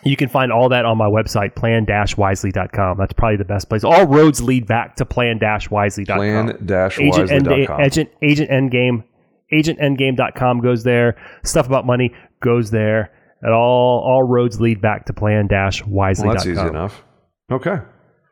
You 0.03 0.15
can 0.15 0.29
find 0.29 0.51
all 0.51 0.69
that 0.69 0.85
on 0.85 0.97
my 0.97 1.07
website, 1.07 1.55
plan-wisely.com. 1.55 2.97
That's 2.97 3.13
probably 3.13 3.37
the 3.37 3.45
best 3.45 3.67
place. 3.67 3.83
All 3.83 4.05
roads 4.05 4.41
lead 4.41 4.67
back 4.67 4.95
to 4.97 5.05
plan-wisely.com. 5.05 6.21
agent, 6.21 7.31
end, 7.31 7.45
Plan-wisely.com. 7.45 7.81
agent 7.81 8.09
agent 8.21 8.49
endgame 8.49 9.03
agentendgame.com 9.53 10.59
goes 10.61 10.83
there 10.83 11.15
stuff 11.43 11.65
about 11.67 11.85
money 11.85 12.13
goes 12.41 12.69
there 12.71 13.11
and 13.41 13.53
all 13.53 13.99
all 14.05 14.23
roads 14.23 14.59
lead 14.59 14.81
back 14.81 15.05
to 15.05 15.13
plan-wisely.com 15.13 16.27
Well, 16.27 16.35
that's 16.35 16.45
easy 16.47 16.59
enough. 16.61 17.03
Okay. 17.51 17.77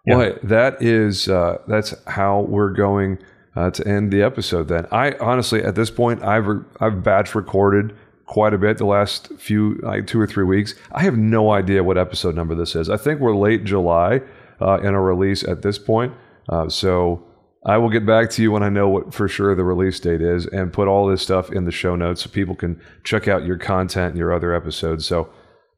Well, 0.08 0.20
hey, 0.20 0.38
that 0.44 0.82
is 0.84 1.28
uh, 1.30 1.58
that's 1.68 1.96
how 2.06 2.42
we're 2.42 2.74
going 2.74 3.18
uh, 3.56 3.72
to 3.72 3.88
end 3.88 4.12
the 4.12 4.22
episode. 4.22 4.68
Then 4.68 4.86
I 4.92 5.14
honestly, 5.20 5.64
at 5.64 5.74
this 5.76 5.90
point, 5.90 6.22
I've 6.22 6.46
re- 6.46 6.64
I've 6.80 7.02
batch 7.02 7.34
recorded 7.34 7.96
quite 8.26 8.54
a 8.54 8.58
bit 8.58 8.78
the 8.78 8.86
last 8.86 9.32
few 9.38 9.76
like 9.84 10.08
two 10.08 10.20
or 10.20 10.28
three 10.28 10.44
weeks. 10.44 10.76
I 10.92 11.04
have 11.04 11.18
no 11.18 11.52
idea 11.52 11.84
what 11.84 11.98
episode 11.98 12.36
number 12.36 12.56
this 12.56 12.76
is. 12.76 12.90
I 12.90 12.98
think 12.98 13.20
we're 13.20 13.36
late 13.36 13.64
July 13.64 14.22
uh, 14.62 14.80
in 14.80 14.94
a 14.94 15.02
release 15.02 15.44
at 15.44 15.62
this 15.62 15.78
point. 15.78 16.14
Uh, 16.50 16.70
so 16.70 17.24
I 17.66 17.78
will 17.78 17.90
get 17.90 18.06
back 18.06 18.30
to 18.32 18.42
you 18.42 18.52
when 18.52 18.64
I 18.64 18.70
know 18.70 18.88
what 18.88 19.14
for 19.14 19.28
sure 19.28 19.56
the 19.56 19.64
release 19.64 20.00
date 20.00 20.22
is, 20.22 20.46
and 20.48 20.72
put 20.72 20.88
all 20.88 21.08
this 21.08 21.22
stuff 21.22 21.52
in 21.52 21.66
the 21.66 21.72
show 21.72 21.96
notes 21.96 22.24
so 22.24 22.30
people 22.30 22.56
can 22.56 22.82
check 23.04 23.28
out 23.28 23.46
your 23.46 23.58
content 23.58 24.12
and 24.12 24.18
your 24.18 24.34
other 24.34 24.54
episodes. 24.54 25.06
So. 25.06 25.30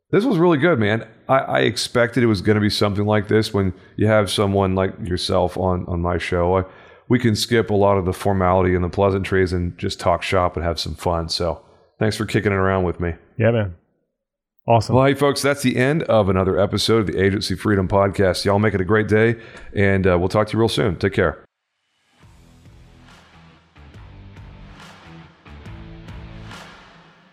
This 0.10 0.24
was 0.24 0.38
really 0.38 0.58
good, 0.58 0.80
man. 0.80 1.06
I, 1.28 1.40
I 1.40 1.60
expected 1.60 2.24
it 2.24 2.28
was 2.28 2.42
going 2.42 2.56
to 2.56 2.62
be 2.62 2.70
something 2.70 3.06
like 3.06 3.28
this 3.28 3.54
when 3.54 3.74
you 3.98 4.08
have 4.08 4.32
someone 4.32 4.74
like 4.74 4.94
yourself 5.04 5.58
on, 5.58 5.86
on 5.86 6.02
my 6.02 6.18
show. 6.18 6.60
I, 6.60 6.64
we 7.10 7.20
can 7.20 7.36
skip 7.36 7.70
a 7.70 7.76
lot 7.76 7.98
of 7.98 8.06
the 8.06 8.14
formality 8.14 8.74
and 8.74 8.86
the 8.86 8.90
pleasantries 8.90 9.52
and 9.52 9.78
just 9.78 10.00
talk 10.00 10.24
shop 10.24 10.56
and 10.56 10.64
have 10.64 10.80
some 10.80 10.96
fun. 10.96 11.28
So 11.28 11.62
thanks 12.00 12.16
for 12.16 12.26
kicking 12.26 12.52
it 12.52 12.56
around 12.56 12.84
with 12.84 13.00
me. 13.00 13.14
yeah 13.38 13.52
man 13.52 13.76
awesome 14.68 14.96
Well, 14.96 15.06
hey, 15.06 15.14
folks, 15.14 15.42
that's 15.42 15.62
the 15.64 15.78
end 15.78 16.04
of 16.04 16.30
another 16.30 16.60
episode 16.60 17.00
of 17.00 17.08
the 17.08 17.24
Agency 17.24 17.56
Freedom 17.56 17.88
Podcast. 17.88 18.44
Y'all 18.46 18.60
make 18.60 18.74
it 18.74 18.82
a 18.82 18.86
great 18.86 19.08
day, 19.08 19.36
and 19.74 20.06
uh, 20.06 20.18
we'll 20.20 20.28
talk 20.30 20.48
to 20.48 20.54
you 20.54 20.60
real 20.60 20.68
soon. 20.68 20.98
Take 20.98 21.14
care. 21.14 21.44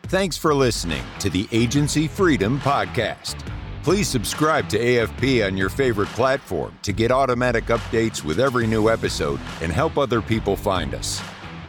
Thanks 0.05 0.37
for 0.37 0.55
listening 0.55 1.03
to 1.19 1.31
the 1.31 1.49
Agency 1.51 2.07
Freedom 2.07 2.61
Podcast. 2.61 3.37
Please 3.83 4.07
subscribe 4.07 4.69
to 4.69 4.79
AFP 4.79 5.45
on 5.45 5.57
your 5.57 5.69
favorite 5.69 6.09
platform 6.11 6.79
to 6.83 6.93
get 6.93 7.11
automatic 7.11 7.67
updates 7.67 8.23
with 8.25 8.39
every 8.39 8.67
new 8.67 8.89
episode 8.89 9.41
and 9.61 9.73
help 9.73 9.99
other 9.99 10.23
people 10.23 10.57
find 10.57 10.95
us. 10.95 11.21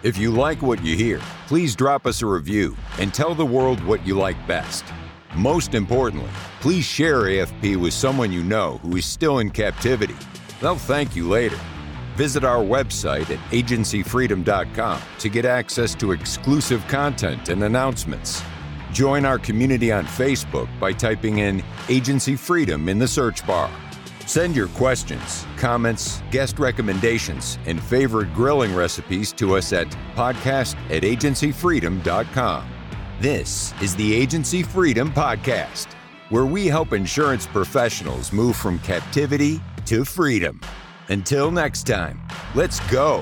If 0.05 0.19
you 0.19 0.29
like 0.29 0.61
what 0.61 0.85
you 0.85 0.95
hear, 0.95 1.19
please 1.47 1.75
drop 1.75 2.05
us 2.05 2.21
a 2.21 2.27
review 2.27 2.77
and 2.99 3.11
tell 3.11 3.33
the 3.33 3.43
world 3.43 3.83
what 3.83 4.05
you 4.05 4.15
like 4.15 4.37
best. 4.45 4.85
Most 5.35 5.73
importantly, 5.73 6.29
please 6.61 6.85
share 6.85 7.21
AFP 7.21 7.75
with 7.77 7.91
someone 7.91 8.31
you 8.31 8.43
know 8.43 8.77
who 8.83 8.97
is 8.97 9.05
still 9.07 9.39
in 9.39 9.49
captivity. 9.49 10.15
They'll 10.61 10.75
thank 10.75 11.15
you 11.15 11.27
later. 11.27 11.59
Visit 12.13 12.43
our 12.43 12.63
website 12.63 13.31
at 13.31 13.39
agencyfreedom.com 13.49 15.01
to 15.17 15.29
get 15.29 15.43
access 15.43 15.95
to 15.95 16.11
exclusive 16.11 16.87
content 16.87 17.49
and 17.49 17.63
announcements. 17.63 18.43
Join 18.91 19.25
our 19.25 19.39
community 19.39 19.91
on 19.91 20.05
Facebook 20.05 20.69
by 20.79 20.93
typing 20.93 21.39
in 21.39 21.63
Agency 21.89 22.35
Freedom 22.35 22.89
in 22.89 22.99
the 22.99 23.07
search 23.07 23.43
bar. 23.47 23.71
Send 24.25 24.55
your 24.55 24.67
questions, 24.69 25.45
comments, 25.55 26.23
guest 26.31 26.57
recommendations, 26.57 27.59
and 27.65 27.81
favorite 27.81 28.33
grilling 28.33 28.73
recipes 28.73 29.31
to 29.33 29.55
us 29.55 29.71
at 29.71 29.87
podcast 30.15 30.75
at 30.89 31.03
agencyfreedom.com. 31.03 32.69
This 33.19 33.73
is 33.81 33.95
the 33.95 34.13
Agency 34.13 34.63
Freedom 34.63 35.11
Podcast, 35.11 35.93
where 36.29 36.45
we 36.45 36.65
help 36.65 36.91
insurance 36.91 37.45
professionals 37.45 38.33
move 38.33 38.55
from 38.55 38.79
captivity 38.79 39.61
to 39.85 40.03
freedom. 40.03 40.59
Until 41.09 41.51
next 41.51 41.83
time, 41.85 42.19
let's 42.55 42.79
go. 42.91 43.21